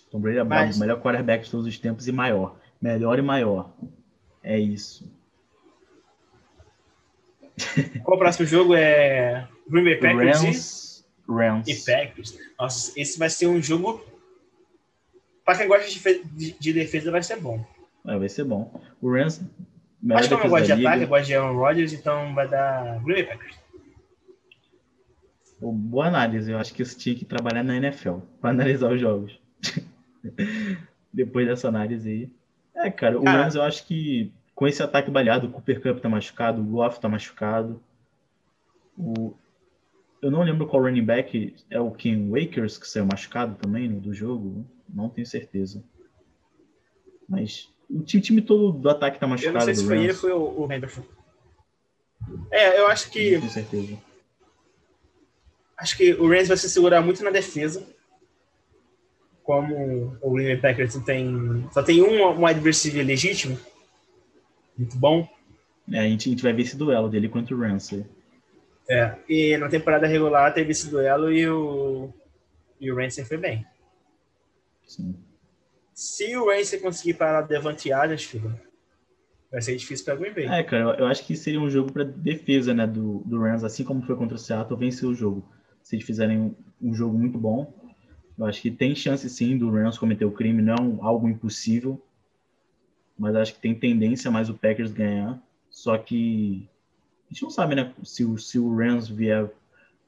Tom 0.09 0.19
Brady 0.19 0.37
é 0.37 0.43
Mas- 0.43 0.77
o 0.77 0.79
melhor 0.79 1.01
quarterback 1.01 1.43
de 1.45 1.51
todos 1.51 1.65
os 1.67 1.77
tempos 1.77 2.07
e 2.07 2.11
maior. 2.11 2.55
Melhor 2.81 3.19
e 3.19 3.21
maior. 3.21 3.71
É 4.43 4.57
isso. 4.57 5.11
Qual 8.03 8.15
o 8.15 8.19
próximo 8.19 8.45
jogo? 8.47 8.73
É 8.73 9.47
Green 9.71 9.83
Bay 9.85 9.95
Packers 9.97 10.41
Rams. 10.41 11.05
Rams. 11.27 11.67
e, 11.67 11.71
e 11.71 11.85
Packers. 11.85 12.37
Nossa, 12.59 12.99
esse 12.99 13.17
vai 13.17 13.29
ser 13.29 13.47
um 13.47 13.61
jogo... 13.61 14.03
Pra 15.43 15.57
quem 15.57 15.67
gosta 15.67 15.89
de, 15.89 16.23
de- 16.25 16.51
de 16.59 16.73
defesa, 16.73 17.09
vai 17.11 17.23
ser 17.23 17.37
bom. 17.37 17.65
É, 18.05 18.17
vai 18.17 18.29
ser 18.29 18.43
bom. 18.43 18.79
O 19.01 19.11
Rams. 19.11 19.41
Mas 20.01 20.27
como 20.27 20.43
eu 20.43 20.49
gosto 20.49 20.65
de 20.65 20.71
ataque, 20.85 21.03
eu 21.03 21.07
gosto 21.07 21.25
de 21.25 21.35
Aaron 21.35 21.57
Rodgers, 21.57 21.93
então 21.93 22.33
vai 22.33 22.47
dar 22.47 22.99
Green 23.03 23.23
Bay 23.23 23.25
Packers. 23.25 23.55
Pô, 25.59 25.71
Boa 25.71 26.07
análise. 26.07 26.51
Eu 26.51 26.57
acho 26.57 26.73
que 26.73 26.81
isso 26.81 26.97
tinha 26.97 27.15
que 27.15 27.25
trabalhar 27.25 27.63
na 27.63 27.75
NFL 27.77 28.17
para 28.39 28.49
analisar 28.51 28.91
os 28.91 28.99
jogos. 28.99 29.39
Depois 31.13 31.47
dessa 31.47 31.67
análise 31.67 32.09
aí. 32.09 32.31
É, 32.75 32.89
cara, 32.89 33.19
o. 33.19 33.23
Rams 33.23 33.55
eu 33.55 33.61
acho 33.61 33.85
que 33.85 34.31
com 34.55 34.67
esse 34.67 34.81
ataque 34.81 35.11
baleado, 35.11 35.47
o 35.47 35.51
Cooper 35.51 35.81
Cup 35.81 35.99
tá 35.99 36.09
machucado, 36.09 36.61
o 36.61 36.65
Goff 36.65 36.99
tá 36.99 37.09
machucado. 37.09 37.81
O... 38.97 39.33
Eu 40.21 40.29
não 40.29 40.43
lembro 40.43 40.67
qual 40.67 40.83
running 40.83 41.03
back 41.03 41.55
é 41.69 41.79
o 41.79 41.91
Ken 41.91 42.29
Wakers 42.29 42.77
que 42.77 42.87
saiu 42.87 43.05
machucado 43.05 43.55
também 43.55 43.89
no, 43.89 43.99
do 43.99 44.13
jogo. 44.13 44.65
Não 44.87 45.09
tenho 45.09 45.25
certeza. 45.25 45.83
Mas 47.27 47.69
o 47.89 48.01
ti- 48.03 48.21
time 48.21 48.41
todo 48.41 48.71
do 48.77 48.89
ataque 48.89 49.19
tá 49.19 49.25
Eu 49.25 49.29
machucado. 49.29 49.55
não 49.57 49.65
sei 49.65 49.75
se 49.75 49.85
foi 49.85 49.97
ele 50.03 50.13
foi 50.13 50.31
o, 50.31 50.61
o 50.61 50.71
Henderson. 50.71 51.03
É, 52.51 52.79
eu 52.79 52.87
acho 52.87 53.09
que 53.09 53.31
tenho 53.39 53.49
certeza. 53.49 53.97
acho 55.77 55.97
que 55.97 56.13
o 56.13 56.27
Rams 56.29 56.47
vai 56.49 56.57
se 56.57 56.69
segurar 56.69 57.01
muito 57.01 57.23
na 57.23 57.31
defesa. 57.31 57.83
Como 59.43 60.15
o 60.21 60.31
Green 60.33 60.45
Bay 60.49 60.57
Packers 60.57 60.95
tem, 61.03 61.67
só 61.73 61.81
tem 61.81 62.01
um, 62.03 62.23
um 62.27 62.45
wide 62.45 62.59
receiver 62.59 63.03
legítimo, 63.05 63.57
muito 64.77 64.95
bom. 64.97 65.27
É, 65.91 65.99
a, 65.99 66.03
gente, 66.07 66.29
a 66.29 66.31
gente 66.31 66.43
vai 66.43 66.53
ver 66.53 66.61
esse 66.61 66.77
duelo 66.77 67.09
dele 67.09 67.27
contra 67.27 67.55
o 67.55 67.59
Rams. 67.59 67.89
É, 68.91 69.15
e 69.29 69.57
na 69.57 69.69
temporada 69.69 70.05
regular 70.05 70.53
teve 70.53 70.71
esse 70.71 70.89
duelo 70.89 71.31
e 71.31 71.47
o, 71.47 72.13
e 72.77 72.91
o 72.91 72.95
Ramsey 72.97 73.23
foi 73.23 73.37
bem. 73.37 73.65
Sim. 74.85 75.15
Se 75.93 76.35
o 76.35 76.49
Ramsey 76.49 76.77
conseguir 76.79 77.13
parar 77.13 77.43
Devante 77.43 77.93
Adams, 77.93 78.25
filho, 78.25 78.59
vai 79.49 79.61
ser 79.61 79.77
difícil 79.77 80.03
para 80.03 80.15
Green 80.15 80.33
Bay. 80.33 80.45
É, 80.45 80.61
cara, 80.61 80.97
eu, 80.99 81.05
acho 81.05 81.25
que 81.25 81.37
seria 81.37 81.61
um 81.61 81.69
jogo 81.69 81.93
para 81.93 82.03
defesa, 82.03 82.73
né, 82.73 82.85
do, 82.85 83.19
do 83.25 83.39
Rams, 83.39 83.63
assim 83.63 83.85
como 83.85 84.01
foi 84.01 84.17
contra 84.17 84.35
o 84.35 84.39
Seattle, 84.39 84.77
vencer 84.77 85.07
o 85.07 85.15
jogo. 85.15 85.49
Se 85.81 85.95
eles 85.95 86.05
fizerem 86.05 86.37
um, 86.37 86.55
um 86.81 86.93
jogo 86.93 87.17
muito 87.17 87.37
bom, 87.37 87.73
eu 88.37 88.45
acho 88.45 88.61
que 88.61 88.71
tem 88.71 88.93
chance 88.93 89.29
sim 89.29 89.57
do 89.57 89.71
Rams 89.71 89.97
cometer 89.97 90.25
o 90.25 90.31
crime, 90.31 90.61
não 90.61 90.73
é 90.73 91.05
algo 91.05 91.29
impossível, 91.29 92.03
mas 93.17 93.35
acho 93.37 93.53
que 93.53 93.61
tem 93.61 93.73
tendência 93.73 94.29
mais 94.29 94.49
o 94.49 94.53
Packers 94.53 94.91
ganhar. 94.91 95.41
Só 95.69 95.97
que 95.97 96.67
a 97.31 97.33
gente 97.33 97.43
não 97.43 97.49
sabe, 97.49 97.75
né, 97.75 97.93
se 98.03 98.25
o, 98.25 98.37
se 98.37 98.59
o 98.59 98.75
Rams 98.75 99.07
vier 99.07 99.49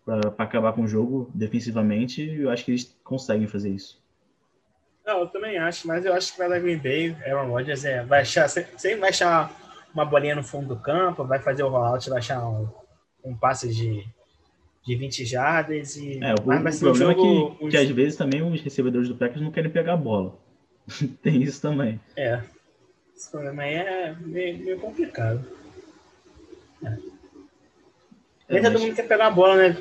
para 0.05 0.33
acabar 0.37 0.73
com 0.73 0.83
o 0.83 0.87
jogo 0.87 1.31
defensivamente, 1.33 2.21
eu 2.21 2.49
acho 2.49 2.65
que 2.65 2.71
eles 2.71 2.93
conseguem 3.01 3.47
fazer 3.47 3.69
isso. 3.69 4.03
Não, 5.05 5.21
eu 5.21 5.27
também 5.27 5.57
acho, 5.57 5.87
mas 5.87 6.05
eu 6.05 6.13
acho 6.13 6.33
que 6.33 6.37
vai 6.37 6.49
dar 6.49 6.59
Green 6.59 6.77
Bay. 6.77 7.15
Aaron 7.25 7.49
Rodgers 7.49 7.85
é, 7.85 8.03
vai 8.03 8.21
achar, 8.21 8.49
sempre 8.49 8.77
sempre 8.77 8.99
vai 8.99 9.09
achar 9.09 9.51
uma 9.93 10.03
bolinha 10.03 10.35
no 10.35 10.43
fundo 10.43 10.75
do 10.75 10.81
campo, 10.81 11.23
vai 11.23 11.39
fazer 11.39 11.63
o 11.63 11.69
rollout, 11.69 12.09
vai 12.09 12.19
achar 12.19 12.45
um, 12.45 12.67
um 13.23 13.35
passe 13.35 13.69
de, 13.69 14.05
de 14.85 14.95
20 14.95 15.25
jardas 15.25 15.95
e 15.95 16.21
É, 16.21 16.33
o, 16.33 16.45
mas 16.45 16.75
o 16.75 16.79
ser 16.79 16.85
um 16.85 16.91
problema 16.91 17.13
jogo, 17.13 17.53
é 17.53 17.57
que, 17.59 17.69
que 17.69 17.77
às 17.77 17.89
vezes 17.89 18.17
também 18.17 18.41
os 18.41 18.61
recebedores 18.61 19.07
do 19.07 19.15
Packers 19.15 19.41
não 19.41 19.51
querem 19.51 19.71
pegar 19.71 19.93
a 19.93 19.97
bola. 19.97 20.37
tem 21.21 21.41
isso 21.41 21.61
também. 21.61 22.01
É. 22.17 22.41
Esse 23.15 23.31
problema 23.31 23.63
aí 23.63 23.75
é 23.75 24.15
meio, 24.19 24.57
meio 24.57 24.79
complicado. 24.79 25.45
É, 26.83 26.97
Nem 28.49 28.61
todo 28.61 28.73
mas- 28.73 28.81
mundo 28.81 28.95
quer 28.95 29.07
pegar 29.07 29.27
a 29.27 29.31
bola, 29.31 29.55
né? 29.55 29.77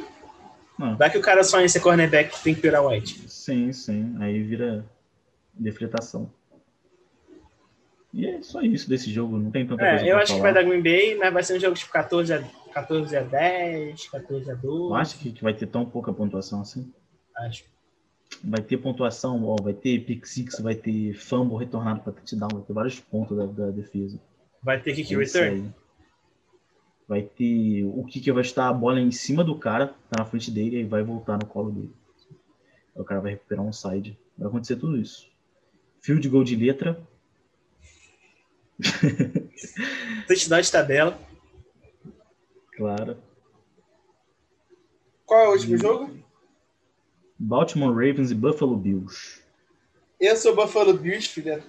Não. 0.79 0.97
Vai 0.97 1.11
que 1.11 1.19
o 1.19 1.23
cara 1.23 1.41
em 1.43 1.69
ser 1.69 1.81
cornerback 1.81 2.43
tem 2.43 2.55
que 2.55 2.61
virar 2.61 2.83
white. 2.83 3.29
Sim, 3.31 3.73
sim. 3.73 4.17
Aí 4.21 4.43
vira 4.43 4.85
defletação. 5.55 6.31
E 8.13 8.27
é 8.27 8.43
só 8.43 8.61
isso 8.61 8.89
desse 8.89 9.11
jogo, 9.11 9.39
não 9.39 9.51
tem 9.51 9.67
tanta 9.67 9.83
coisa 9.89 10.05
É, 10.05 10.09
eu 10.11 10.15
pra 10.15 10.23
acho 10.23 10.33
que 10.35 10.39
falar. 10.41 10.53
vai 10.53 10.63
dar 10.63 10.69
Green 10.69 10.83
Bay, 10.83 11.15
mas 11.17 11.33
vai 11.33 11.43
ser 11.43 11.57
um 11.57 11.61
jogo 11.61 11.75
tipo 11.77 11.91
14 11.93 12.33
a, 12.35 12.43
14 12.75 13.17
a 13.17 13.23
10, 13.23 14.09
14 14.09 14.51
a 14.51 14.55
12. 14.55 14.89
Tu 14.89 14.95
acha 14.95 15.19
que, 15.19 15.33
que 15.33 15.43
vai 15.43 15.55
ter 15.55 15.67
tão 15.67 15.85
pouca 15.87 16.13
pontuação 16.13 16.61
assim? 16.61 16.93
Acho. 17.39 17.65
Vai 18.45 18.61
ter 18.61 18.77
pontuação, 18.79 19.45
ó, 19.47 19.57
vai 19.63 19.73
ter 19.73 19.99
pick 20.01 20.27
six, 20.27 20.59
vai 20.61 20.75
ter 20.75 21.15
fumble 21.15 21.57
retornado 21.59 22.01
para 22.01 22.13
touchdown, 22.13 22.49
vai 22.53 22.63
ter 22.63 22.73
vários 22.73 23.01
pontos 23.01 23.37
da, 23.37 23.47
da 23.47 23.71
defesa. 23.71 24.19
Vai 24.63 24.79
ter 24.81 24.95
kick 24.95 25.15
É 25.15 25.17
return? 25.19 25.75
Vai 27.13 27.21
ter 27.21 27.85
o 27.85 28.07
que 28.07 28.33
vai 28.33 28.41
estar 28.41 28.71
a 28.71 28.73
bola 28.73 28.99
em 28.99 29.11
cima 29.11 29.45
do 29.45 29.55
cara, 29.55 29.89
tá 30.09 30.21
na 30.21 30.25
frente 30.25 30.51
dele 30.51 30.81
e 30.81 30.85
vai 30.85 31.03
voltar 31.03 31.37
no 31.37 31.45
colo 31.45 31.71
dele. 31.71 31.95
Aí 32.97 33.03
o 33.03 33.05
cara 33.05 33.21
vai 33.21 33.33
recuperar 33.33 33.63
um 33.63 33.71
side. 33.71 34.19
Vai 34.39 34.49
acontecer 34.49 34.77
tudo 34.77 34.97
isso. 34.97 35.31
Field 36.01 36.27
goal 36.31 36.43
de 36.43 36.57
letra, 36.57 37.07
Touchdown 40.27 40.63
de 40.63 40.73
tabela. 40.73 41.19
claro. 42.75 43.19
Qual 45.27 45.39
é 45.39 45.49
o 45.49 45.53
último 45.53 45.77
jogo? 45.77 46.19
Baltimore 47.39 47.93
Ravens 47.93 48.31
e 48.31 48.35
Buffalo 48.35 48.75
Bills. 48.75 49.43
Eu 50.19 50.35
sou 50.35 50.57
Buffalo 50.57 50.95
Bills, 50.95 51.29
filha. 51.29 51.63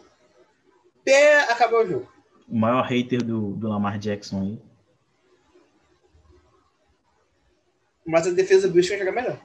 Até 1.01 1.51
acabar 1.51 1.83
o 1.83 1.85
jogo. 1.85 2.13
O 2.47 2.55
maior 2.55 2.85
hater 2.85 3.21
do, 3.21 3.51
do 3.55 3.67
Lamar 3.67 3.99
Jackson 3.99 4.41
aí. 4.41 4.72
Mas 8.05 8.27
a 8.27 8.31
defesa 8.31 8.67
do 8.67 8.73
Bills 8.73 8.89
vai 8.89 8.99
jogar 8.99 9.11
melhor. 9.11 9.39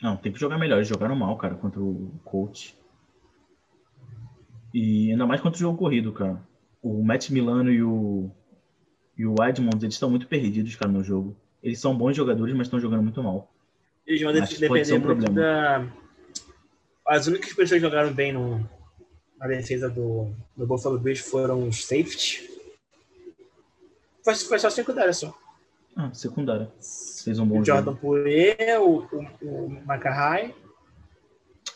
Não, 0.00 0.16
tem 0.16 0.32
que 0.32 0.40
jogar 0.40 0.58
melhor. 0.58 0.76
Eles 0.76 0.88
jogaram 0.88 1.14
mal, 1.14 1.36
cara, 1.36 1.54
contra 1.54 1.80
o 1.80 2.12
coach. 2.24 2.76
E 4.74 5.10
ainda 5.10 5.26
mais 5.26 5.40
contra 5.40 5.56
o 5.56 5.60
jogo 5.60 5.78
corrido, 5.78 6.12
cara. 6.12 6.42
O 6.82 7.02
Matt 7.04 7.30
Milano 7.30 7.70
e 7.70 7.82
o, 7.82 8.30
e 9.16 9.26
o 9.26 9.34
Edmonds, 9.44 9.82
eles 9.82 9.94
estão 9.94 10.10
muito 10.10 10.26
perdidos, 10.26 10.74
cara, 10.74 10.90
no 10.90 11.04
jogo. 11.04 11.36
Eles 11.62 11.78
são 11.78 11.96
bons 11.96 12.16
jogadores, 12.16 12.54
mas 12.54 12.66
estão 12.66 12.80
jogando 12.80 13.02
muito 13.02 13.22
mal. 13.22 13.52
Eles 14.04 14.20
vão 14.20 14.32
depender 14.32 14.94
um 14.94 15.00
muito 15.00 15.04
problema. 15.04 15.34
da. 15.34 15.86
As 17.06 17.26
únicas 17.26 17.50
pessoas 17.50 17.70
que 17.70 17.80
jogaram 17.80 18.12
bem 18.12 18.32
no, 18.32 18.68
na 19.38 19.46
defesa 19.46 19.88
do, 19.88 20.32
do 20.56 20.66
Buffalo 20.66 20.98
Bills 20.98 21.22
foram 21.22 21.68
os 21.68 21.84
safety. 21.84 22.48
Foi, 24.24 24.34
foi 24.34 24.58
só 24.58 24.70
secundária 24.70 25.12
só. 25.12 25.36
Ah, 25.96 26.10
secundária. 26.12 26.70
Fez 27.24 27.38
um 27.38 27.46
bom 27.46 27.60
O 27.60 27.64
Jordan 27.64 27.90
jogo. 27.92 27.98
Poirier, 28.00 28.80
o, 28.80 29.06
o, 29.42 29.46
o 29.66 29.68
Macarrai. 29.86 30.54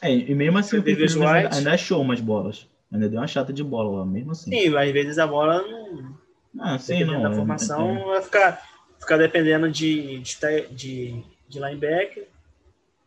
É, 0.01 0.13
e 0.15 0.35
mesmo 0.35 0.59
assim 0.59 0.79
o 0.79 0.83
Davis 0.83 1.15
White. 1.15 1.49
ainda 1.53 1.75
achou 1.75 2.01
umas 2.01 2.21
bolas. 2.21 2.69
Ainda 2.93 3.09
deu 3.09 3.21
uma 3.21 3.27
chata 3.27 3.53
de 3.53 3.63
bola 3.63 3.99
lá, 4.01 4.07
mesmo 4.07 4.33
assim. 4.33 4.51
Sim, 4.51 4.77
às 4.77 4.91
vezes 4.93 5.19
a 5.19 5.27
bola 5.27 5.61
não. 5.63 6.17
Ah, 6.59 6.79
sim, 6.79 6.95
dependendo 6.99 7.13
não. 7.15 7.23
da 7.29 7.31
é- 7.33 7.37
formação, 7.37 7.97
é- 7.99 8.05
vai 8.05 8.23
ficar, 8.23 8.63
ficar 8.99 9.17
dependendo 9.19 9.71
de, 9.71 10.19
de, 10.21 10.37
de, 10.71 11.25
de 11.49 11.59
linebacker, 11.59 12.27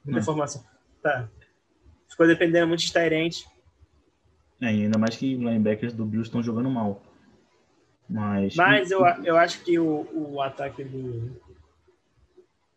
muita 0.06 0.20
Hum. 0.20 0.24
formação. 0.24 0.64
Tá. 1.02 1.28
Ficou 2.08 2.28
dependendo 2.28 2.68
muito 2.68 2.82
de 2.82 2.92
Tyrant. 2.94 3.36
é, 4.62 4.68
ainda 4.68 4.98
mais 5.00 5.16
que 5.16 5.36
linebackers 5.36 5.94
do 5.94 6.06
Bills 6.06 6.28
estão 6.28 6.44
jogando 6.44 6.70
mal. 6.70 7.02
Mas. 8.10 8.56
Mas 8.56 8.92
eu, 8.92 9.02
eu 9.24 9.38
acho 9.38 9.64
que 9.64 9.78
o, 9.78 10.08
o 10.14 10.42
ataque 10.42 10.84
do. 10.84 11.32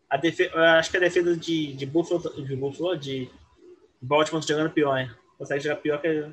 A 0.09 0.17
defe, 0.17 0.43
eu 0.53 0.59
acho 0.61 0.91
que 0.91 0.97
a 0.97 0.99
defesa 0.99 1.35
de, 1.35 1.73
de 1.73 1.85
Buffalo, 1.85 2.21
de 2.45 2.55
Buffalo, 2.55 2.95
de 2.95 3.27
Baltimore 3.99 4.45
tá 4.45 4.53
jogando 4.53 4.71
pior, 4.71 4.97
hein? 4.97 5.09
Consegue 5.37 5.63
jogar 5.63 5.77
pior 5.77 5.99
que. 5.99 6.27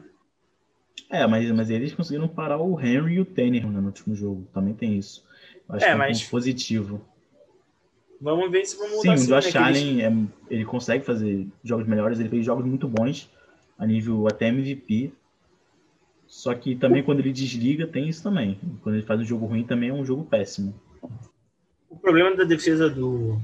É, 1.08 1.26
mas, 1.26 1.50
mas 1.50 1.70
eles 1.70 1.94
conseguiram 1.94 2.28
parar 2.28 2.58
o 2.58 2.78
Henry 2.78 3.14
e 3.14 3.20
o 3.20 3.24
Tanner 3.24 3.66
né, 3.66 3.80
no 3.80 3.86
último 3.86 4.14
jogo. 4.14 4.46
Também 4.52 4.74
tem 4.74 4.98
isso. 4.98 5.24
Eu 5.68 5.76
acho 5.76 5.84
É, 5.84 5.88
que 5.88 5.92
é 5.92 5.94
um 5.94 5.98
mas- 5.98 6.20
ponto 6.20 6.30
positivo. 6.30 7.00
Vamos 8.20 8.50
ver 8.50 8.66
se 8.66 8.76
vamos 8.76 9.00
Sim, 9.00 9.08
mudar 9.08 9.14
o 9.14 9.38
assim, 9.38 9.48
Josh 9.50 9.54
né, 9.54 9.60
Allen, 9.62 10.02
é- 10.04 10.54
ele 10.54 10.64
consegue 10.66 11.06
fazer 11.06 11.46
jogos 11.64 11.86
melhores. 11.86 12.20
Ele 12.20 12.28
fez 12.28 12.44
jogos 12.44 12.66
muito 12.66 12.86
bons, 12.86 13.30
a 13.78 13.86
nível 13.86 14.28
até 14.28 14.48
MVP. 14.48 15.10
Só 16.30 16.54
que 16.54 16.76
também 16.76 17.02
quando 17.02 17.18
ele 17.18 17.32
desliga, 17.32 17.88
tem 17.88 18.08
isso 18.08 18.22
também. 18.22 18.56
Quando 18.84 18.94
ele 18.94 19.04
faz 19.04 19.18
um 19.20 19.24
jogo 19.24 19.46
ruim, 19.46 19.64
também 19.64 19.88
é 19.88 19.92
um 19.92 20.04
jogo 20.04 20.24
péssimo. 20.24 20.72
O 21.88 21.96
problema 21.96 22.36
da 22.36 22.44
defesa 22.44 22.88
do 22.88 23.36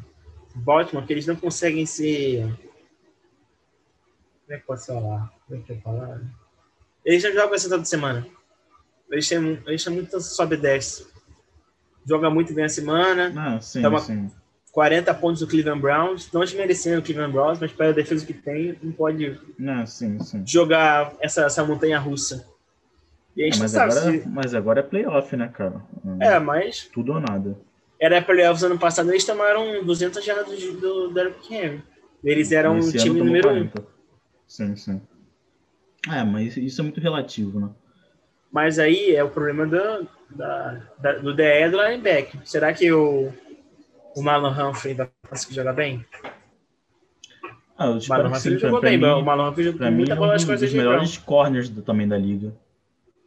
Baltimore 0.54 1.02
é 1.02 1.06
que 1.06 1.12
eles 1.12 1.26
não 1.26 1.34
conseguem 1.34 1.84
ser. 1.84 2.42
Como 4.44 4.56
é 4.56 4.58
que 4.58 4.66
posso 4.66 4.86
falar? 4.86 5.32
Como 5.48 5.60
é 5.60 5.62
que 5.64 5.72
eu 5.72 5.80
falar? 5.80 6.20
Eles 7.04 7.24
não 7.24 7.32
jogam 7.32 7.54
essa 7.56 7.68
toda 7.68 7.84
semana. 7.84 8.24
Eles 9.10 9.28
têm, 9.28 9.60
eles 9.66 9.82
têm 9.82 9.92
muito 9.92 10.20
sobe 10.20 10.54
e 10.54 10.58
desce. 10.58 11.08
Joga 12.08 12.30
muito 12.30 12.54
bem 12.54 12.66
a 12.66 12.68
semana. 12.68 13.32
Ah, 13.36 13.60
sim, 13.60 13.82
Toma 13.82 13.98
sim. 13.98 14.30
40 14.70 15.12
pontos 15.14 15.40
do 15.40 15.48
Cleveland 15.48 15.80
Browns. 15.80 16.30
Não 16.30 16.42
desmerecendo 16.42 17.00
o 17.00 17.02
Cleveland 17.02 17.32
Browns, 17.32 17.58
mas 17.58 17.72
para 17.72 17.88
a 17.88 17.92
defesa 17.92 18.24
que 18.24 18.32
tem, 18.32 18.78
não 18.80 18.92
pode 18.92 19.40
Ah, 19.66 19.84
sim, 19.86 20.20
sim. 20.22 20.46
jogar 20.46 21.16
essa, 21.20 21.46
essa 21.46 21.64
montanha 21.64 21.98
russa. 21.98 22.46
E 23.36 23.42
a 23.42 23.46
É, 23.46 23.50
gente 23.50 23.58
não 23.60 23.64
mas, 23.64 23.72
sabe 23.72 23.92
agora, 23.92 24.00
se. 24.20 24.28
mas 24.28 24.54
agora 24.54 24.80
é 24.80 24.82
playoff, 24.82 25.36
né, 25.36 25.48
cara? 25.48 25.82
É, 26.20 26.38
mas 26.38 26.90
Tudo 26.92 27.12
ou 27.12 27.20
nada. 27.20 27.56
era 28.00 28.22
playoffs 28.22 28.62
ano 28.64 28.78
passado, 28.78 29.10
eles 29.10 29.24
tomaram 29.24 29.84
200 29.84 30.24
jardas 30.24 30.60
do, 30.60 30.80
do 30.80 31.14
Derrick 31.14 31.54
Henry. 31.54 31.82
Eles 32.24 32.52
eram 32.52 32.78
o 32.78 32.92
time 32.92 33.20
número 33.20 33.48
um. 33.48 33.70
40. 33.70 33.86
Sim, 34.46 34.76
sim. 34.76 35.00
É, 36.10 36.22
mas 36.24 36.56
isso 36.56 36.80
é 36.80 36.84
muito 36.84 37.00
relativo, 37.00 37.60
né? 37.60 37.70
Mas 38.50 38.78
aí 38.78 39.14
é 39.14 39.22
o 39.22 39.30
problema 39.30 39.66
do, 39.66 40.08
da, 40.30 40.80
da- 40.98 41.18
do 41.18 41.34
DE 41.34 41.68
do 41.70 41.76
linebacker. 41.82 42.40
Será 42.44 42.72
que 42.72 42.90
o, 42.92 43.32
o 44.14 44.22
Marlon 44.22 44.50
Humphrey 44.70 44.94
vai 44.94 45.10
conseguir 45.28 45.54
jogar 45.56 45.72
bem? 45.74 46.04
Ah, 47.78 47.86
eu 47.86 48.00
Marlon 48.08 48.30
que 48.30 48.36
Humphrey 48.36 48.58
jogou 48.58 48.80
bem, 48.80 48.98
mim, 48.98 49.04
o 49.20 49.22
Marlon 49.24 49.48
Humphrey 49.50 49.64
jogou 49.66 49.80
muita 49.90 50.14
é 50.14 50.16
um 50.16 50.18
bola 50.18 50.32
nas 50.32 50.44
dos, 50.44 50.44
coisas 50.44 50.72
melhores 50.72 51.16
corners 51.18 51.68
do, 51.68 51.82
também 51.82 52.08
da 52.08 52.16
liga. 52.18 52.54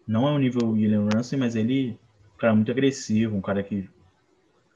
Não 0.10 0.28
é 0.28 0.32
o 0.32 0.39
nível 0.39 0.72
William 0.72 1.05
Ramsey, 1.05 1.38
mas 1.38 1.55
ele 1.55 1.91
é 1.91 2.34
um 2.34 2.38
cara 2.39 2.55
muito 2.55 2.72
agressivo, 2.72 3.38
um 3.38 3.41
cara 3.41 3.62
que 3.62 3.88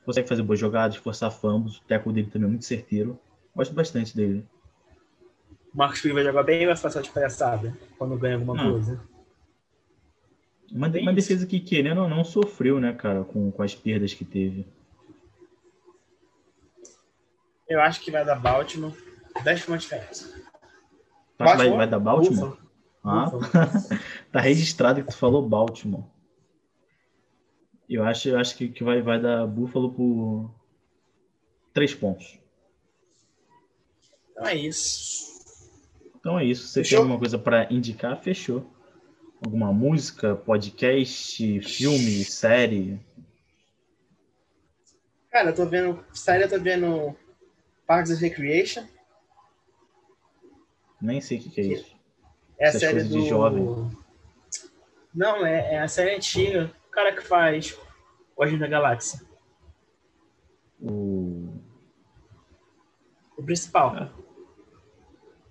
consegue 0.05 0.29
fazer 0.29 0.43
boas 0.43 0.59
jogadas, 0.59 0.95
forçar 0.97 1.31
fumbles. 1.31 1.77
O 1.77 1.84
tackle 1.86 2.13
dele 2.13 2.29
também 2.29 2.45
é 2.45 2.51
muito 2.51 2.65
certeiro. 2.65 3.19
Gosto 3.55 3.73
bastante 3.73 4.15
dele. 4.15 4.45
O 5.73 5.77
Marcos 5.77 6.01
Filho 6.01 6.13
vai 6.13 6.23
jogar 6.23 6.43
bem 6.43 6.61
e 6.61 6.65
vai 6.67 6.77
passar 6.77 7.01
de 7.01 7.09
palhaçada 7.09 7.75
quando 7.97 8.15
ganha 8.15 8.36
alguma 8.36 8.53
Não. 8.53 8.73
coisa. 8.73 9.01
Uma, 10.71 10.88
de- 10.88 10.99
uma 10.99 11.13
defesa 11.13 11.47
que, 11.47 11.59
querendo 11.59 12.01
ou 12.01 12.07
não, 12.07 12.23
sofreu, 12.23 12.79
né, 12.79 12.93
cara, 12.93 13.23
com, 13.23 13.51
com 13.51 13.63
as 13.63 13.73
perdas 13.73 14.13
que 14.13 14.23
teve. 14.23 14.67
Eu 17.67 17.81
acho 17.81 18.01
que 18.01 18.11
vai 18.11 18.23
dar 18.23 18.36
Baltimore 18.36 18.93
10 19.43 19.65
pontos 19.65 19.81
diferença. 19.81 20.31
Vai, 21.39 21.71
vai 21.71 21.89
dar 21.89 21.99
Baltimore? 21.99 22.49
Buffalo. 22.49 22.62
Ah, 23.03 23.25
tá 24.31 24.39
registrado 24.39 25.01
que 25.03 25.11
tu 25.11 25.17
falou 25.17 25.47
Baltimore. 25.47 26.05
Eu 27.89 28.03
acho, 28.03 28.29
eu 28.29 28.39
acho 28.39 28.55
que, 28.55 28.69
que 28.69 28.83
vai, 28.83 29.01
vai 29.01 29.21
dar 29.21 29.45
Buffalo 29.45 29.93
por 29.93 30.55
três 31.73 31.93
pontos. 31.93 32.39
Então 34.31 34.47
é 34.47 34.55
isso. 34.55 35.33
Então 36.15 36.39
é 36.39 36.45
isso. 36.45 36.67
Você 36.67 36.81
Fechou? 36.81 36.97
tem 36.97 37.03
alguma 37.03 37.19
coisa 37.19 37.37
pra 37.37 37.71
indicar? 37.71 38.17
Fechou. 38.21 38.65
Alguma 39.45 39.73
música, 39.73 40.35
podcast, 40.37 41.61
filme, 41.61 42.23
série? 42.23 42.99
Cara, 45.29 45.49
eu 45.49 45.55
tô 45.55 45.65
vendo. 45.65 46.03
Série, 46.13 46.43
eu 46.43 46.49
tô 46.49 46.59
vendo 46.59 47.13
Parks 47.85 48.11
and 48.11 48.19
Recreation. 48.19 48.85
Nem 51.01 51.19
sei 51.19 51.37
o 51.37 51.41
que, 51.41 51.49
que 51.49 51.61
é 51.61 51.65
isso. 51.65 51.92
É 52.64 52.68
a 52.68 52.70
Essas 52.70 52.82
série 52.82 53.03
do. 53.03 53.09
de 53.09 53.28
jovem. 53.28 53.91
Não, 55.14 55.45
é, 55.45 55.74
é 55.74 55.80
a 55.82 55.88
série 55.89 56.16
antiga. 56.16 56.74
O 56.88 56.91
cara 56.91 57.14
que 57.14 57.22
faz 57.22 57.78
o 58.38 58.41
Agente 58.41 58.61
da 58.61 58.68
Galáxia. 58.68 59.20
O... 60.80 61.59
O 63.36 63.43
principal. 63.43 63.93
Ah. 63.97 64.14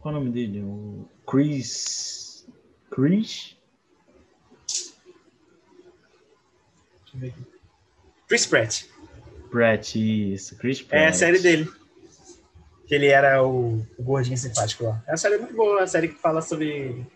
Qual 0.01 0.15
é 0.15 0.17
o 0.17 0.21
nome 0.21 0.33
dele? 0.33 0.63
O 0.63 1.07
Chris. 1.31 2.49
Chris? 2.91 3.59
Chris 8.27 8.47
Pratt. 8.47 8.85
Pratt, 9.51 9.97
isso. 9.97 10.57
Chris 10.57 10.81
Pratt. 10.81 11.03
É 11.03 11.09
a 11.09 11.13
série 11.13 11.41
dele. 11.41 11.71
Que 12.93 12.97
ele 12.97 13.07
era 13.07 13.43
o, 13.43 13.87
o 13.97 14.03
gordinho 14.03 14.37
simpático 14.37 14.85
lá. 14.85 15.03
É 15.07 15.13
uma 15.13 15.17
série 15.17 15.39
muito 15.39 15.55
boa, 15.57 15.79
é 15.79 15.81
uma 15.81 15.87
série 15.87 16.09
que 16.09 16.21
fala 16.21 16.43
sobre 16.43 17.07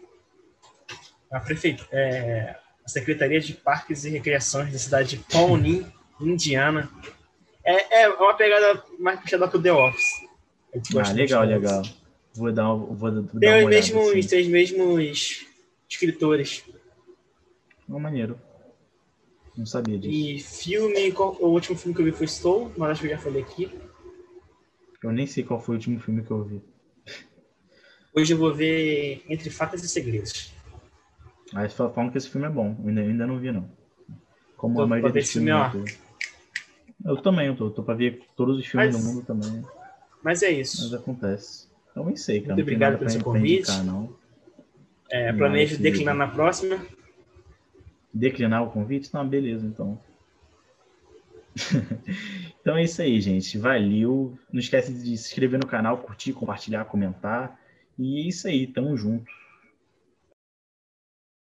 a 1.30 1.38
prefeitura, 1.38 1.86
é, 1.92 2.56
a 2.82 2.88
Secretaria 2.88 3.38
de 3.40 3.52
Parques 3.52 4.06
e 4.06 4.08
Recreações 4.08 4.72
da 4.72 4.78
cidade 4.78 5.10
de 5.10 5.16
Pawnee, 5.30 5.86
Indiana. 6.18 6.88
É, 7.62 8.04
é 8.04 8.08
uma 8.08 8.32
pegada 8.32 8.82
mais 8.98 9.20
puxada 9.20 9.46
pro 9.48 9.60
The 9.60 9.70
Office. 9.70 10.24
Ah, 10.96 11.12
legal, 11.12 11.44
legal. 11.44 11.82
Vou 12.32 12.50
dar, 12.50 12.72
vou, 12.72 13.10
dar 13.10 13.38
Tem 13.38 13.48
uma 13.50 13.58
os 13.58 13.64
olhada. 13.66 13.68
mesmos, 13.68 14.08
assim. 14.08 14.22
tem 14.28 14.40
os 14.40 14.48
mesmos 14.48 15.46
escritores. 15.90 16.64
Uma 17.86 18.00
maneiro. 18.00 18.40
Não 19.54 19.66
sabia 19.66 19.98
disso. 19.98 20.10
E 20.14 20.40
filme, 20.40 21.12
qual- 21.12 21.36
o 21.38 21.48
último 21.48 21.76
filme 21.76 21.94
que 21.94 22.00
eu 22.00 22.06
vi 22.06 22.12
foi 22.12 22.28
Soul, 22.28 22.72
mas 22.78 22.92
acho 22.92 23.00
que 23.02 23.08
eu 23.08 23.10
já 23.10 23.18
falei 23.18 23.42
aqui. 23.42 23.70
Eu 25.06 25.12
nem 25.12 25.26
sei 25.26 25.44
qual 25.44 25.60
foi 25.60 25.76
o 25.76 25.78
último 25.78 26.00
filme 26.00 26.22
que 26.24 26.30
eu 26.30 26.42
vi. 26.42 26.60
Hoje 28.12 28.32
eu 28.34 28.38
vou 28.38 28.52
ver 28.52 29.22
Entre 29.28 29.50
Fatas 29.50 29.84
e 29.84 29.88
Segredos. 29.88 30.52
Mas 31.52 31.72
só 31.74 31.88
falam 31.92 32.10
que 32.10 32.18
esse 32.18 32.28
filme 32.28 32.46
é 32.46 32.50
bom. 32.50 32.76
Eu 32.82 32.88
ainda, 32.88 33.00
eu 33.02 33.08
ainda 33.10 33.26
não 33.26 33.38
vi, 33.38 33.52
não. 33.52 33.70
Como 34.56 34.74
Tô 34.74 34.82
a 34.82 34.86
maioria 34.86 35.12
dos 35.12 35.22
esse 35.22 35.34
filme, 35.34 35.70
filmes. 35.70 35.98
Eu, 37.04 37.16
também, 37.18 37.46
eu 37.46 37.54
tô, 37.56 37.70
tô 37.70 37.82
pra 37.84 37.94
ver 37.94 38.20
todos 38.34 38.58
os 38.58 38.66
filmes 38.66 38.94
Mas- 38.94 39.04
do 39.04 39.08
mundo 39.08 39.24
também. 39.24 39.64
Mas 40.24 40.42
é 40.42 40.50
Mas 40.50 40.58
isso. 40.74 40.96
acontece. 40.96 41.68
Eu 41.94 42.04
nem 42.04 42.16
sei, 42.16 42.40
cara. 42.40 42.54
Muito 42.54 42.62
obrigado 42.64 42.98
pelo 42.98 43.10
seu 43.10 43.22
convite. 43.22 43.58
indicar, 43.70 43.84
não. 43.84 44.12
É, 45.08 45.32
planejo 45.32 45.78
declinar 45.78 46.16
na 46.16 46.26
próxima. 46.26 46.84
Declinar 48.12 48.64
o 48.64 48.70
convite? 48.70 49.12
Não, 49.14 49.26
beleza, 49.28 49.64
então. 49.64 50.00
então 52.60 52.76
é 52.76 52.84
isso 52.84 53.00
aí, 53.02 53.20
gente. 53.20 53.58
Valeu. 53.58 54.38
Não 54.52 54.60
esquece 54.60 54.92
de 54.92 55.16
se 55.16 55.28
inscrever 55.28 55.58
no 55.58 55.66
canal, 55.66 55.98
curtir, 55.98 56.32
compartilhar, 56.32 56.84
comentar. 56.84 57.58
E 57.98 58.20
é 58.20 58.28
isso 58.28 58.46
aí, 58.46 58.66
tamo 58.66 58.96
junto. 58.96 59.30